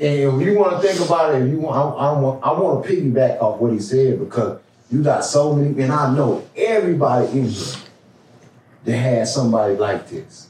and 0.00 0.40
if 0.40 0.46
you 0.46 0.58
want 0.58 0.80
to 0.80 0.88
think 0.88 0.98
about 1.04 1.34
it, 1.34 1.42
if 1.42 1.50
you 1.50 1.58
want, 1.60 1.76
I, 1.76 2.06
I 2.08 2.18
want, 2.18 2.44
I 2.44 2.52
want 2.52 2.82
to 2.82 2.90
piggyback 2.90 3.42
off 3.42 3.60
what 3.60 3.72
he 3.72 3.78
said 3.78 4.20
because 4.20 4.58
you 4.90 5.02
got 5.02 5.22
so 5.22 5.54
many, 5.54 5.82
and 5.82 5.92
I 5.92 6.14
know 6.14 6.48
everybody 6.56 7.26
in 7.38 7.44
here 7.44 7.74
that 8.84 8.96
has 8.96 9.34
somebody 9.34 9.74
like 9.74 10.08
this, 10.08 10.45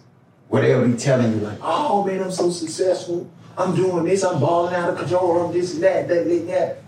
where 0.48 0.62
they'll 0.62 0.86
be 0.86 0.96
telling 0.96 1.32
you 1.32 1.38
like, 1.40 1.58
oh 1.62 2.04
man, 2.04 2.22
I'm 2.22 2.30
so 2.30 2.50
successful, 2.50 3.28
I'm 3.58 3.74
doing 3.74 4.04
this, 4.04 4.22
I'm 4.24 4.40
balling 4.40 4.74
out 4.74 4.90
of 4.90 4.98
control, 4.98 5.46
I'm 5.46 5.52
this 5.52 5.74
and 5.74 5.82
that, 5.82 6.08
that, 6.08 6.24
that, 6.24 6.46
that. 6.48 6.78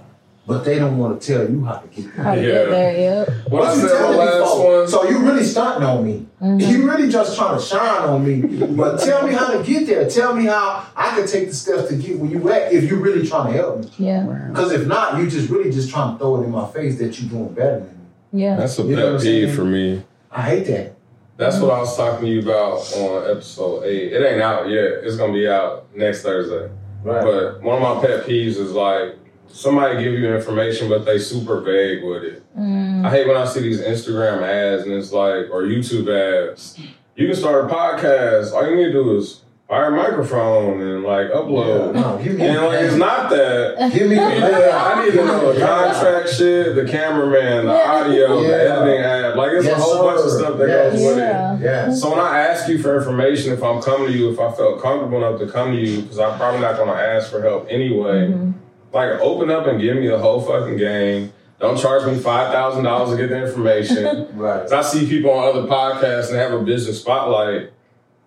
But 0.47 0.65
they 0.65 0.79
don't 0.79 0.97
want 0.97 1.21
to 1.21 1.27
tell 1.35 1.51
you 1.51 1.63
how 1.63 1.77
to 1.77 1.89
get 1.89 2.17
there. 2.17 2.25
How 2.25 2.35
to 2.35 2.41
Yeah. 2.41 2.47
get 2.47 2.71
there, 2.71 2.99
yep. 2.99 3.29
What 3.51 3.65
I 3.65 3.75
you 3.75 3.81
said 3.83 4.03
the 4.03 4.17
last 4.17 4.59
one. 4.59 4.89
So 4.89 5.07
you 5.07 5.19
really 5.19 5.45
stunting 5.45 5.87
on 5.87 6.03
me. 6.07 6.27
Mm-hmm. 6.41 6.59
You 6.61 6.91
really 6.91 7.11
just 7.11 7.37
trying 7.37 7.59
to 7.59 7.63
shine 7.63 8.09
on 8.09 8.25
me. 8.27 8.41
But 8.75 8.99
tell 9.05 9.27
me 9.27 9.35
how 9.35 9.49
to 9.59 9.63
get 9.63 9.87
there. 9.87 10.09
Tell 10.09 10.35
me 10.35 10.47
how 10.47 10.87
I 10.97 11.11
can 11.11 11.27
take 11.27 11.49
the 11.49 11.55
steps 11.55 11.91
to 11.91 11.97
get 11.97 12.19
where 12.19 12.31
you 12.31 12.51
at 12.51 12.73
if 12.73 12.85
you 12.91 12.97
really 12.97 13.29
trying 13.29 13.53
to 13.53 13.59
help 13.59 13.81
me. 13.81 13.91
Yeah. 13.99 14.23
Because 14.49 14.73
if 14.73 14.87
not, 14.87 15.19
you 15.21 15.29
just 15.29 15.51
really 15.51 15.71
just 15.71 15.91
trying 15.91 16.15
to 16.15 16.19
throw 16.19 16.41
it 16.41 16.45
in 16.47 16.51
my 16.51 16.67
face 16.71 16.97
that 16.99 17.21
you're 17.21 17.29
doing 17.29 17.53
better 17.53 17.81
than 17.81 17.99
me. 18.33 18.43
Yeah. 18.45 18.57
That's 18.57 18.79
a 18.79 18.85
You 18.85 18.97
know 18.97 19.13
pet 19.17 19.23
peeve 19.23 19.55
for 19.55 19.65
me. 19.67 20.03
I 20.31 20.43
hate 20.43 20.67
that. 20.69 20.95
That's 21.39 21.61
what 21.61 21.71
I 21.71 21.79
was 21.79 21.97
talking 21.97 22.27
to 22.27 22.33
you 22.33 22.41
about 22.43 22.93
on 22.95 23.31
episode 23.31 23.85
eight. 23.85 24.13
It 24.13 24.27
ain't 24.27 24.43
out 24.43 24.69
yet. 24.69 25.05
It's 25.05 25.17
gonna 25.17 25.33
be 25.33 25.47
out 25.47 25.87
next 25.95 26.23
Thursday. 26.23 26.69
Right. 27.05 27.23
But 27.23 27.63
one 27.63 27.81
of 27.81 27.83
my 27.83 28.05
pet 28.05 28.27
peeves 28.27 28.57
is 28.57 28.73
like 28.73 29.15
somebody 29.47 30.03
give 30.03 30.15
you 30.15 30.35
information, 30.35 30.89
but 30.89 31.05
they 31.05 31.21
super 31.21 31.61
vague 31.61 32.03
with 32.03 32.25
it. 32.25 32.57
Mm. 32.59 33.07
I 33.07 33.11
hate 33.11 33.29
when 33.29 33.37
I 33.37 33.45
see 33.45 33.61
these 33.61 33.81
Instagram 33.81 34.43
ads 34.43 34.83
and 34.83 34.93
it's 34.93 35.13
like, 35.13 35.47
or 35.53 35.63
YouTube 35.63 36.09
ads. 36.11 36.77
You 37.15 37.29
can 37.29 37.37
start 37.37 37.65
a 37.65 37.73
podcast. 37.73 38.53
All 38.53 38.69
you 38.69 38.75
need 38.75 38.87
to 38.87 38.93
do 38.93 39.17
is 39.17 39.43
buy 39.69 39.87
a 39.87 39.91
microphone 39.91 40.81
and 40.81 41.03
like 41.05 41.29
upload. 41.31 41.95
No, 41.95 42.19
give 42.23 42.37
me 42.39 42.47
And 42.47 42.65
like, 42.65 42.81
it's 42.85 42.97
not 42.97 43.29
that. 43.31 43.93
Give 43.93 44.09
me 44.09 44.15
the 44.17 44.21
Yeah, 44.23 44.93
I 44.95 45.05
need 45.05 45.11
to 45.13 45.25
know 45.25 45.53
the 45.53 45.61
contract 45.61 46.31
shit, 46.31 46.75
the 46.75 46.87
cameraman, 46.91 47.67
the 47.67 47.87
audio, 47.87 48.43
the 48.43 48.55
editing 48.55 49.01
app. 49.05 49.37
Like 49.37 49.53
it's 49.53 49.67
Yes, 49.67 49.79
a 49.79 49.83
whole 49.83 50.03
bunch 50.05 50.21
of 50.25 50.31
stuff 50.31 50.59
that 50.59 50.69
Yes. 50.69 50.93
goes 50.95 51.03
with 51.03 51.19
it. 51.19 51.21
Yeah. 51.21 51.59
Yeah. 51.61 51.93
So 51.95 52.11
when 52.11 52.19
I 52.21 52.39
ask 52.41 52.69
you 52.69 52.79
for 52.83 52.97
information, 52.97 53.53
if 53.53 53.63
I'm 53.63 53.83
coming 53.83 54.09
to 54.09 54.13
you, 54.17 54.31
if 54.31 54.41
I 54.41 54.51
felt 54.53 54.81
comfortable 54.81 55.19
enough 55.19 55.39
to 55.41 55.47
come 55.47 55.73
to 55.73 55.79
you, 55.79 56.01
because 56.03 56.19
I'm 56.19 56.39
probably 56.39 56.61
not 56.61 56.77
gonna 56.79 56.93
ask 56.93 57.31
for 57.31 57.43
help 57.43 57.67
anyway. 57.69 58.29
Mhm. 58.29 58.55
Like 58.93 59.21
open 59.21 59.51
up 59.51 59.67
and 59.67 59.79
give 59.81 59.97
me 59.97 60.09
the 60.09 60.19
whole 60.19 60.41
fucking 60.41 60.79
game. 60.79 61.33
Don't 61.61 61.77
charge 61.77 62.07
me 62.07 62.17
five 62.19 62.53
thousand 62.53 62.85
dollars 62.85 63.11
to 63.11 63.17
get 63.19 63.29
the 63.29 63.37
information. 63.47 64.29
Right. 64.35 64.63
'Cause 64.63 64.73
I 64.73 64.81
see 64.83 65.07
people 65.07 65.31
on 65.31 65.47
other 65.49 65.67
podcasts 65.69 66.29
and 66.29 66.37
they 66.37 66.43
have 66.43 66.53
a 66.55 66.63
business 66.63 67.01
spotlight, 67.01 67.71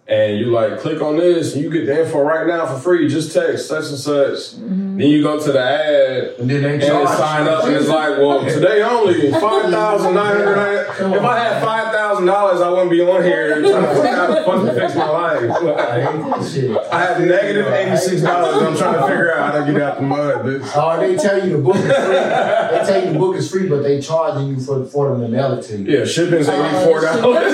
and 0.07 0.37
you 0.39 0.47
like 0.47 0.79
click 0.79 1.01
on 1.01 1.15
this 1.17 1.53
and 1.53 1.63
you 1.63 1.69
get 1.69 1.85
the 1.85 2.03
info 2.03 2.21
right 2.21 2.45
now 2.47 2.65
for 2.65 2.79
free. 2.79 3.07
Just 3.07 3.33
text 3.33 3.67
such 3.67 3.85
and 3.89 3.97
such. 3.97 4.55
Mm-hmm. 4.59 4.97
Then 4.97 5.07
you 5.09 5.23
go 5.23 5.39
to 5.41 5.51
the 5.51 5.59
ad 5.59 6.39
And 6.39 6.49
then 6.49 6.63
they 6.63 6.73
and 6.73 7.07
sign 7.09 7.47
up 7.47 7.63
and 7.63 7.75
it's 7.75 7.87
like, 7.87 8.17
well, 8.17 8.43
today 8.49 8.81
only 8.81 9.31
five 9.39 9.69
thousand 9.71 10.15
nine 10.15 10.35
hundred. 10.37 10.87
If 11.15 11.23
I 11.23 11.39
had 11.39 11.63
five 11.63 11.93
thousand 11.93 12.25
dollars, 12.25 12.59
I 12.61 12.69
wouldn't 12.69 12.91
be 12.91 13.01
on 13.01 13.23
here 13.23 13.61
trying 13.61 13.83
to 13.83 13.95
figure 13.95 14.07
out 14.09 14.45
how 14.45 14.61
to 14.63 14.73
fix 14.73 14.95
my 14.95 15.01
I 15.05 15.09
life. 15.11 16.51
hate. 16.51 16.77
I 16.91 17.01
have 17.05 17.21
negative 17.21 17.67
eighty 17.67 17.95
six 17.97 18.21
dollars. 18.21 18.61
I'm 18.61 18.77
trying 18.77 18.99
to 18.99 19.07
figure 19.07 19.33
out 19.33 19.53
how 19.53 19.65
to 19.65 19.71
get 19.71 19.81
out 19.81 19.95
the 19.97 20.03
mud, 20.03 20.45
bitch. 20.45 20.71
Oh, 20.75 20.99
they 20.99 21.15
tell 21.15 21.47
you 21.47 21.57
the 21.57 21.63
book 21.63 21.75
is 21.77 21.83
free. 21.83 21.93
they 21.93 22.83
tell 22.85 23.05
you 23.05 23.13
the 23.13 23.19
book 23.19 23.35
is 23.37 23.49
free, 23.51 23.69
but 23.69 23.81
they 23.83 24.01
charging 24.01 24.49
you 24.49 24.59
for 24.59 24.83
for 24.85 25.09
them 25.11 25.21
to 25.21 25.27
mail 25.29 25.53
it 25.53 25.61
to 25.63 25.77
you. 25.77 25.99
Yeah, 25.99 26.05
shipping's 26.05 26.49
eighty 26.49 26.85
four 26.85 26.99
dollars. 27.01 27.53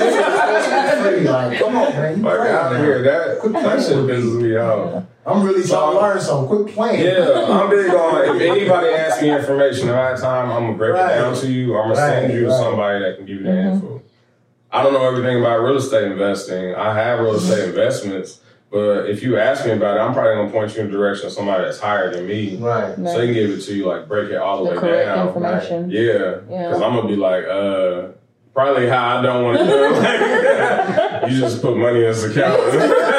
Free, 1.02 1.20
like, 1.28 1.58
come 1.58 1.76
on, 1.76 1.92
man. 1.92 2.18
You 2.18 2.24
Like 2.24 2.38
crazy 2.38 2.52
out 2.54 2.72
of 2.72 2.78
now. 2.78 2.84
here, 2.84 3.02
that 3.02 3.52
that 3.52 3.82
shit 3.82 3.96
pisses 3.96 4.40
me 4.42 4.56
off. 4.56 5.04
I'm 5.26 5.42
really 5.42 5.66
trying 5.66 5.92
to 5.94 6.00
learn 6.00 6.20
something. 6.20 6.64
Quit 6.64 6.74
playing. 6.74 7.04
Yeah, 7.04 7.46
I'm 7.48 7.68
big 7.70 7.90
on 7.94 8.36
if 8.36 8.40
anybody 8.42 8.88
asks 8.88 9.20
me 9.22 9.30
information 9.30 9.90
ahead 9.90 10.14
of 10.14 10.20
time, 10.20 10.50
I'm 10.50 10.62
gonna 10.66 10.76
break 10.78 10.94
Right. 10.94 11.12
it 11.12 11.20
down 11.20 11.34
to 11.34 11.46
you. 11.52 11.76
I'm 11.76 11.84
gonna 11.92 11.96
send 11.96 12.32
you 12.32 12.40
to 12.40 12.48
right. 12.48 12.60
somebody 12.62 12.98
that 13.00 13.16
can 13.16 13.26
give 13.26 13.36
you 13.38 13.42
the 13.44 13.50
info. 13.58 14.02
I 14.72 14.82
don't 14.82 14.92
know 14.92 15.06
everything 15.06 15.38
about 15.40 15.60
real 15.60 15.76
estate 15.76 16.04
investing. 16.10 16.74
I 16.74 16.94
have 16.94 17.20
real 17.20 17.34
estate 17.34 17.68
investments, 17.68 18.40
but 18.70 19.08
if 19.10 19.22
you 19.22 19.38
ask 19.38 19.64
me 19.66 19.72
about 19.72 19.96
it, 19.96 20.00
I'm 20.00 20.12
probably 20.14 20.34
gonna 20.36 20.50
point 20.50 20.74
you 20.74 20.80
in 20.82 20.90
the 20.90 20.96
direction 20.96 21.26
of 21.26 21.32
somebody 21.32 21.64
that's 21.64 21.78
higher 21.80 22.10
than 22.10 22.26
me. 22.26 22.56
Right. 22.56 22.94
So 22.96 23.02
they 23.02 23.26
can 23.26 23.34
give 23.34 23.50
it 23.50 23.60
to 23.62 23.74
you, 23.74 23.86
like 23.86 24.08
break 24.08 24.30
it 24.30 24.36
all 24.36 24.64
the, 24.64 24.70
The 24.70 24.76
way 24.76 24.80
correct 24.80 25.06
down. 25.14 25.28
information. 25.28 25.90
Yeah, 25.90 26.02
Yeah. 26.50 26.68
because 26.68 26.80
I'm 26.82 26.94
gonna 26.94 27.06
be 27.08 27.16
like, 27.16 27.44
uh, 27.46 28.12
probably 28.54 28.88
how 28.88 29.18
I 29.18 29.22
don't 29.22 29.44
want 29.44 29.58
to 29.58 29.64
do 29.64 29.84
it. 29.94 31.30
you 31.30 31.38
just 31.40 31.62
put 31.62 31.76
money 31.76 31.98
in 32.00 32.04
this 32.04 32.24
account. 32.24 33.04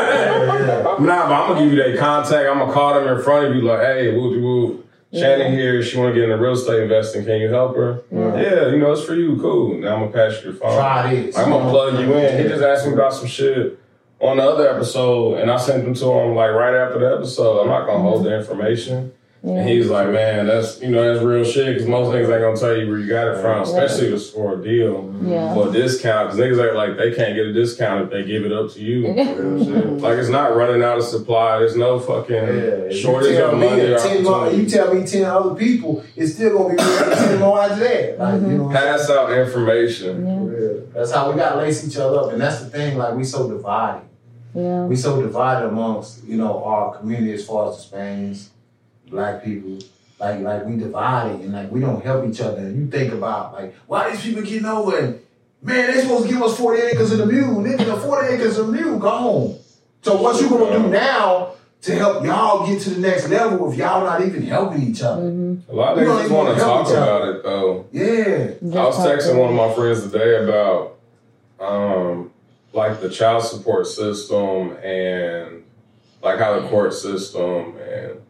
Nah, 0.99 1.29
but 1.29 1.33
I'm 1.33 1.49
gonna 1.49 1.61
give 1.63 1.73
you 1.73 1.81
that 1.81 1.97
contact. 1.97 2.49
I'm 2.49 2.59
gonna 2.59 2.73
call 2.73 2.93
them 2.93 3.07
in 3.07 3.23
front 3.23 3.45
of 3.47 3.55
you, 3.55 3.61
like, 3.61 3.79
hey, 3.79 4.13
whoop 4.17 4.41
whoop. 4.41 4.89
Shannon 5.13 5.53
here. 5.53 5.81
She 5.81 5.97
want 5.97 6.13
to 6.13 6.13
get 6.13 6.29
into 6.29 6.37
real 6.37 6.53
estate 6.53 6.83
investing. 6.83 7.25
Can 7.25 7.39
you 7.39 7.49
help 7.49 7.75
her? 7.77 8.03
Yeah, 8.11 8.67
you 8.67 8.77
know 8.77 8.91
it's 8.91 9.03
for 9.03 9.15
you. 9.15 9.37
Cool. 9.39 9.79
Now 9.79 9.95
I'm 9.95 10.11
gonna 10.11 10.11
pass 10.11 10.43
you 10.43 10.51
your 10.51 10.59
phone. 10.59 10.73
Try 10.75 11.15
this. 11.15 11.37
I'm 11.37 11.49
gonna 11.49 11.69
plug 11.69 11.99
you 11.99 12.13
in. 12.13 12.43
He 12.43 12.49
just 12.49 12.61
asked 12.61 12.85
me 12.85 12.93
about 12.93 13.13
some 13.13 13.27
shit 13.27 13.79
on 14.19 14.37
the 14.37 14.43
other 14.43 14.69
episode, 14.69 15.39
and 15.39 15.49
I 15.49 15.57
sent 15.57 15.85
them 15.85 15.93
to 15.95 16.05
him 16.11 16.35
like 16.35 16.51
right 16.51 16.75
after 16.75 16.99
the 16.99 17.15
episode. 17.15 17.61
I'm 17.61 17.67
not 17.67 17.87
gonna 17.87 18.03
hold 18.03 18.25
the 18.25 18.37
information. 18.37 19.13
And 19.41 19.69
he's 19.69 19.87
like, 19.87 20.09
man, 20.09 20.47
that's 20.47 20.81
you 20.81 20.89
know 20.89 21.13
that's 21.13 21.23
real 21.23 21.45
shit 21.45 21.73
because 21.73 21.87
most 21.87 22.07
niggas 22.07 22.29
ain't 22.29 22.41
gonna 22.41 22.57
tell 22.57 22.75
you 22.75 22.89
where 22.89 22.99
you 22.99 23.07
got 23.07 23.27
it 23.27 23.41
from, 23.41 23.61
especially 23.61 24.07
if 24.07 24.15
it's 24.15 24.29
for 24.29 24.59
a 24.59 24.63
deal 24.63 25.15
Yeah. 25.23 25.53
for 25.53 25.69
a 25.69 25.71
discount. 25.71 26.31
Because 26.31 26.39
niggas 26.39 26.67
act 26.67 26.75
like 26.75 26.97
they 26.97 27.15
can't 27.15 27.35
get 27.35 27.45
a 27.45 27.53
discount 27.53 28.03
if 28.03 28.09
they 28.09 28.23
give 28.25 28.45
it 28.45 28.51
up 28.51 28.69
to 28.73 28.81
you. 28.81 29.07
like 29.99 30.17
it's 30.17 30.27
not 30.27 30.57
running 30.57 30.83
out 30.83 30.97
of 30.97 31.05
supply. 31.05 31.59
There's 31.59 31.77
no 31.77 31.99
fucking 31.99 32.35
Yeah, 32.35 32.85
you 32.87 32.93
shortage 32.93 33.37
tell 33.37 33.51
of 33.51 33.59
me 33.59 33.69
money 33.69 33.81
or 33.81 33.89
that 33.91 34.01
10 34.01 34.23
more, 34.23 34.51
you 34.51 34.69
tell 34.69 34.93
me 34.93 35.07
10 35.07 35.23
other 35.23 35.55
people, 35.55 36.03
it's 36.17 36.33
still 36.33 36.57
gonna 36.57 36.75
be 36.75 36.83
real 36.83 37.15
10 37.15 37.39
more 37.39 37.61
after 37.61 37.79
that. 37.79 38.19
Like, 38.19 38.33
you 38.41 38.47
mm-hmm. 38.47 38.57
know 38.57 38.69
Pass 38.69 39.09
out 39.09 39.31
information. 39.31 40.51
Yeah. 40.51 40.83
That's 40.93 41.13
how 41.13 41.31
we 41.31 41.37
gotta 41.37 41.59
lace 41.61 41.87
each 41.87 41.95
other 41.95 42.19
up. 42.19 42.33
And 42.33 42.41
that's 42.41 42.59
the 42.59 42.69
thing, 42.69 42.97
like 42.97 43.15
we 43.15 43.23
so 43.23 43.49
divided. 43.49 44.01
Yeah. 44.53 44.83
We 44.85 44.97
so 44.97 45.21
divided 45.21 45.67
amongst, 45.67 46.25
you 46.25 46.35
know, 46.35 46.61
our 46.61 46.97
community 46.97 47.31
as 47.31 47.45
far 47.45 47.69
as 47.69 47.77
the 47.77 47.83
Spaniards, 47.83 48.49
black 49.09 49.43
people. 49.43 49.79
Like 50.19 50.41
like 50.41 50.65
we 50.65 50.75
divided 50.75 51.41
and 51.41 51.53
like 51.53 51.71
we 51.71 51.79
don't 51.79 52.03
help 52.03 52.27
each 52.27 52.41
other. 52.41 52.57
And 52.57 52.77
you 52.77 52.87
think 52.87 53.13
about 53.13 53.53
like 53.53 53.73
why 53.87 54.09
these 54.11 54.21
people 54.21 54.41
getting 54.41 54.65
over 54.65 54.97
and 54.97 55.21
man, 55.61 55.91
they 55.91 56.01
supposed 56.01 56.27
to 56.27 56.33
give 56.33 56.41
us 56.41 56.57
40 56.57 56.81
acres 56.81 57.11
of 57.11 57.19
the 57.19 57.25
mule. 57.25 57.61
Nigga, 57.61 57.85
the 57.85 57.97
40 57.97 58.33
acres 58.33 58.57
of 58.57 58.67
the 58.67 58.73
mule 58.73 58.99
gone. 58.99 59.57
So 60.01 60.21
what 60.21 60.41
you 60.41 60.49
gonna 60.49 60.77
do 60.77 60.89
now 60.89 61.53
to 61.81 61.95
help 61.95 62.25
y'all 62.25 62.67
get 62.67 62.81
to 62.81 62.89
the 62.89 62.99
next 62.99 63.29
level 63.29 63.71
if 63.71 63.77
y'all 63.77 64.03
not 64.03 64.21
even 64.21 64.43
helping 64.43 64.83
each 64.83 65.01
other? 65.01 65.23
Mm-hmm. 65.23 65.71
A 65.71 65.75
lot 65.75 65.93
of 65.93 65.99
We 65.99 66.05
don't 66.05 66.17
niggas 66.17 66.25
even 66.25 66.37
want 66.37 66.57
to 66.57 66.63
talk 66.63 66.89
about 66.89 67.27
it 67.29 67.43
though. 67.43 67.85
Yeah. 67.91 68.79
I 68.79 68.85
was 68.85 68.97
texting 68.97 69.37
one 69.37 69.49
of 69.49 69.55
my 69.55 69.73
friends 69.73 70.03
today 70.03 70.43
about 70.43 70.97
um 71.59 72.31
like 72.73 73.01
the 73.01 73.09
child 73.09 73.43
support 73.43 73.87
system 73.87 74.77
and 74.83 75.63
like 76.21 76.39
how 76.39 76.59
the 76.59 76.67
court 76.67 76.93
system 76.93 77.77
and 77.77 78.21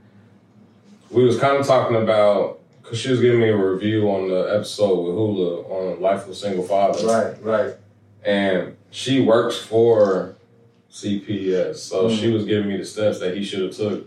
we 1.11 1.23
was 1.23 1.39
kind 1.39 1.57
of 1.57 1.65
talking 1.65 1.95
about 1.97 2.59
because 2.81 2.99
she 2.99 3.11
was 3.11 3.19
giving 3.21 3.39
me 3.39 3.49
a 3.49 3.57
review 3.57 4.09
on 4.09 4.27
the 4.29 4.53
episode 4.55 4.99
with 4.99 5.13
Hula 5.15 5.61
on 5.63 6.01
Life 6.01 6.23
of 6.23 6.29
a 6.29 6.35
Single 6.35 6.63
Father. 6.63 7.05
Right, 7.05 7.43
right. 7.43 7.75
and 8.23 8.75
she 8.91 9.21
works 9.21 9.57
for 9.57 10.35
CPS, 10.91 11.75
so 11.77 12.09
Mm. 12.09 12.19
she 12.19 12.31
was 12.31 12.45
giving 12.45 12.67
me 12.67 12.77
the 12.77 12.85
steps 12.85 13.19
that 13.19 13.35
he 13.37 13.43
should 13.43 13.61
have 13.61 13.75
took. 13.75 14.05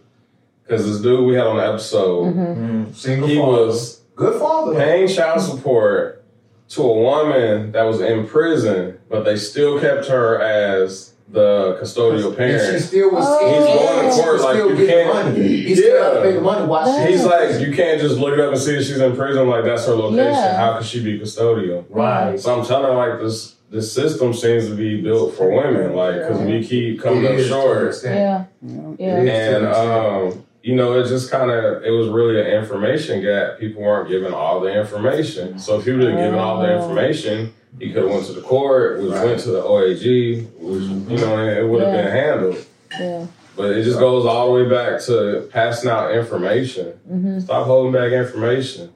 Because 0.64 0.84
this 0.86 1.00
dude 1.00 1.24
we 1.26 1.34
had 1.34 1.46
on 1.46 1.56
the 1.58 1.66
episode, 1.66 2.34
Mm, 2.34 2.94
single 2.94 3.28
he 3.28 3.36
father. 3.36 3.52
was 3.66 4.00
good 4.16 4.38
father. 4.40 4.74
paying 4.74 5.06
child 5.08 5.40
support 5.40 6.22
to 6.70 6.82
a 6.82 6.92
woman 7.02 7.72
that 7.72 7.82
was 7.84 8.00
in 8.00 8.26
prison, 8.26 8.98
but 9.08 9.24
they 9.24 9.36
still 9.36 9.78
kept 9.78 10.06
her 10.06 10.40
as 10.40 11.11
the 11.32 11.78
custodial 11.80 12.26
And 12.26 12.32
she 12.32 12.36
parent. 12.36 12.82
still 12.82 13.10
was. 13.10 13.24
Oh. 13.26 13.48
He's 13.48 13.64
going 13.66 14.10
to 14.10 14.22
court 14.22 14.40
like 14.42 14.56
you 14.78 14.86
can't- 14.86 15.14
Money. 15.34 15.46
He 15.48 15.74
still 15.74 15.96
Yeah. 15.96 16.04
had 16.04 16.14
to 16.14 16.22
pay 16.22 16.32
the 16.32 16.40
money. 16.42 16.66
Watch 16.66 16.86
That- 16.86 17.08
He's 17.10 17.24
like, 17.24 17.58
you 17.60 17.74
can't 17.74 18.00
just 18.00 18.18
look 18.18 18.34
it 18.34 18.40
up 18.40 18.52
and 18.52 18.60
see 18.60 18.76
that 18.76 18.82
she's 18.84 19.00
in 19.00 19.16
prison. 19.16 19.48
Like 19.48 19.64
that's 19.64 19.86
her 19.86 19.94
location. 19.94 20.26
Yeah. 20.32 20.56
How 20.56 20.76
could 20.76 20.86
she 20.86 21.02
be 21.02 21.18
custodial? 21.18 21.84
Right. 21.88 22.38
So 22.38 22.58
I'm 22.58 22.64
telling 22.66 22.84
her 22.86 22.94
like 22.94 23.20
this. 23.20 23.56
This 23.70 23.90
system 23.90 24.34
seems 24.34 24.66
to 24.68 24.74
be 24.74 25.00
built 25.00 25.34
for 25.34 25.48
women, 25.50 25.96
like 25.96 26.16
because 26.16 26.38
we 26.40 26.62
keep 26.62 27.00
coming 27.00 27.24
up 27.24 27.32
is 27.32 27.48
to 27.48 27.54
an 27.56 27.62
short. 27.62 27.86
extent. 27.88 28.46
Yeah. 28.60 28.78
Yeah. 28.98 29.22
is 29.22 29.28
And 29.56 29.66
um, 29.66 30.44
you 30.62 30.74
know, 30.76 30.98
it 30.98 31.06
just 31.08 31.30
kind 31.30 31.50
of 31.50 31.82
it 31.84 31.90
was 31.90 32.08
really 32.08 32.40
an 32.40 32.46
information 32.46 33.20
gap. 33.22 33.58
People 33.58 33.82
weren't 33.82 34.08
given 34.08 34.32
all 34.32 34.60
the 34.60 34.72
information. 34.72 35.58
So 35.58 35.78
if 35.78 35.84
he 35.84 35.92
would 35.92 36.02
have 36.02 36.16
given 36.18 36.38
all 36.38 36.60
the 36.60 36.72
Oh. 36.72 36.82
information, 36.82 37.52
he 37.78 37.92
could 37.92 38.02
have 38.04 38.12
went 38.12 38.26
to 38.26 38.32
the 38.32 38.40
court, 38.42 39.02
which 39.02 39.12
Right. 39.12 39.26
went 39.26 39.40
to 39.40 39.50
the 39.50 39.62
OAG, 39.62 40.46
which 40.58 40.82
you 40.82 41.18
know, 41.26 41.38
it 41.38 41.66
would 41.68 41.82
have 41.82 41.92
Yeah. 41.92 42.02
been 42.02 42.10
handled. 42.12 42.56
Yeah. 42.98 43.26
But 43.56 43.72
it 43.72 43.82
just 43.82 43.98
goes 43.98 44.24
all 44.24 44.46
the 44.54 44.62
way 44.64 44.68
back 44.70 45.00
to 45.02 45.48
passing 45.52 45.90
out 45.90 46.12
information. 46.14 46.94
Mm-hmm. 47.10 47.40
Stop 47.40 47.66
holding 47.66 47.92
back 47.92 48.12
information. 48.12 48.90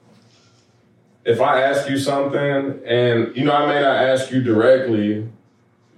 If 1.25 1.41
I 1.41 1.63
ask 1.63 1.91
you 1.91 1.99
something, 1.99 2.81
and 2.87 3.37
you 3.37 3.45
know, 3.45 3.53
I 3.53 3.67
may 3.67 3.81
not 3.81 3.97
ask 3.97 4.31
you 4.31 4.41
directly, 4.43 5.27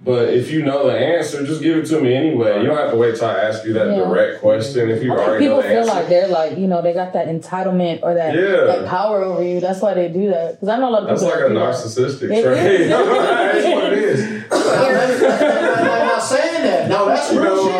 but 0.01 0.29
if 0.29 0.49
you 0.51 0.63
know 0.63 0.87
the 0.87 0.97
answer, 0.97 1.45
just 1.45 1.61
give 1.61 1.77
it 1.77 1.85
to 1.87 1.99
me 2.01 2.13
anyway. 2.15 2.61
You 2.61 2.67
don't 2.67 2.77
have 2.77 2.91
to 2.91 2.97
wait 2.97 3.15
till 3.17 3.27
I 3.27 3.33
ask 3.39 3.65
you 3.65 3.73
that 3.73 3.87
Yeah. 3.87 4.05
direct 4.05 4.39
question 4.39 4.89
if 4.89 5.03
you 5.03 5.13
I 5.13 5.17
already 5.17 5.43
people 5.45 5.57
know 5.57 5.61
the 5.63 5.67
feel 5.69 5.79
answer. 5.79 5.93
like 5.93 6.07
they're 6.09 6.27
like, 6.29 6.57
you 6.57 6.67
know, 6.67 6.81
they 6.81 6.93
got 6.93 7.11
that 7.13 7.27
entitlement 7.27 7.99
or 8.03 8.13
that, 8.13 8.33
Yeah. 8.33 8.63
that 8.65 8.85
power 8.87 9.21
over 9.23 9.43
you. 9.43 9.59
That's 9.59 9.81
why 9.81 9.93
they 9.93 10.07
do 10.07 10.29
that. 10.29 10.53
Because 10.53 10.69
I 10.69 10.77
know 10.77 10.87
a 10.89 10.91
lot 10.91 11.01
of 11.03 11.09
That's 11.09 11.21
people. 11.23 11.35
like 11.39 11.49
a 11.51 11.53
that 11.53 11.53
do 11.53 11.59
that. 11.59 11.75
narcissistic 11.75 12.31
It 12.31 12.43
trait. 12.43 12.87
That's 12.89 13.65
what 13.67 13.83
it 13.93 13.99
is. 13.99 14.19
I'm 15.89 16.07
not 16.07 16.23
saying 16.23 16.63
that. 16.63 16.87
No, 16.89 17.05
that's 17.07 17.31
You 17.33 17.41
real 17.41 17.55
know 17.55 17.63
what 17.63 17.75
I 17.75 17.77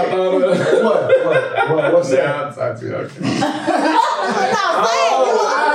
shit. 0.58 0.68
thought? 0.82 0.84
What? 0.84 1.26
What? 1.26 1.70
What? 1.76 1.94
What's 1.94 2.10
that? 2.10 2.18
Yeah, 2.20 2.42
I'm 2.48 2.54
talk 2.54 2.76
to 2.80 2.86
you. 2.86 2.96
Okay. 2.96 3.16
Oh, 3.22 3.24
what 5.26 5.66
you 5.66 5.69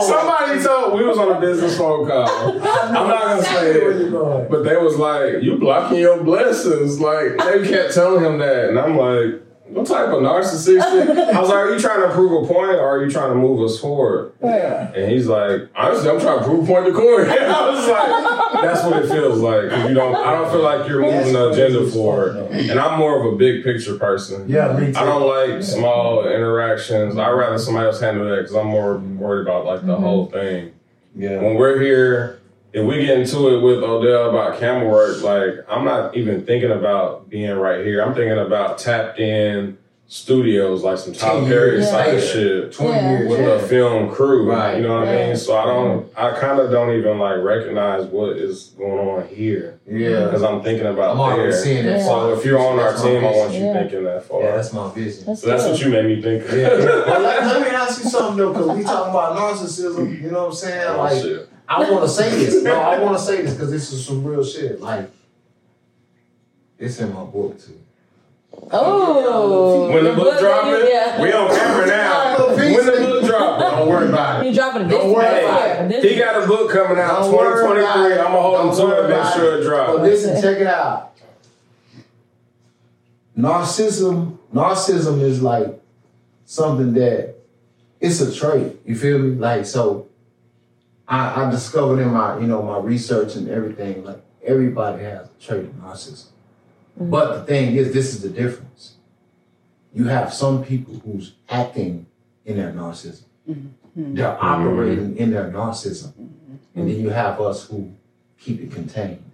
Somebody 0.00 0.62
told 0.62 0.94
we 0.94 1.04
was 1.04 1.18
on 1.18 1.36
a 1.36 1.40
business 1.40 1.76
phone 1.76 2.06
call. 2.06 2.28
I'm 2.28 3.08
not 3.08 3.24
gonna 3.24 3.42
say 3.42 3.72
it, 3.72 4.12
but 4.50 4.64
they 4.64 4.76
was 4.76 4.96
like, 4.96 5.42
"You 5.42 5.58
blocking 5.58 5.98
your 5.98 6.22
blessings." 6.22 7.00
Like 7.00 7.38
they 7.38 7.68
kept 7.68 7.94
telling 7.94 8.24
him 8.24 8.38
that, 8.38 8.70
and 8.70 8.78
I'm 8.78 8.96
like, 8.96 9.40
"What 9.72 9.86
type 9.86 10.08
of 10.08 10.20
narcissistic?" 10.22 11.08
I 11.34 11.40
was 11.40 11.48
like, 11.48 11.58
"Are 11.58 11.72
you 11.72 11.78
trying 11.80 12.00
to 12.02 12.14
prove 12.14 12.44
a 12.44 12.46
point, 12.46 12.70
or 12.72 12.80
are 12.88 13.04
you 13.04 13.10
trying 13.10 13.30
to 13.30 13.34
move 13.36 13.60
us 13.62 13.78
forward?" 13.78 14.32
Yeah. 14.42 14.92
And 14.94 15.10
he's 15.12 15.26
like, 15.26 15.68
"Honestly, 15.76 16.10
I'm 16.10 16.20
trying 16.20 16.38
to 16.40 16.44
prove 16.44 16.64
a 16.64 16.66
point 16.72 16.86
to 16.86 16.92
Corey." 16.92 17.28
I 17.30 17.70
was 17.70 17.88
like, 17.88 18.62
"That's 18.62 18.84
what 18.84 19.04
it 19.04 19.08
feels 19.08 19.38
like." 19.38 19.70
'cause 19.70 19.88
you 19.88 19.94
don't, 19.94 20.14
I 20.14 20.32
don't 20.32 20.50
feel 20.50 20.62
like 20.62 20.88
you're 20.88 21.00
moving 21.00 21.32
the 21.32 21.50
agenda 21.50 21.86
forward, 21.90 22.36
and 22.50 22.78
I'm 22.80 22.98
more 22.98 23.20
of 23.26 23.32
a 23.32 23.36
big 23.36 23.62
picture 23.64 23.94
person. 23.96 24.48
Yeah, 24.48 24.72
me 24.78 24.92
too. 24.92 24.98
I 24.98 25.04
don't 25.04 25.26
like 25.26 25.62
small 25.62 26.26
interactions. 26.26 27.16
I'd 27.16 27.30
rather 27.30 27.58
somebody 27.58 27.86
else 27.86 28.00
handle 28.00 28.28
that 28.28 28.36
because 28.42 28.54
I'm 28.56 28.66
more 28.66 28.96
worried 28.98 29.42
about 29.42 29.64
like 29.66 29.86
the 29.86 29.96
whole 29.96 30.26
thing. 30.26 30.72
Yeah. 31.16 31.40
When 31.40 31.54
we're 31.56 31.80
here, 31.80 32.39
if 32.72 32.84
we 32.86 33.04
get 33.04 33.18
into 33.18 33.54
it 33.54 33.60
with 33.60 33.82
Odell 33.82 34.30
about 34.30 34.58
camera 34.60 34.88
work, 34.88 35.22
like 35.22 35.64
I'm 35.68 35.84
not 35.84 36.16
even 36.16 36.44
thinking 36.46 36.70
about 36.70 37.28
being 37.28 37.56
right 37.56 37.84
here. 37.84 38.02
I'm 38.02 38.14
thinking 38.14 38.38
about 38.38 38.78
Tapp'd 38.78 39.18
In 39.18 39.76
studios, 40.06 40.82
like 40.82 40.98
some 40.98 41.12
Tom 41.12 41.42
Ten 41.42 41.48
Perry 41.48 41.70
years 41.76 41.88
type 41.90 42.06
later. 42.08 42.20
shit 42.20 42.72
Twenty 42.72 42.94
Yeah. 42.94 43.10
years. 43.18 43.30
with 43.30 43.40
yeah. 43.40 43.46
a 43.50 43.58
film 43.60 44.10
crew. 44.10 44.50
Right. 44.50 44.76
You 44.76 44.82
know 44.82 44.98
what 44.98 45.06
I 45.08 45.26
mean? 45.28 45.36
So 45.36 45.56
I 45.56 45.64
don't, 45.66 46.00
mm-hmm. 46.02 46.18
I 46.20 46.36
kind 46.40 46.58
of 46.58 46.72
don't 46.72 46.90
even 46.98 47.20
like 47.20 47.40
recognize 47.42 48.06
what 48.06 48.36
is 48.36 48.72
going 48.76 49.08
on 49.08 49.28
here 49.28 49.78
Yeah. 49.88 50.24
because 50.24 50.42
I'm 50.42 50.62
thinking 50.62 50.86
about 50.88 51.16
I'm 51.16 51.38
there. 51.38 51.52
seeing 51.52 51.86
that. 51.86 51.98
Yeah. 51.98 52.04
So 52.06 52.32
if 52.32 52.44
you're 52.44 52.58
on 52.58 52.80
our 52.80 52.90
That's 52.90 53.04
my 53.04 53.08
team, 53.10 53.24
I 53.24 53.30
want 53.30 53.52
you 53.54 53.64
Yeah. 53.66 53.72
thinking 53.74 54.04
that 54.04 54.24
far. 54.24 54.42
Yeah, 54.42 54.56
that's 54.56 54.72
my 54.72 54.92
vision. 54.92 55.24
That's, 55.26 55.42
So 55.42 55.46
that's 55.46 55.62
good. 55.62 55.72
what 55.72 55.80
you 55.80 55.90
made 55.90 56.04
me 56.06 56.20
think. 56.22 56.44
Yeah, 56.50 56.56
yeah. 56.78 57.69
Well, 57.98 58.02
let, 58.02 58.04
let 58.04 58.04
me 58.04 58.04
ask 58.04 58.04
you 58.04 58.10
something 58.10 58.36
though, 58.36 58.52
because 58.52 58.76
we 58.78 58.82
talking 58.84 59.10
about 59.10 59.36
narcissism. 59.36 60.22
You 60.22 60.30
know 60.30 60.40
what 60.44 60.48
I'm 60.50 60.54
saying? 60.54 60.86
Oh, 60.88 60.98
Like, 60.98 61.22
shit. 61.22 61.48
I 61.68 61.90
want 61.90 62.02
to 62.02 62.08
say 62.08 62.30
this. 62.30 62.62
No, 62.62 62.74
I 62.80 62.98
want 62.98 63.16
to 63.16 63.22
say 63.24 63.42
this 63.42 63.52
because 63.54 63.70
this 63.70 63.92
is 63.92 64.04
some 64.06 64.24
real 64.24 64.44
shit. 64.44 64.80
Like, 64.80 65.08
it's 66.78 66.98
in 67.00 67.12
my 67.14 67.24
book 67.24 67.58
too. 67.60 67.78
Oh. 68.72 69.88
When 69.92 70.02
the 70.04 70.12
book 70.12 70.32
that 70.34 70.40
dropping, 70.40 70.72
you- 70.72 70.88
yeah. 70.88 71.22
we 71.22 71.32
on 71.32 71.48
camera 71.54 71.86
now. 71.86 72.36
When 72.60 72.86
the 72.86 72.92
book 72.92 73.24
dropping, 73.24 73.60
Don't 73.78 73.88
worry 73.88 74.08
about 74.08 74.44
it. 74.44 74.46
You 74.50 74.54
dropping 74.54 74.88
this 74.88 74.98
Don't 74.98 75.12
worry 75.12 75.44
about 75.44 75.90
it. 75.92 76.04
He 76.04 76.18
got 76.18 76.42
a 76.42 76.46
book 76.46 76.70
coming 76.70 76.98
out, 76.98 77.22
Don't 77.22 77.30
2023. 77.32 78.12
about 78.12 78.26
I'm 78.26 78.32
gonna 78.32 78.40
hold 78.42 78.60
him 78.60 78.76
to 78.76 78.82
it 78.82 78.84
worry 78.88 79.12
and 79.14 79.22
make 79.24 79.34
sure 79.34 79.54
it 79.54 79.64
But 79.64 79.68
drops. 79.68 79.98
listen, 80.00 80.42
check 80.42 80.58
it 80.58 80.66
out. 80.66 81.12
Narcissism, 83.38 84.38
narcissism 84.52 85.20
is 85.22 85.40
like 85.42 85.68
something 86.44 86.92
that 86.94 87.36
it's 88.00 88.20
a 88.20 88.34
trait. 88.34 88.80
You 88.84 88.96
feel 88.96 89.18
me? 89.18 89.36
Like 89.36 89.66
so, 89.66 90.08
I, 91.06 91.44
I 91.44 91.50
discovered 91.50 92.00
in 92.00 92.10
my 92.12 92.38
you 92.38 92.46
know 92.46 92.62
my 92.62 92.78
research 92.78 93.36
and 93.36 93.48
everything 93.48 94.04
like 94.04 94.22
everybody 94.44 95.02
has 95.04 95.28
a 95.28 95.40
trait 95.40 95.64
of 95.64 95.72
narcissism. 95.72 96.26
Mm-hmm. 96.98 97.10
But 97.10 97.34
the 97.34 97.44
thing 97.44 97.76
is, 97.76 97.92
this 97.92 98.14
is 98.14 98.22
the 98.22 98.30
difference. 98.30 98.96
You 99.92 100.04
have 100.04 100.32
some 100.32 100.64
people 100.64 100.94
who's 101.04 101.34
acting 101.48 102.06
in 102.44 102.56
their 102.56 102.72
narcissism. 102.72 103.24
Mm-hmm. 103.48 104.14
They're 104.14 104.42
operating 104.42 105.16
in 105.16 105.30
their 105.30 105.50
narcissism. 105.50 106.12
Mm-hmm. 106.12 106.54
And 106.76 106.90
then 106.90 107.00
you 107.00 107.10
have 107.10 107.40
us 107.40 107.64
who 107.64 107.92
keep 108.38 108.60
it 108.60 108.72
contained. 108.72 109.24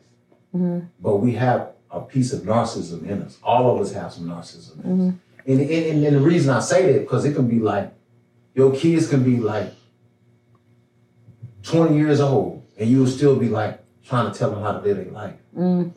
But 1.00 1.16
we 1.16 1.32
have 1.32 1.72
a 1.90 2.00
piece 2.00 2.32
of 2.32 2.40
narcissism 2.40 3.06
in 3.06 3.22
us. 3.22 3.38
All 3.42 3.74
of 3.74 3.80
us 3.80 3.92
have 3.92 4.12
some 4.12 4.24
narcissism 4.24 4.84
in 4.84 5.08
us. 5.08 5.14
And, 5.46 5.60
and, 5.60 6.04
and 6.04 6.16
the 6.16 6.20
reason 6.20 6.54
I 6.54 6.60
say 6.60 6.92
that, 6.92 7.00
because 7.00 7.24
it 7.24 7.34
can 7.34 7.46
be 7.46 7.58
like, 7.58 7.92
your 8.56 8.74
kids 8.74 9.08
can 9.08 9.22
be 9.22 9.36
like 9.36 9.72
20 11.62 11.96
years 11.96 12.20
old, 12.20 12.64
and 12.78 12.90
you'll 12.90 13.06
still 13.06 13.36
be 13.36 13.48
like 13.48 13.78
trying 14.04 14.32
to 14.32 14.36
tell 14.36 14.50
them 14.50 14.62
how 14.62 14.72
to 14.72 14.80
live 14.80 14.96
their 14.96 15.12
life. 15.12 15.34
No, 15.52 15.92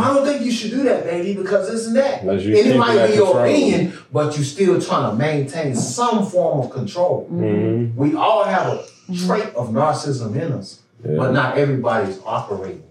I 0.00 0.14
don't 0.14 0.24
think 0.24 0.42
you 0.44 0.50
should 0.52 0.70
do 0.70 0.82
that, 0.84 1.04
baby, 1.04 1.34
because 1.40 1.68
this 1.70 1.86
and 1.86 1.96
that. 1.96 2.22
And 2.22 2.40
it 2.40 2.76
might 2.78 3.06
be 3.08 3.14
your 3.14 3.26
control. 3.26 3.44
opinion, 3.44 3.92
but 4.12 4.36
you're 4.36 4.44
still 4.44 4.80
trying 4.80 5.10
to 5.10 5.16
maintain 5.16 5.74
some 5.74 6.24
form 6.26 6.60
of 6.60 6.70
control. 6.70 7.28
Mhm. 7.32 7.94
We 7.96 8.14
all 8.14 8.44
have 8.44 8.66
a 8.68 8.84
trait 9.14 9.54
of 9.54 9.70
narcissism 9.70 10.34
in 10.36 10.52
us, 10.52 10.80
Yeah. 11.04 11.16
but 11.16 11.32
not 11.32 11.56
everybody's 11.58 12.18
operating 12.24 12.82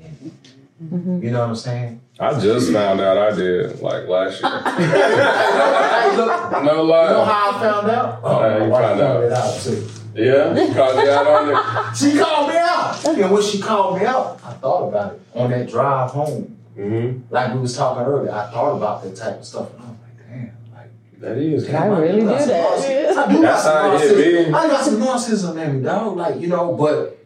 in 0.80 1.18
it. 1.20 1.24
You 1.26 1.32
know 1.32 1.40
what 1.42 1.50
I'm 1.50 1.56
saying? 1.56 2.02
I 2.20 2.40
just 2.40 2.72
found 2.72 3.02
out 3.02 3.18
I 3.18 3.36
did 3.36 3.80
like 3.82 4.08
last 4.08 4.42
year. 4.42 4.52
hey, 4.62 6.18
look, 6.18 6.52
no 6.52 6.60
you 6.60 6.66
know 6.66 6.84
lie. 6.84 7.26
how 7.26 7.52
I 7.52 7.60
found 7.60 7.90
out? 7.92 8.20
Oh, 8.24 8.40
How 8.40 8.48
you 8.66 8.72
found 8.72 8.72
found 8.72 9.02
out? 9.02 9.24
it 9.24 9.32
out 9.34 9.62
too. 9.62 9.88
Yeah, 10.16 10.66
you 10.68 10.74
called 10.74 10.96
me 10.98 11.10
out 11.10 11.28
on 11.28 11.50
it. 11.50 11.96
She 11.98 12.18
called 12.18 12.50
me 12.50 12.56
out. 12.58 13.06
And 13.06 13.32
when 13.32 13.44
she 13.44 13.60
called 13.62 14.00
me 14.00 14.06
out, 14.06 14.40
I 14.44 14.54
thought 14.54 14.88
about 14.90 15.14
it 15.14 15.22
on 15.36 15.50
that 15.52 15.70
drive 15.70 16.12
home. 16.12 16.58
Mm-hmm. 16.78 17.34
Like 17.34 17.54
we 17.54 17.60
was 17.60 17.76
talking 17.76 18.04
earlier, 18.06 18.32
I 18.32 18.50
thought 18.52 18.76
about 18.78 19.04
that 19.04 19.16
type 19.16 19.40
of 19.40 19.46
stuff. 19.46 19.74
And 19.74 19.82
I 19.84 19.88
was 19.90 19.98
like, 20.02 20.28
damn, 20.30 20.58
like, 20.74 21.20
That 21.22 21.38
is. 21.38 21.70
I 21.70 21.86
really 21.88 22.20
do 22.22 22.26
that. 22.28 22.48
narciss- 22.48 23.18
I 23.18 23.32
do 23.34 23.42
got 23.42 23.60
some 23.60 23.74
how 23.74 23.96
it 23.98 24.02
narcissism. 24.02 24.54
I 24.54 24.68
got 24.68 24.84
some 24.86 24.96
narcissism 25.02 25.66
in 25.66 25.78
me, 25.78 25.84
dog. 25.84 26.18
Like, 26.18 26.40
you 26.40 26.48
know, 26.48 26.74
but 26.74 27.18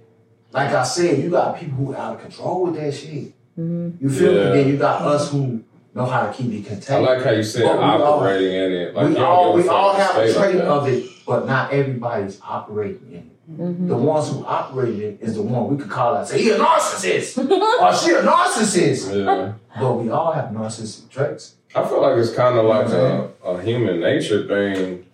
like 0.51 0.69
I 0.73 0.83
said, 0.83 1.19
you 1.19 1.29
got 1.29 1.59
people 1.59 1.77
who 1.77 1.93
are 1.93 1.97
out 1.97 2.15
of 2.15 2.21
control 2.21 2.63
with 2.65 2.75
that 2.75 2.91
shit. 2.93 3.33
Mm-hmm. 3.59 4.03
You 4.03 4.09
feel 4.09 4.33
Yeah. 4.33 4.51
me? 4.51 4.57
Then 4.57 4.67
you 4.69 4.77
got 4.77 5.01
us 5.01 5.31
who 5.31 5.61
know 5.93 6.05
how 6.05 6.27
to 6.27 6.33
keep 6.33 6.51
it 6.53 6.65
contained. 6.65 7.05
I 7.05 7.13
like 7.15 7.23
how 7.23 7.31
you 7.31 7.43
said 7.43 7.63
But 7.63 7.77
we 7.77 7.83
all- 7.83 8.13
operating 8.13 8.53
in 8.53 8.71
it. 8.71 8.95
Like 8.95 9.09
we 9.09 9.17
all 9.17 9.53
we 9.53 9.67
all 9.67 9.93
have 9.93 10.15
a 10.17 10.29
stay 10.31 10.39
like 10.39 10.51
trait 10.51 10.61
of 10.61 10.87
it, 10.87 11.03
but 11.25 11.45
not 11.45 11.71
everybody's 11.73 12.39
operating 12.43 13.07
in 13.11 13.17
it. 13.17 13.25
Mm-hmm. 13.59 13.87
The 13.87 13.97
ones 13.97 14.29
who 14.31 14.45
operate 14.45 14.93
in 14.93 15.01
it 15.01 15.17
is 15.21 15.33
the 15.35 15.41
one 15.41 15.67
we 15.75 15.81
could 15.81 15.89
call 15.89 16.15
out, 16.15 16.27
say 16.27 16.41
he 16.41 16.51
a 16.51 16.57
narcissist 16.57 17.37
or 17.81 17.95
she 17.97 18.11
a 18.13 18.21
narcissist. 18.21 19.25
Yeah. 19.25 19.53
But 19.79 19.93
we 19.95 20.09
all 20.11 20.31
have 20.31 20.45
narcissistic 20.51 21.09
traits. 21.09 21.55
I 21.75 21.83
feel 21.87 22.01
like 22.01 22.17
it's 22.17 22.33
kind 22.33 22.57
of 22.57 22.65
like 22.65 22.87
a, 22.87 22.91
mm-hmm. 23.43 23.47
a 23.59 23.61
human 23.63 23.99
nature 23.99 24.47
thing. 24.47 25.05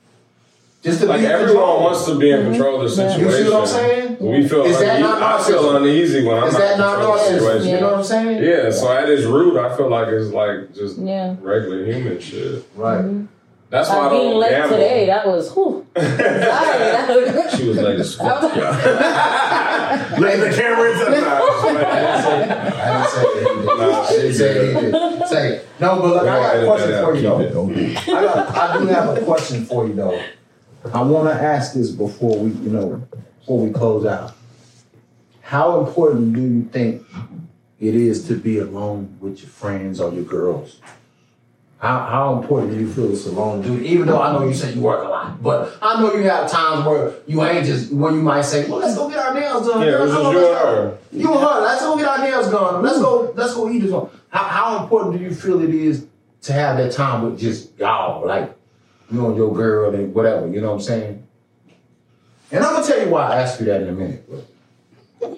Just 0.83 0.99
to 1.01 1.07
Like 1.07 1.21
be 1.21 1.25
everyone 1.25 1.55
control. 1.55 1.83
wants 1.83 2.05
to 2.05 2.19
be 2.19 2.29
in 2.31 2.43
control 2.51 2.75
of 2.81 2.83
the 2.83 2.95
situation. 2.95 3.21
You 3.21 3.31
see 3.31 3.43
what 3.49 3.61
I'm 3.61 3.67
saying? 3.67 4.04
We 4.19 4.47
feel 4.47 4.63
Is 4.65 4.79
that 4.79 4.95
une- 4.97 5.01
not 5.01 5.21
I 5.21 5.43
feel 5.43 5.75
uneasy 5.75 6.25
when 6.25 6.37
I'm 6.37 6.47
Is 6.47 6.53
not 6.53 6.59
that 6.59 6.77
not 6.77 6.95
control 6.95 7.15
the 7.15 7.19
narcissism? 7.21 7.37
situation. 7.39 7.67
You 7.69 7.79
know 7.81 7.87
what 7.91 7.97
I'm 7.97 8.03
saying? 8.03 8.43
Yeah, 8.43 8.71
so 8.71 8.91
at 8.91 9.09
its 9.09 9.23
root, 9.23 9.57
I 9.57 9.75
feel 9.75 9.89
like 9.89 10.07
it's 10.09 10.31
like 10.33 10.73
just 10.73 10.97
Yeah. 10.97 11.35
regular 11.41 11.85
human 11.85 12.19
shit. 12.19 12.63
Right. 12.75 12.99
Mm-hmm. 12.99 13.25
That's 13.71 13.89
why 13.89 13.95
I 13.95 14.01
Like 14.03 14.11
being 14.11 14.29
don't 14.29 14.39
late 14.39 14.49
gamble. 14.51 14.77
today, 14.77 15.05
that 15.07 15.27
was 15.27 15.51
whew. 15.53 15.85
Sorry, 15.97 16.17
that 16.17 17.09
was- 17.09 17.53
She 17.59 17.67
was 17.67 17.77
late 17.77 17.99
as 17.99 18.15
fuck. 18.15 18.43
I 18.43 18.45
was- 18.45 18.55
yeah. 18.55 20.15
Lay 20.19 20.37
the 20.39 20.55
camera 20.55 20.91
into 20.91 21.05
the 21.05 21.27
I 21.27 21.39
didn't 21.39 21.63
say 21.63 22.43
that 22.45 22.73
he. 22.73 23.69
I 23.69 24.09
didn't 24.09 24.33
say 24.33 24.75
he 24.75 24.91
did. 24.91 25.27
Say 25.27 25.47
it. 25.55 25.67
No, 25.79 25.95
but 25.99 26.05
look, 26.07 26.21
I 26.21 26.25
got 26.25 26.63
a 26.63 26.65
question 26.65 27.03
for 27.03 27.15
you 27.15 27.21
though. 27.49 27.69
I, 28.17 28.21
got, 28.23 28.55
I 28.55 28.77
do 28.79 28.85
have 28.87 29.17
a 29.17 29.21
question 29.25 29.65
for 29.65 29.87
you 29.87 29.93
though. 29.93 30.21
I 30.93 31.01
want 31.01 31.27
to 31.27 31.33
ask 31.43 31.73
this 31.73 31.89
before 31.91 32.37
we, 32.37 32.51
you 32.51 32.69
know, 32.69 33.01
before 33.45 33.59
we 33.59 33.71
close 33.71 34.07
out. 34.07 34.33
How 35.41 35.85
important 35.85 36.33
do 36.33 36.41
you 36.41 36.63
think 36.63 37.05
it 37.79 37.93
is 37.93 38.27
to 38.27 38.35
be 38.35 38.57
alone 38.57 39.17
with 39.19 39.39
your 39.41 39.49
friends 39.49 39.99
or 39.99 40.11
your 40.11 40.23
girls? 40.23 40.79
How, 41.77 41.99
how 41.99 42.41
important 42.41 42.71
do 42.71 42.79
you 42.79 42.91
feel 42.91 43.11
it's 43.11 43.27
alone 43.27 43.61
dude? 43.61 43.83
Even 43.83 44.07
though 44.07 44.19
I 44.19 44.33
know 44.33 44.47
you 44.47 44.55
say 44.55 44.73
you 44.73 44.81
work 44.81 45.05
a 45.05 45.09
lot, 45.09 45.43
but 45.43 45.77
I 45.79 46.01
know 46.01 46.15
you 46.15 46.23
have 46.23 46.49
times 46.49 46.87
where 46.87 47.13
you 47.27 47.43
ain't 47.43 47.67
just 47.67 47.93
where 47.93 48.11
you 48.11 48.21
might 48.23 48.41
say, 48.41 48.67
"Well, 48.67 48.79
let's 48.79 48.95
go 48.95 49.07
get 49.09 49.19
our 49.19 49.35
nails 49.35 49.67
done." 49.67 49.81
Yeah, 49.81 49.91
Girl, 49.91 50.01
it 50.01 50.05
was 50.05 50.13
come 50.13 50.23
just 50.23 50.25
on, 50.25 50.33
you 50.33 50.39
let's 50.39 50.57
and 50.57 50.65
go." 50.65 50.81
her. 50.81 50.97
You 51.11 51.31
and 51.33 51.39
her, 51.41 51.61
let's 51.61 51.81
go 51.81 51.97
get 51.97 52.07
our 52.07 52.17
nails 52.19 52.49
done. 52.49 52.81
Let's 52.81 52.99
go, 52.99 53.33
let's 53.35 53.53
go 53.53 53.69
eat 53.69 53.79
this 53.79 53.91
one. 53.91 54.09
How, 54.29 54.43
how 54.45 54.83
important 54.83 55.17
do 55.17 55.23
you 55.23 55.31
feel 55.31 55.61
it 55.61 55.69
is 55.69 56.07
to 56.43 56.53
have 56.53 56.77
that 56.77 56.91
time 56.91 57.23
with 57.23 57.39
just 57.39 57.77
y'all, 57.77 58.25
like 58.25 58.55
you 59.11 59.23
and 59.27 59.35
your 59.37 59.53
girl 59.53 59.93
and 59.93 60.11
whatever, 60.15 60.47
you 60.47 60.61
know 60.61 60.69
what 60.69 60.75
I'm 60.77 60.81
saying? 60.81 61.27
And 62.55 62.63
I'm 62.63 62.73
gonna 62.75 62.85
tell 62.87 62.99
you 63.01 63.09
why 63.09 63.27
I 63.31 63.41
asked 63.41 63.59
you 63.59 63.65
that 63.67 63.81
in 63.81 63.89
a 63.89 63.91
minute. 63.91 64.29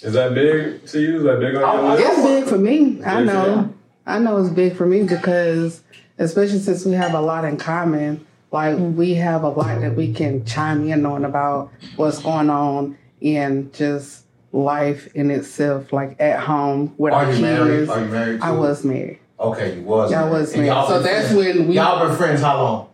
Is 0.00 0.14
that 0.14 0.34
big 0.34 0.86
to 0.86 1.00
you? 1.00 1.18
Is 1.18 1.22
that 1.24 1.40
big 1.40 1.54
on 1.56 1.64
I- 1.64 1.98
your 1.98 2.08
list? 2.08 2.08
It's 2.08 2.22
big 2.26 2.44
for 2.44 2.58
me. 2.58 3.02
I 3.04 3.22
know. 3.22 3.74
I 4.06 4.18
know 4.18 4.38
it's 4.38 4.48
big 4.50 4.74
for 4.74 4.86
me 4.86 5.02
because, 5.02 5.82
especially 6.18 6.58
since 6.58 6.84
we 6.84 6.92
have 6.92 7.14
a 7.14 7.20
lot 7.20 7.44
in 7.44 7.56
common, 7.58 8.26
like 8.50 8.76
we 8.78 9.14
have 9.14 9.42
a 9.44 9.48
lot 9.48 9.80
that 9.80 9.94
we 9.94 10.12
can 10.12 10.44
chime 10.44 10.88
in 10.88 11.04
on 11.06 11.24
about 11.24 11.70
what's 11.96 12.18
going 12.20 12.48
on 12.50 12.96
in 13.20 13.70
just 13.72 14.24
life 14.52 15.14
in 15.14 15.30
itself, 15.30 15.92
like 15.92 16.16
at 16.20 16.40
home 16.40 16.94
with 16.96 17.12
Are 17.12 17.26
our 17.26 17.32
you 17.32 17.42
married? 17.42 17.78
kids. 17.80 17.90
Are 17.90 18.00
you 18.00 18.06
married? 18.08 18.40
I 18.40 18.50
too? 18.52 18.58
was 18.58 18.84
married. 18.84 19.18
Okay, 19.38 19.76
you 19.76 19.82
was. 19.82 20.12
I 20.12 20.16
married. 20.20 20.32
was 20.32 20.52
And 20.54 20.62
married. 20.62 20.68
y'all 20.68 20.88
So 20.88 20.94
been 20.94 21.02
that's 21.04 21.32
friends- 21.32 21.58
when 21.58 21.68
we- 21.68 21.74
Y'all 21.76 22.06
been 22.08 22.16
friends 22.16 22.40
how 22.40 22.62
long? 22.62 22.89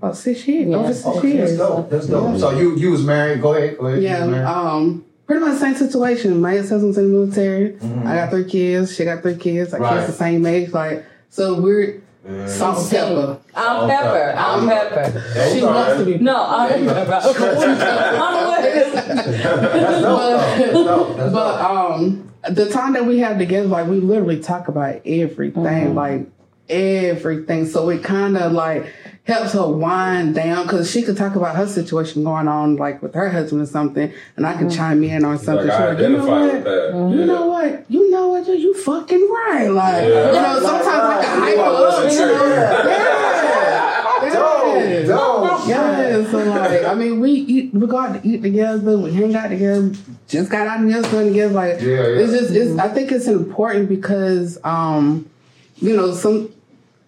About 0.00 0.16
six 0.16 0.48
years, 0.48 0.68
Yeah. 0.68 0.76
over 0.76 0.94
six 0.94 1.06
Okay, 1.06 1.32
years. 1.34 1.56
that's 1.58 1.58
dope. 1.70 1.90
That's 1.90 2.06
dope. 2.06 2.38
So 2.38 2.50
you 2.58 2.74
you 2.76 2.90
was 2.90 3.04
married. 3.04 3.42
Go 3.42 3.54
ahead. 3.54 3.76
Go 3.78 3.86
ahead. 3.86 4.02
Yeah, 4.02 4.50
um, 4.50 5.04
pretty 5.26 5.44
much 5.44 5.52
the 5.54 5.58
same 5.60 5.74
situation. 5.74 6.40
My 6.40 6.56
ex-husband's 6.56 6.96
in 6.96 7.04
the 7.12 7.18
military. 7.18 7.76
I 8.06 8.14
got 8.16 8.30
three 8.30 8.44
kids. 8.44 8.94
She 8.96 9.04
got 9.04 9.20
three 9.22 9.36
kids. 9.36 9.74
Our 9.74 9.80
Mm-hmm. 9.80 9.84
Right. 9.94 10.00
kids 10.00 10.12
the 10.12 10.18
same 10.24 10.46
age. 10.46 10.72
Like, 10.72 11.04
so 11.28 11.60
we're 11.60 12.00
salt 12.46 12.78
and 12.78 12.90
pepper. 12.90 13.38
I'm 13.54 13.88
Pepper. 13.88 14.34
I'm 14.38 14.68
Pepper. 14.68 15.50
She 15.52 15.62
wants 15.62 15.98
to 15.98 16.04
be. 16.06 16.18
No, 16.18 16.46
I'm 16.48 16.86
Pepper. 16.86 17.12
I'm 17.12 18.58
That's 18.60 20.02
dope. 20.02 20.02
though. 20.02 20.36
That's 20.38 20.72
dope. 20.72 21.16
That's 21.16 21.32
But 21.32 21.60
um, 21.60 22.32
the 22.48 22.70
time 22.70 22.94
that 22.94 23.04
we 23.04 23.18
have 23.18 23.38
together, 23.38 23.68
like 23.68 23.86
we 23.86 24.00
literally 24.00 24.40
talk 24.40 24.68
about 24.68 25.00
everything, 25.04 25.62
Mm-hmm. 25.62 25.94
like 25.94 26.26
everything. 26.68 27.66
So 27.66 27.88
it 27.90 28.02
kind 28.02 28.36
of 28.36 28.52
like 28.52 28.86
helps 29.30 29.52
her 29.52 29.66
wind 29.66 30.34
down 30.34 30.66
because 30.66 30.90
she 30.90 31.02
could 31.02 31.16
talk 31.16 31.34
about 31.36 31.56
her 31.56 31.66
situation 31.66 32.24
going 32.24 32.48
on, 32.48 32.76
like 32.76 33.00
with 33.02 33.14
her 33.14 33.30
husband 33.30 33.62
or 33.62 33.66
something, 33.66 34.12
and 34.36 34.46
I 34.46 34.52
can 34.54 34.66
Mm-hmm. 34.68 34.76
chime 34.76 35.02
in 35.04 35.24
on 35.24 35.38
something. 35.38 35.66
Like, 35.68 35.80
I 35.80 35.90
She's 35.96 36.00
like, 36.00 36.10
you 36.10 36.16
know 36.16 36.26
what? 36.26 36.52
with 36.52 36.64
that. 36.64 36.92
You 37.18 37.24
know 37.26 37.46
what? 37.46 37.84
You 37.90 38.10
know 38.10 38.28
what? 38.28 38.46
You, 38.48 38.54
you 38.54 38.74
fucking 38.74 39.28
right. 39.30 39.68
Like, 39.68 40.02
Yeah. 40.08 40.26
you 40.26 40.40
know, 40.42 40.60
sometimes 40.60 40.86
I 40.88 41.24
can 41.24 41.40
hype 41.42 41.58
I 41.58 41.62
her 41.62 41.86
up. 41.88 42.04
You 42.04 42.10
sure. 42.10 42.26
know? 42.26 42.90
Yeah. 42.90 44.30
Dope, 44.32 44.90
Yeah. 44.90 45.06
dope. 45.06 45.68
Yeah, 45.68 46.30
so 46.30 46.38
like, 46.44 46.84
I 46.84 46.94
mean, 46.94 47.20
we 47.20 47.30
eat, 47.32 47.74
we 47.74 47.86
go 47.86 47.98
out 47.98 48.20
to 48.22 48.28
eat 48.28 48.42
together, 48.42 48.98
we 48.98 49.12
hang 49.12 49.34
out 49.34 49.48
together, 49.50 49.92
just 50.28 50.50
got 50.50 50.66
out 50.66 50.80
and 50.80 50.90
just 50.90 51.10
done 51.10 51.26
together. 51.26 51.52
Like, 51.54 51.80
Yeah, 51.80 51.88
yeah. 51.88 52.20
it's 52.20 52.32
just, 52.32 52.50
it's, 52.54 52.78
I 52.78 52.88
think 52.88 53.12
it's 53.12 53.26
important 53.26 53.88
because, 53.88 54.58
um, 54.64 55.28
you 55.76 55.96
know, 55.96 56.12
some, 56.12 56.50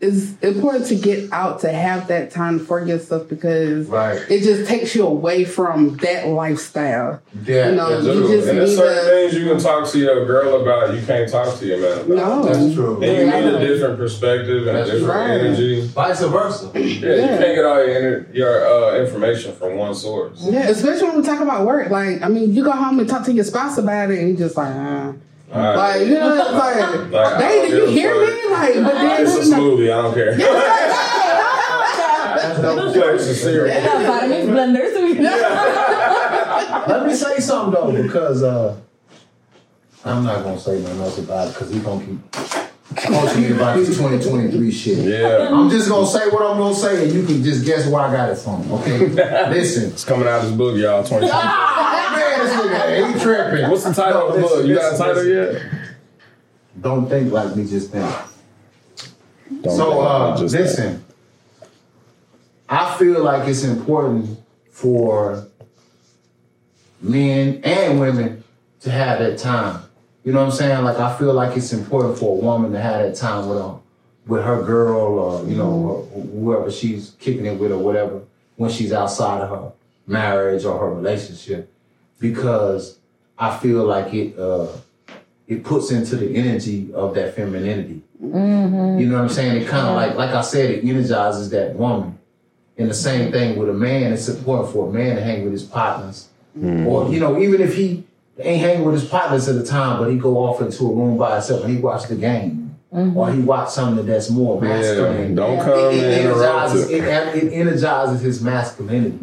it's 0.02 0.36
important 0.42 0.86
to 0.88 0.96
get 0.96 1.32
out 1.32 1.60
to 1.60 1.72
have 1.72 2.08
that 2.08 2.32
time 2.32 2.58
for 2.58 2.84
yourself 2.84 3.28
because 3.28 3.86
Right. 3.86 4.20
it 4.28 4.40
just 4.42 4.68
takes 4.68 4.96
you 4.96 5.06
away 5.06 5.44
from 5.44 5.96
that 5.98 6.26
lifestyle. 6.26 7.22
Yeah, 7.46 7.70
you 7.70 7.76
know, 7.76 7.88
yeah, 7.90 8.12
you 8.12 8.26
just 8.28 8.48
and 8.48 8.58
there's 8.58 8.76
certain 8.76 9.04
to. 9.04 9.10
things 9.10 9.34
you 9.34 9.46
can 9.48 9.58
talk 9.60 9.88
to 9.92 9.98
your 10.00 10.26
girl 10.26 10.60
about, 10.60 10.92
you 10.94 11.02
can't 11.06 11.30
talk 11.30 11.56
to 11.60 11.66
your 11.66 11.78
man 11.78 11.98
about. 12.04 12.08
No, 12.08 12.42
That's 12.44 12.74
true. 12.74 13.00
And 13.00 13.04
you 13.04 13.26
need 13.26 13.54
a 13.54 13.66
different 13.66 13.96
perspective 13.96 14.66
and 14.66 14.76
a 14.76 14.84
different 14.84 15.06
right. 15.06 15.30
energy. 15.30 15.86
Vice 15.86 16.20
versa. 16.20 16.70
Yeah, 16.74 17.14
you 17.14 17.38
can't 17.38 17.54
get 17.54 17.64
all 17.64 17.86
your, 17.86 17.94
ener- 18.00 18.34
your 18.34 18.66
uh, 18.66 18.98
information 19.00 19.54
from 19.54 19.76
one 19.76 19.94
source. 19.94 20.42
Yeah, 20.44 20.68
especially 20.68 21.08
when 21.10 21.18
we 21.18 21.22
talk 21.22 21.40
about 21.40 21.64
work. 21.64 21.90
Like, 21.90 22.22
I 22.22 22.28
mean, 22.28 22.52
you 22.52 22.64
go 22.64 22.72
home 22.72 22.98
and 22.98 23.08
talk 23.08 23.24
to 23.26 23.32
your 23.32 23.44
spouse 23.44 23.78
about 23.78 24.10
it, 24.10 24.18
and 24.18 24.28
you 24.30 24.36
just 24.36 24.56
like, 24.56 24.74
uh, 24.74 24.78
All 24.80 25.14
right. 25.52 25.76
like 25.76 26.06
you 26.06 26.14
know, 26.14 26.34
like, 26.34 27.10
Like, 27.10 27.14
I 27.14 27.40
don't 27.40 27.70
did 27.70 27.70
you 27.70 27.86
a 27.86 27.90
hear 27.90 28.14
me? 28.14 28.50
Like, 28.50 28.74
but 28.74 28.94
then 28.94 29.22
it's 29.22 29.36
a 29.36 29.44
you 29.44 29.50
know, 29.50 29.76
smoothie, 29.76 29.92
I 29.92 30.02
don't 30.02 30.14
care. 30.14 30.36
That's 32.36 32.60
dope. 32.60 32.94
Flex 32.94 33.22
is 33.22 33.42
cereal. 33.42 33.74
Yeah, 33.74 34.06
vitamins, 34.06 34.48
blenders. 34.50 34.92
Let 36.88 37.06
me 37.06 37.14
say 37.14 37.38
something 37.38 37.72
though, 37.72 38.02
because 38.02 38.42
uh, 38.42 38.76
I'm 40.04 40.24
not 40.24 40.42
gonna 40.42 40.58
say 40.58 40.80
nothing 40.80 41.00
else 41.00 41.18
about 41.18 41.48
it 41.48 41.54
because 41.54 41.70
he's 41.70 41.82
gonna 41.82 42.04
keep 42.04 42.18
me 42.90 43.52
about 43.52 43.76
this 43.76 43.88
2023 43.96 44.70
shit. 44.70 44.98
Yeah. 44.98 45.48
I'm 45.50 45.70
just 45.70 45.88
gonna 45.88 46.06
say 46.06 46.28
what 46.28 46.42
I'm 46.42 46.58
gonna 46.58 46.74
say, 46.74 47.04
and 47.04 47.12
you 47.12 47.24
can 47.24 47.42
just 47.42 47.64
guess 47.64 47.86
where 47.86 48.02
I 48.02 48.12
got 48.12 48.30
it 48.30 48.36
from. 48.36 48.70
Okay, 48.72 49.08
listen. 49.50 49.90
It's 49.90 50.04
coming 50.04 50.26
out 50.26 50.40
of 50.40 50.48
this 50.48 50.56
book, 50.56 50.76
y'all. 50.76 51.02
2020. 51.02 51.30
Ah, 51.32 52.12
man, 52.16 52.46
this 52.46 52.54
nigga, 52.56 53.14
he 53.14 53.20
tripping. 53.20 53.70
What's 53.70 53.84
the 53.84 53.94
title 53.94 54.28
of 54.28 54.34
the 54.34 54.40
book? 54.40 54.66
You 54.66 54.74
got 54.74 54.94
a 54.94 54.98
title 54.98 55.24
yet? 55.24 55.62
Don't 56.80 57.08
think 57.08 57.32
like 57.32 57.54
me, 57.56 57.66
just 57.66 57.90
think. 57.90 58.14
Don't 59.62 59.76
so 59.76 59.90
think 59.90 60.04
uh, 60.04 60.36
just 60.38 60.54
listen, 60.54 61.04
I 62.68 62.96
feel 62.96 63.22
like 63.22 63.48
it's 63.48 63.64
important 63.64 64.38
for 64.70 65.46
men 67.00 67.60
and 67.64 68.00
women 68.00 68.42
to 68.80 68.90
have 68.90 69.18
that 69.18 69.38
time. 69.38 69.82
You 70.24 70.32
know 70.32 70.38
what 70.38 70.46
I'm 70.46 70.52
saying? 70.52 70.84
Like 70.84 70.98
I 70.98 71.16
feel 71.18 71.32
like 71.32 71.56
it's 71.56 71.72
important 71.72 72.18
for 72.18 72.36
a 72.36 72.40
woman 72.40 72.72
to 72.72 72.80
have 72.80 73.02
that 73.02 73.16
time 73.16 73.48
with 73.48 73.58
um 73.58 73.80
with 74.26 74.44
her 74.44 74.62
girl 74.62 75.18
or 75.18 75.48
you 75.48 75.56
know 75.56 75.70
or 76.14 76.22
whoever 76.22 76.70
she's 76.70 77.16
kicking 77.18 77.46
it 77.46 77.58
with 77.58 77.72
or 77.72 77.78
whatever 77.78 78.22
when 78.56 78.70
she's 78.70 78.92
outside 78.92 79.40
of 79.40 79.50
her 79.50 79.72
marriage 80.06 80.64
or 80.64 80.78
her 80.78 80.94
relationship 80.94 81.72
because 82.20 82.98
I 83.38 83.56
feel 83.56 83.84
like 83.84 84.14
it 84.14 84.38
uh 84.38 84.68
it 85.48 85.64
puts 85.64 85.90
into 85.90 86.16
the 86.16 86.34
energy 86.36 86.92
of 86.94 87.14
that 87.14 87.34
femininity. 87.34 88.02
You 88.20 89.06
know 89.08 89.16
what 89.16 89.22
I'm 89.22 89.28
saying? 89.28 89.60
It 89.60 89.68
kind 89.68 89.88
of 89.88 89.96
like, 89.96 90.14
like 90.14 90.30
I 90.30 90.42
said, 90.42 90.70
it 90.70 90.84
energizes 90.84 91.50
that 91.50 91.74
woman. 91.74 92.18
And 92.78 92.88
the 92.88 92.94
same 92.94 93.32
thing 93.32 93.58
with 93.58 93.68
a 93.68 93.74
man. 93.74 94.12
It's 94.12 94.28
important 94.28 94.72
for 94.72 94.88
a 94.88 94.92
man 94.92 95.16
to 95.16 95.22
hang 95.22 95.42
with 95.42 95.52
his 95.52 95.64
partners, 95.64 96.28
or 96.56 97.12
you 97.12 97.20
know, 97.20 97.38
even 97.38 97.60
if 97.60 97.74
he 97.76 98.04
ain't 98.38 98.60
hanging 98.60 98.84
with 98.84 98.94
his 99.00 99.04
partners 99.08 99.48
at 99.48 99.56
the 99.56 99.64
time, 99.66 99.98
but 99.98 100.10
he 100.10 100.16
go 100.18 100.38
off 100.38 100.60
into 100.60 100.84
a 100.84 100.94
room 100.94 101.18
by 101.18 101.34
himself 101.34 101.64
and 101.64 101.74
he 101.74 101.80
watch 101.80 102.08
the 102.08 102.16
game, 102.16 102.76
mm-hmm. 102.92 103.16
or 103.16 103.32
he 103.32 103.40
watch 103.40 103.70
something 103.70 104.06
that's 104.06 104.30
more 104.30 104.60
masculine. 104.60 105.34
don't 105.34 105.58
come 105.58 105.78
it, 105.94 106.02
and 106.02 106.24
interrupt 106.24 106.72
energizes, 106.72 106.90
it. 106.90 107.04
it, 107.04 107.44
it 107.44 107.52
energizes 107.52 108.20
his 108.20 108.42
masculinity. 108.42 109.18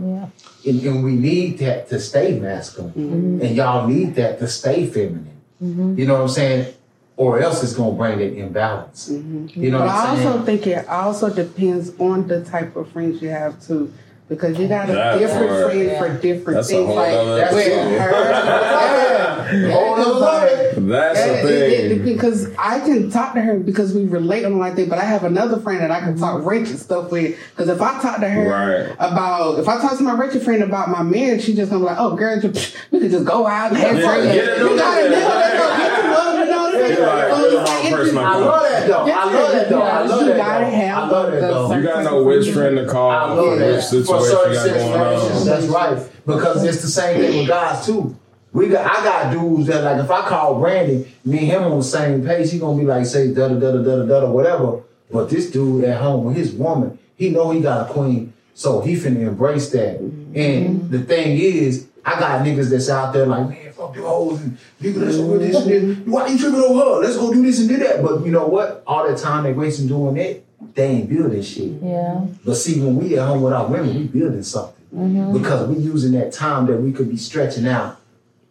And, 0.68 0.82
and 0.84 1.04
we 1.04 1.14
need 1.14 1.58
that 1.60 1.88
to 1.90 2.00
stay 2.00 2.38
masculine, 2.38 2.92
mm-hmm. 2.92 3.42
and 3.42 3.56
y'all 3.56 3.88
need 3.88 4.16
that 4.16 4.40
to 4.40 4.48
stay 4.48 4.86
feminine. 4.86 5.42
Mm-hmm. 5.64 5.98
You 5.98 6.06
know 6.06 6.16
what 6.16 6.22
I'm 6.24 6.30
saying? 6.30 6.74
Or 7.16 7.40
else 7.40 7.64
it's 7.64 7.74
gonna 7.74 7.98
bring 7.98 8.20
that 8.20 8.34
imbalance. 8.34 9.10
You 9.10 9.72
know 9.72 9.80
But 9.80 9.88
what 9.88 9.96
I 9.96 10.12
I'm 10.12 10.16
saying? 10.18 10.28
also 10.30 10.46
think 10.46 10.68
it 10.68 10.88
also 10.88 11.30
depends 11.34 11.92
on 12.00 12.28
the 12.28 12.46
type 12.46 12.76
of 12.78 12.90
friends 12.92 13.22
you 13.22 13.30
have 13.30 13.62
too. 13.66 13.92
Because 14.30 14.60
you 14.60 14.68
got 14.68 14.88
a 14.88 14.94
That 14.94 15.18
different 15.18 15.50
part. 15.50 15.72
friend 15.72 15.98
for 15.98 16.22
different 16.22 16.58
That's 16.58 16.70
a 16.70 16.74
things. 16.74 16.86
whole 16.86 16.96
like 16.96 17.12
nother 17.12 17.56
with 17.56 17.66
her, 18.00 18.10
yeah. 19.58 19.72
Whole 19.72 19.98
nother. 19.98 20.74
That's 20.82 21.20
Yeah, 21.20 21.42
the 21.42 21.50
it- 21.50 21.92
it- 21.92 21.96
thing. 21.98 22.04
because 22.06 22.48
I 22.60 22.80
can 22.80 23.10
talk 23.10 23.34
to 23.34 23.42
her 23.42 23.58
because 23.58 23.94
we 23.94 24.06
relate 24.06 24.46
on 24.46 24.60
like 24.60 24.76
that, 24.76 24.88
but 24.88 25.00
I 25.00 25.04
have 25.06 25.24
another 25.24 25.58
friend 25.60 25.82
that 25.82 25.90
I 25.90 26.02
can 26.02 26.16
talk 26.18 26.46
rich 26.46 26.70
and 26.70 26.78
stuff 26.80 27.10
with. 27.12 27.36
Because 27.56 27.70
if 27.70 27.82
I 27.82 28.00
talk 28.02 28.20
to 28.20 28.30
her 28.30 28.48
Right. 28.88 28.96
about, 29.00 29.58
if 29.60 29.68
I 29.68 29.82
talk 29.82 29.98
to 29.98 30.04
my 30.04 30.14
rich 30.14 30.42
friend 30.44 30.62
about 30.62 30.90
my 30.90 31.02
man, 31.02 31.40
she 31.40 31.56
just 31.56 31.72
gonna 31.72 31.82
be 31.84 31.88
like, 31.88 31.98
"Oh, 32.00 32.16
girl, 32.16 32.40
just, 32.40 32.76
we 32.92 33.00
could 33.00 33.10
just 33.12 33.26
go 33.26 33.48
out 33.48 33.72
and 33.72 33.78
have 33.80 33.98
Yeah, 33.98 34.06
fun. 34.06 34.20
You 34.20 34.26
got 34.26 34.34
a 34.38 35.10
there. 35.10 35.10
nigga 35.10 35.22
that's 35.26 35.58
gonna 35.58 35.78
get 35.78 36.04
you 36.04 36.12
love, 36.12 36.40
you 36.40 36.46
know 36.46 36.62
what 36.62 36.76
I'm 36.76 36.80
saying? 36.82 36.98
You're 36.98 37.08
like, 37.08 37.30
So 37.30 37.40
you're 37.40 37.50
the 37.52 37.58
it's 37.62 37.70
wrong 37.72 37.84
like, 37.84 37.94
person 37.94 38.18
it's- 38.18 38.26
I 38.26 38.32
I 38.32 38.38
love 38.38 38.64
that 38.70 38.88
though. 38.88 39.04
I 39.04 39.24
love 39.34 39.52
that 39.52 39.70
though. 39.70 39.82
I 39.82 40.02
love 40.06 40.22
You 40.22 40.28
that 40.28 40.38
gotta 40.38 40.66
though. 40.66 40.72
have 40.72 40.98
I 40.98 41.10
love 41.10 41.32
that 41.32 41.42
the- 41.42 41.48
though. 41.48 41.74
You 41.74 41.82
gotta 41.84 42.04
know 42.04 42.24
which 42.24 42.50
friend 42.52 42.78
to 42.78 42.86
call 42.86 43.12
I 43.12 43.28
for 43.30 43.36
love 43.36 43.52
which 43.60 43.60
that. 43.60 43.82
Certain 44.22 44.56
situations, 44.56 45.46
that's 45.46 45.66
right. 45.68 46.10
Because 46.26 46.64
it's 46.64 46.82
the 46.82 46.88
same 46.88 47.20
thing 47.20 47.40
with 47.40 47.48
guys 47.48 47.86
too. 47.86 48.18
We 48.52 48.68
got 48.68 48.90
I 48.90 49.04
got 49.04 49.32
dudes 49.32 49.68
that 49.68 49.84
like 49.84 50.04
if 50.04 50.10
I 50.10 50.28
call 50.28 50.60
Brandon, 50.60 51.06
me 51.24 51.40
and 51.40 51.48
him 51.48 51.64
on 51.64 51.78
the 51.78 51.84
same 51.84 52.26
page, 52.26 52.52
he 52.52 52.60
gonna 52.60 52.80
be 52.80 52.86
like 52.86 53.06
say 53.06 53.34
da 53.34 53.48
da 53.48 53.60
da 53.60 53.72
da 53.72 53.84
da 53.84 54.06
da 54.06 54.20
da 54.22 54.32
whatever. 54.32 54.82
But 55.12 55.30
this 55.30 55.50
dude 55.52 55.86
at 55.86 56.02
home 56.02 56.26
with 56.26 56.36
his 56.36 56.54
woman, 56.54 56.98
he 57.16 57.30
know 57.30 57.52
he 57.52 57.62
got 57.62 57.90
a 57.90 57.94
queen, 57.94 58.34
so 58.54 58.82
he 58.82 58.96
finna 58.96 59.28
embrace 59.28 59.70
that. 59.72 60.00
And 60.00 60.90
the 60.90 61.00
thing 61.00 61.38
is, 61.38 61.88
I 62.06 62.20
got 62.20 62.46
niggas 62.46 62.70
that's 62.70 62.90
out 62.90 63.14
there 63.14 63.26
like, 63.26 63.50
man, 63.50 63.72
fuck 63.74 63.94
the 63.94 64.02
hoes 64.02 64.42
and 64.42 64.58
nigga, 64.82 64.98
let's 64.98 65.18
go 65.18 65.38
do 65.38 65.40
this 65.40 65.56
and 65.56 66.06
that. 66.06 66.12
Why 66.12 66.28
you 66.28 66.38
tripping 66.38 66.60
over 66.60 66.80
her? 66.80 67.02
Let's 67.02 67.18
go 67.18 67.34
do 67.34 67.42
this 67.42 67.60
and 67.60 67.70
do 67.70 67.78
that. 67.78 68.04
But 68.04 68.26
you 68.26 68.32
know 68.32 68.48
what? 68.48 68.84
All 68.86 69.08
that 69.08 69.18
time 69.18 69.44
they 69.44 69.54
wasting 69.54 69.88
doing 69.88 70.16
that, 70.16 70.44
they 70.76 70.88
ain't 70.88 71.10
building 71.10 71.42
shit. 71.42 71.82
Yeah. 71.82 72.26
But 72.46 72.56
see, 72.56 72.80
when 72.80 72.96
we 72.96 73.18
at 73.18 73.28
home 73.28 73.42
with 73.42 73.54
our 73.54 73.68
women, 73.68 73.96
we 73.96 74.04
building 74.08 74.44
something 74.44 74.84
mm-hmm. 74.96 75.38
because 75.38 75.68
we 75.68 75.82
using 75.82 76.14
that 76.14 76.34
time 76.34 76.66
that 76.68 76.78
we 76.78 76.92
could 76.92 77.10
be 77.10 77.18
stretching 77.18 77.68
out 77.68 78.00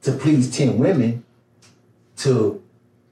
to 0.02 0.12
please 0.12 0.54
ten 0.54 0.78
women 0.78 1.24
to 2.18 2.62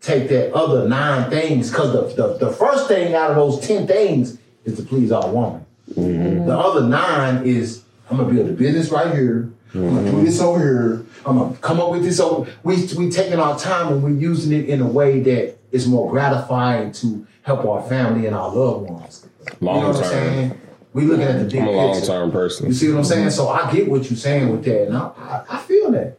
take 0.01 0.29
that 0.29 0.53
other 0.53 0.89
nine 0.89 1.31
things. 1.31 1.71
Because 1.71 1.93
the, 1.93 2.23
the 2.23 2.47
the 2.47 2.53
first 2.53 2.89
thing 2.89 3.15
out 3.15 3.31
of 3.31 3.37
those 3.37 3.67
ten 3.67 3.87
things 3.87 4.39
is 4.65 4.77
to 4.77 4.83
please 4.83 5.13
our 5.13 5.29
woman. 5.29 5.65
Mm-hmm. 5.95 6.47
The 6.47 6.59
other 6.59 6.87
nine 6.87 7.45
is 7.45 7.85
I'm 8.11 8.19
gonna 8.19 8.33
build 8.33 8.49
a 8.49 8.53
business 8.53 8.91
right 8.91 9.15
here. 9.15 9.51
I'm 9.75 9.95
gonna 9.95 10.05
do 10.05 10.17
mm-hmm. 10.17 10.25
this 10.25 10.41
over 10.41 10.59
here. 10.59 11.07
I'm 11.25 11.39
gonna 11.39 11.57
come 11.57 11.81
up 11.81 11.91
with 11.91 12.03
this 12.03 12.21
over. 12.21 12.51
We 12.63 12.87
we 12.97 13.11
taking 13.11 13.39
our 13.39 13.59
time 13.59 13.93
and 13.93 14.03
we're 14.03 14.11
using 14.11 14.53
it 14.53 14.69
in 14.69 14.81
a 14.81 14.87
way 14.87 15.21
that 15.21 15.57
is 15.77 15.87
more 15.87 16.11
gratifying 16.11 16.93
to 16.93 17.27
help 17.43 17.65
our 17.65 17.83
family 17.89 18.27
and 18.27 18.35
our 18.35 18.53
loved 18.53 18.91
ones. 18.91 19.27
you 19.61 19.67
know 19.67 19.73
Long 19.73 19.85
what 19.85 19.97
I'm 19.97 20.03
term. 20.03 20.11
saying? 20.11 20.61
We 20.93 21.05
looking 21.05 21.27
at 21.27 21.39
the 21.39 21.45
big 21.45 21.61
I'm 21.61 21.69
a 21.69 21.71
long 21.73 21.95
picture. 21.95 22.07
term 22.13 22.67
You 22.67 22.73
see 22.73 22.91
what 22.91 22.99
I'm 22.99 23.05
saying? 23.05 23.31
So 23.31 23.49
I 23.49 23.71
get 23.71 23.89
what 23.89 24.11
you're 24.11 24.17
saying 24.17 24.51
with 24.51 24.65
that, 24.65 24.87
and 24.87 24.97
I, 24.97 25.11
I, 25.17 25.45
I 25.51 25.59
feel 25.59 25.91
that. 25.93 26.19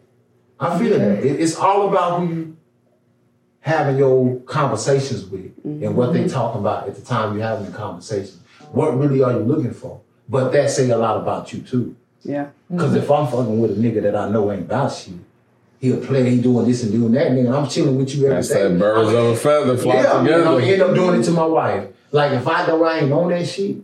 I 0.59 0.77
feel 0.77 0.97
that. 0.97 1.25
It, 1.25 1.41
it's 1.41 1.55
all 1.55 1.89
about 1.89 2.19
who 2.19 2.27
you 2.33 2.57
having 3.61 3.97
your 3.97 4.39
conversations 4.41 5.25
with 5.25 5.51
and 5.65 5.95
what 5.95 6.13
they 6.13 6.21
mm-hmm. 6.21 6.29
talking 6.29 6.61
about 6.61 6.87
at 6.87 6.95
the 6.95 7.01
time 7.01 7.35
you're 7.35 7.45
having 7.45 7.65
the 7.65 7.77
conversation. 7.77 8.39
What 8.71 8.97
really 8.97 9.21
are 9.21 9.33
you 9.33 9.39
looking 9.39 9.73
for? 9.73 10.01
But 10.29 10.51
that 10.51 10.69
say 10.69 10.89
a 10.89 10.97
lot 10.97 11.17
about 11.17 11.51
you 11.51 11.61
too. 11.61 11.95
Yeah. 12.23 12.47
Because 12.69 12.95
if 12.95 13.09
I'm 13.11 13.27
fucking 13.27 13.59
with 13.59 13.71
a 13.71 13.75
nigga 13.75 14.01
that 14.03 14.15
I 14.15 14.29
know 14.29 14.51
ain't 14.51 14.63
about 14.63 14.93
shit, 14.93 15.15
he'll 15.79 15.99
play, 16.05 16.29
he 16.29 16.41
doing 16.41 16.67
this 16.67 16.83
and 16.83 16.91
doing 16.91 17.11
that, 17.13 17.31
nigga. 17.31 17.53
I'm 17.55 17.69
chilling 17.69 17.97
with 17.97 18.13
you 18.15 18.25
every 18.25 18.35
That's 18.37 18.49
day. 18.49 18.63
that 18.67 18.79
birds 18.79 19.09
of 19.09 19.25
a 19.25 19.35
feather 19.35 19.77
flock 19.77 19.95
yeah, 19.95 20.19
together. 20.19 20.45
I'm 20.45 20.59
gonna 20.59 20.65
end 20.65 20.81
up 20.81 20.95
doing 20.95 21.19
it 21.19 21.23
to 21.23 21.31
my 21.31 21.45
wife. 21.45 21.87
Like 22.11 22.31
if 22.33 22.47
I 22.47 22.65
know 22.67 22.83
I 22.83 22.99
ain't 22.99 23.11
on 23.11 23.29
that 23.29 23.45
shit, 23.47 23.77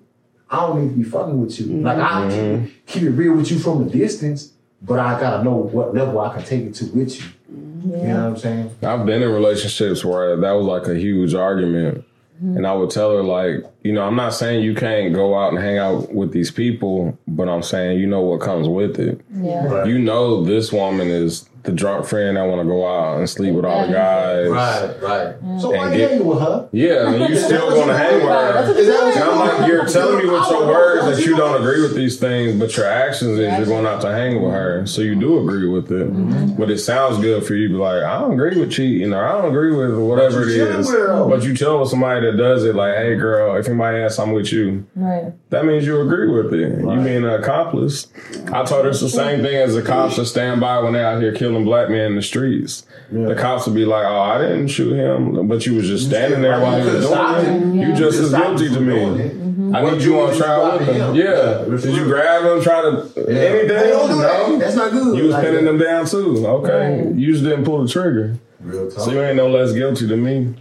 I 0.50 0.58
don't 0.68 0.82
need 0.84 0.90
to 0.92 0.96
be 0.96 1.04
fucking 1.04 1.40
with 1.42 1.60
you. 1.60 1.68
Like 1.82 1.98
I 1.98 2.28
Mm-hmm. 2.30 2.66
keep, 2.66 2.86
keep 2.86 3.04
it 3.04 3.10
real 3.12 3.34
with 3.36 3.50
you 3.52 3.60
from 3.60 3.86
the 3.86 3.90
distance, 3.98 4.52
but 4.82 5.00
I 5.00 5.20
gotta 5.20 5.44
know 5.44 5.56
what 5.56 5.94
level 5.94 6.20
I 6.20 6.34
can 6.36 6.44
take 6.44 6.64
it 6.66 6.74
to 6.76 6.86
with 6.88 7.20
you. 7.20 7.26
You 7.50 7.90
know 8.08 8.16
what 8.16 8.26
I'm 8.30 8.38
saying? 8.38 8.76
I've 8.82 9.06
been 9.06 9.22
in 9.22 9.30
relationships 9.30 10.06
where 10.06 10.38
that 10.38 10.52
was 10.54 10.66
like 10.66 10.88
a 10.88 10.98
huge 10.98 11.34
argument. 11.34 12.06
And 12.42 12.68
I 12.68 12.74
would 12.74 12.90
tell 12.90 13.16
her, 13.16 13.24
like, 13.24 13.64
you 13.84 13.94
know, 13.94 14.02
I'm 14.02 14.18
not 14.18 14.34
saying 14.34 14.64
you 14.66 14.76
can't 14.76 15.14
go 15.14 15.38
out 15.38 15.54
and 15.54 15.64
hang 15.64 15.78
out 15.78 16.14
with 16.14 16.34
these 16.34 16.52
people, 16.52 17.18
but 17.26 17.48
I'm 17.48 17.64
saying 17.64 18.00
you 18.00 18.08
know 18.08 18.20
what 18.20 18.42
comes 18.42 18.68
with 18.68 19.00
it. 19.00 19.22
Yeah. 19.34 19.66
Right. 19.66 19.88
You 19.88 19.98
know, 19.98 20.44
this 20.44 20.70
woman 20.74 21.08
is 21.08 21.48
the 21.64 21.72
drunk 21.72 22.06
friend 22.06 22.36
that 22.36 22.44
want 22.44 22.62
to 22.62 22.66
go 22.68 22.86
out 22.86 23.20
and 23.20 23.30
sleep 23.30 23.54
with 23.56 23.64
all 23.64 23.88
the 23.88 23.94
guys. 23.94 24.50
Right, 24.50 25.02
right. 25.02 25.62
So 25.62 25.70
why 25.72 25.86
And 25.86 25.94
you 25.94 25.98
get- 26.00 26.10
hanging 26.12 26.28
with 26.28 26.40
her? 26.40 26.68
Yeah, 26.74 27.10
and 27.10 27.30
you 27.30 27.38
still 27.40 27.70
gonna 27.70 27.98
hang 27.98 28.16
with 28.16 28.24
her. 28.24 28.74
Is 28.78 28.88
that 28.88 29.00
what 29.04 29.16
And 29.16 29.24
I'm 29.24 29.40
like, 29.60 29.68
you're 29.70 29.86
telling 29.88 30.18
me 30.18 30.30
with 30.30 30.50
your 30.50 30.68
words 30.68 31.06
that 31.18 31.26
you 31.26 31.38
don't 31.38 31.56
agree. 31.56 31.74
agree 31.76 31.82
with 31.84 31.96
these 31.96 32.20
things, 32.20 32.60
but 32.60 32.76
your 32.76 32.86
actions 32.86 33.40
is 33.40 33.58
you're 33.58 33.66
going 33.66 33.86
out 33.86 34.02
to 34.02 34.12
hang 34.12 34.42
with 34.44 34.52
her. 34.52 34.86
So 34.86 35.02
you 35.02 35.16
do 35.16 35.40
agree 35.40 35.68
with 35.70 35.90
it. 35.92 36.58
But 36.58 36.70
it 36.70 36.80
sounds 36.80 37.18
good 37.20 37.46
for 37.46 37.54
you 37.56 37.70
to 37.70 37.74
be 37.76 37.80
like, 37.80 38.04
I 38.04 38.20
don't 38.20 38.34
agree 38.34 38.60
with 38.60 38.72
cheating 38.72 39.14
or 39.14 39.26
I 39.26 39.32
don't 39.42 39.50
agree 39.50 39.74
with 39.76 39.98
whatever 39.98 40.42
it 40.44 40.50
is. 40.50 40.56
it 40.56 40.58
you 40.58 40.66
chilling 40.66 40.80
is. 40.82 40.88
with 40.90 40.98
her, 41.00 41.08
though. 41.08 41.30
But 41.30 41.44
you 41.44 41.56
tell 41.56 41.86
somebody 41.86 42.26
that 42.30 42.38
does 42.38 42.66
it, 42.66 42.76
like, 42.76 42.96
hey 42.96 43.16
girl, 43.16 43.56
if 43.56 43.68
anybody 43.68 44.00
asks 44.00 44.20
I'm 44.20 44.34
with 44.34 44.52
you, 44.52 44.86
Right. 44.96 45.32
that 45.50 45.64
means 45.66 45.86
you 45.86 46.02
agree 46.02 46.28
with 46.30 46.54
it. 46.54 46.80
You 46.80 47.02
being 47.04 47.24
an 47.24 47.30
accomplice. 47.30 48.08
I 48.52 48.64
told 48.66 48.84
her 48.84 48.90
it's 48.90 49.00
the 49.00 49.10
same 49.10 49.42
thing 49.42 49.56
as 49.56 49.76
the 49.76 49.82
cops 49.82 50.18
that 50.18 50.26
stand 50.26 50.60
by 50.60 50.80
when 50.80 50.94
they're 50.94 51.06
out 51.08 51.22
here 51.22 51.34
killing 51.34 51.53
black 51.62 51.90
men 51.90 52.12
in 52.12 52.16
the 52.16 52.22
streets. 52.22 52.86
The 53.12 53.36
cops 53.36 53.66
would 53.68 53.76
be 53.76 53.86
like, 53.86 54.06
"Oh, 54.06 54.20
I 54.22 54.40
didn't 54.40 54.70
shoot 54.70 54.94
him, 54.94 55.48
but 55.48 55.66
you 55.68 55.76
was 55.76 55.88
just 55.88 56.08
standing 56.08 56.42
there 56.42 56.60
while 56.60 56.80
he 56.82 56.90
was 56.90 57.06
doing 57.08 57.80
it. 57.80 57.88
You 57.90 57.96
just 57.96 58.20
as 58.20 58.32
guilty 58.34 58.70
to 58.70 58.80
me. 58.80 59.74
I 59.76 59.82
need 59.92 60.02
you 60.02 60.14
you 60.14 60.22
on 60.22 60.36
trial 60.36 60.78
with 60.80 60.88
him. 60.88 60.96
him. 60.96 61.16
Yeah. 61.16 61.62
Yeah. 61.68 61.78
Did 61.78 61.96
you 61.96 62.06
grab 62.06 62.44
him? 62.44 62.62
Try 62.64 62.82
to 62.82 62.90
anything? 63.28 63.36
Hey, 63.36 63.90
don't 63.90 64.10
do 64.10 64.18
that. 64.22 64.50
No. 64.50 64.58
That's 64.60 64.76
not 64.76 64.92
good. 64.92 65.18
You 65.18 65.24
was 65.26 65.34
Like 65.34 65.44
pinning 65.46 65.66
that. 65.66 65.72
them 65.72 65.80
down 65.80 66.06
too. 66.06 66.46
Okay. 66.48 67.04
Right. 67.06 67.16
You 67.16 67.32
just 67.32 67.44
didn't 67.44 67.66
pull 67.66 67.82
the 67.84 67.88
trigger. 67.90 68.38
Real 68.60 68.90
talk. 68.92 69.00
So 69.06 69.12
you 69.12 69.22
ain't 69.22 69.36
no 69.36 69.48
less 69.50 69.72
guilty 69.74 70.06
than 70.08 70.24
me. 70.24 70.56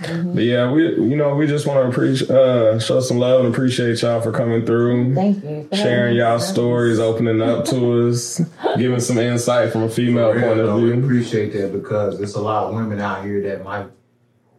But 0.00 0.42
yeah, 0.44 0.70
we 0.72 0.82
you 0.94 1.16
know 1.16 1.34
we 1.34 1.46
just 1.46 1.66
want 1.66 1.82
to 1.84 1.88
appreciate 1.90 2.30
uh, 2.30 2.78
show 2.78 3.00
some 3.00 3.18
love 3.18 3.44
and 3.44 3.52
appreciate 3.54 4.00
y'all 4.02 4.20
for 4.20 4.32
coming 4.32 4.64
through, 4.64 5.14
Thank 5.14 5.44
you. 5.44 5.68
sharing 5.72 6.16
y'all 6.16 6.38
me. 6.38 6.42
stories, 6.42 6.98
opening 6.98 7.42
up 7.42 7.64
to 7.66 8.08
us, 8.08 8.40
giving 8.78 9.00
some 9.00 9.18
insight 9.18 9.72
from 9.72 9.82
a 9.82 9.88
female 9.90 10.30
real, 10.32 10.40
point 10.46 10.60
of 10.60 10.66
though, 10.68 10.78
we 10.80 10.90
view. 10.92 11.04
appreciate 11.04 11.52
that 11.52 11.72
because 11.72 12.16
there's 12.18 12.34
a 12.34 12.40
lot 12.40 12.68
of 12.68 12.74
women 12.74 12.98
out 13.00 13.24
here 13.24 13.42
that 13.42 13.62
might 13.64 13.86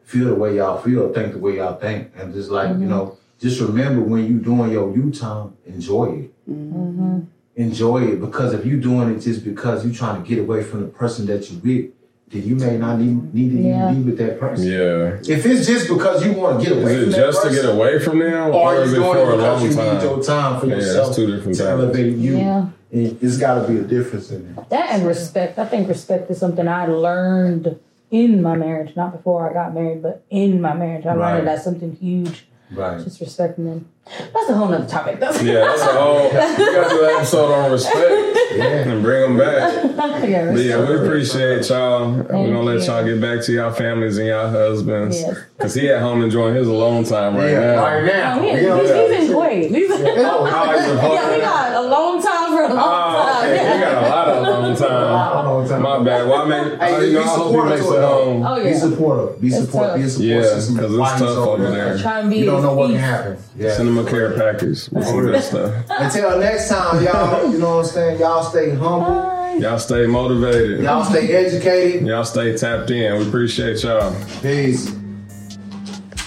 feel 0.04 0.28
the 0.28 0.36
way 0.36 0.58
y'all 0.58 0.80
feel, 0.82 1.12
think 1.14 1.34
the 1.34 1.39
way 1.39 1.58
y'all 1.58 1.76
think, 1.80 2.12
and 2.16 2.34
just 2.34 2.52
like 2.52 2.70
Mm-hmm. 2.70 2.82
you 2.84 2.88
know, 2.89 3.18
just 3.39 3.60
remember 3.62 4.02
when 4.02 4.28
you 4.28 4.38
doing 4.39 4.72
your 4.72 4.96
U 4.96 5.12
time, 5.12 5.58
enjoy 5.66 6.06
it. 6.20 6.50
Mm-hmm. 6.52 7.22
Enjoy 7.56 8.04
it 8.04 8.22
because 8.22 8.54
if 8.54 8.66
you 8.66 8.80
doing 8.80 9.14
it 9.16 9.20
just 9.20 9.44
because 9.44 9.86
you 9.86 9.92
trying 9.92 10.22
to 10.22 10.28
get 10.30 10.39
away 10.39 10.64
from 10.64 10.82
the 10.82 10.88
person 10.88 11.26
that 11.26 11.50
you 11.52 11.58
with, 11.60 11.92
then 12.32 12.44
you 12.44 12.56
may 12.56 12.78
not 12.78 12.98
need, 13.00 13.34
need 13.34 13.50
to 13.52 13.58
Yeah. 13.62 13.92
even 13.92 14.04
be 14.04 14.10
with 14.12 14.20
that 14.20 14.40
person. 14.40 14.66
Yeah, 14.66 15.36
If 15.36 15.46
it's 15.46 15.68
just 15.68 15.88
because 15.90 16.26
you 16.26 16.34
want 16.34 16.64
to 16.64 16.70
get 16.70 16.78
away 16.82 16.94
is 16.94 17.00
from 17.04 17.10
it 17.10 17.12
that 17.12 17.18
just 17.26 17.44
to 17.44 17.50
get 17.52 17.66
away 17.66 18.00
from 18.00 18.20
them, 18.20 18.50
or 18.50 18.54
or 18.54 18.76
you 18.76 18.82
is 18.82 18.94
it 18.94 18.96
doing 18.96 19.12
for 19.12 19.18
it 19.18 19.22
a 19.22 19.26
because 19.32 19.44
long 19.44 19.62
you 19.62 19.68
need 19.70 19.76
time? 19.76 20.02
your 20.02 20.24
time 20.24 20.60
for 20.60 20.66
Yeah, 20.68 20.76
that's 20.76 20.86
yourself 20.88 21.16
two 21.16 21.26
different 21.28 21.58
to 21.58 21.64
things. 21.64 21.70
elevate 21.70 22.16
you. 22.18 22.38
Yeah. 22.38 22.66
And 22.94 23.18
It's 23.22 23.38
got 23.38 23.62
to 23.62 23.68
be 23.72 23.80
a 23.80 23.84
difference 23.84 24.32
in 24.32 24.56
it. 24.58 24.70
That 24.70 24.92
and 24.92 25.06
respect. 25.08 25.58
I 25.60 25.66
think 25.66 25.88
respect 25.90 26.30
is 26.32 26.38
something 26.40 26.68
I 26.68 26.88
learned 26.88 27.78
in 28.12 28.42
my 28.42 28.56
marriage, 28.56 28.96
not 28.96 29.12
before 29.14 29.50
I 29.50 29.54
got 29.54 29.74
married, 29.74 30.02
but 30.02 30.24
in 30.30 30.60
my 30.62 30.74
marriage. 30.74 31.06
I 31.06 31.16
Right. 31.16 31.36
learned 31.36 31.48
that's 31.48 31.64
something 31.64 31.94
huge. 32.00 32.48
Right. 32.74 33.04
Just 33.04 33.20
respecting 33.20 33.66
them. 33.66 33.90
That's 34.34 34.50
a 34.50 34.54
whole 34.56 34.70
nother 34.70 34.88
topic. 34.88 35.20
That's 35.20 35.42
Yeah, 35.44 35.56
that's 35.66 35.82
a 35.82 35.86
whole. 35.88 36.24
We 36.24 36.32
got 36.34 36.58
to 36.58 36.96
do 36.96 37.04
an 37.06 37.16
episode 37.18 37.52
on 37.54 37.72
respect 37.72 38.38
Yeah. 38.56 38.64
and 38.90 39.04
bring 39.04 39.22
them 39.22 39.38
back. 39.38 39.84
yeah, 40.30 40.52
But 40.52 40.62
yeah, 40.62 40.80
we 40.90 40.96
appreciate 41.06 41.68
y'all. 41.70 42.12
We're 42.14 42.24
gonna 42.24 42.62
let 42.62 42.80
you. 42.80 42.86
y'all 42.88 43.04
get 43.06 43.20
back 43.22 43.44
to 43.46 43.52
y'all 43.54 43.72
families 43.72 44.18
and 44.18 44.28
y'all 44.28 44.50
husbands, 44.50 45.20
Yes. 45.22 45.38
cause 45.60 45.74
he 45.76 45.90
at 45.90 46.02
home 46.02 46.24
enjoying 46.24 46.56
his 46.56 46.68
alone 46.68 47.04
time 47.04 47.36
right 47.36 47.52
Yeah, 47.52 47.76
now. 47.76 47.84
right 47.84 48.06
now. 48.06 48.40
Oh, 48.40 48.42
he, 48.42 48.48
Yeah. 48.50 48.82
he's, 48.82 48.90
he's 48.90 49.30
in 49.30 49.36
Kuwait. 49.36 49.70
He's 49.70 49.92
Oh, 49.92 50.46
I 50.46 50.66
like 50.66 50.78
yeah, 50.78 51.30
we 51.30 51.36
oh, 51.36 51.40
got 51.42 51.74
a 51.86 51.88
long 51.88 52.22
time 52.22 52.41
for 52.68 52.72
a 52.72 52.76
long 52.76 52.84
Oh, 52.86 53.41
time. 53.41 53.49
okay. 53.51 53.74
We 53.74 53.80
got 53.84 54.03
a 54.03 54.09
lot 54.09 54.28
of 54.30 54.38
alone 54.47 54.76
time. 54.78 55.12
Long 55.51 55.68
time. 55.68 55.82
My 55.82 56.03
bad. 56.03 56.28
Well, 56.28 56.41
I 56.41 56.45
make. 56.45 56.80
Hey, 56.80 57.07
you 57.07 57.14
know, 57.14 57.20
be 57.24 57.26
I 57.26 57.28
hope 57.28 57.38
he 57.38 57.51
supportive 57.51 57.70
makes 57.72 57.86
to 57.86 57.93
it 57.93 57.97
it, 57.97 58.03
home. 58.03 58.43
Oh 58.45 58.64
Be 58.64 58.74
supportive. 58.74 59.41
Be 59.41 59.47
It's 59.47 59.57
support. 59.57 59.95
Be 59.95 60.01
a 60.03 60.09
support 60.09 60.28
Yeah, 60.28 60.41
system. 60.43 60.78
'cause 60.78 60.91
it's 60.93 61.20
tough 61.20 61.38
over 61.47 61.72
there. 61.72 61.97
Trying 61.97 62.24
to 62.26 62.30
be 62.30 62.38
You 62.38 62.45
don't 62.45 62.62
know 62.64 62.74
what 62.74 62.88
can 62.89 62.97
happen. 62.99 63.38
Yeah. 63.57 63.74
Send 63.76 63.89
him 63.89 63.97
a 63.97 64.03
care 64.09 64.32
package 64.32 64.89
with 64.89 65.05
some 65.05 65.20
good 65.22 65.43
stuff. 65.43 65.74
Until 65.89 66.39
next 66.39 66.70
time, 66.70 67.03
y'all. 67.03 67.51
You 67.51 67.57
know 67.57 67.78
what 67.78 67.86
I'm 67.86 67.91
saying? 67.91 68.20
Y'all 68.20 68.43
stay 68.43 68.70
humble. 68.76 69.59
Y'all 69.59 69.80
stay 69.80 70.05
motivated. 70.07 70.82
Y'all 70.84 71.03
stay 71.03 71.34
educated. 71.34 72.07
Y'all 72.07 72.24
stay 72.24 72.55
tapped 72.57 72.89
in. 72.91 73.18
We 73.20 73.28
appreciate 73.28 73.84
y'all. 73.84 74.16
Peace. 74.41 74.91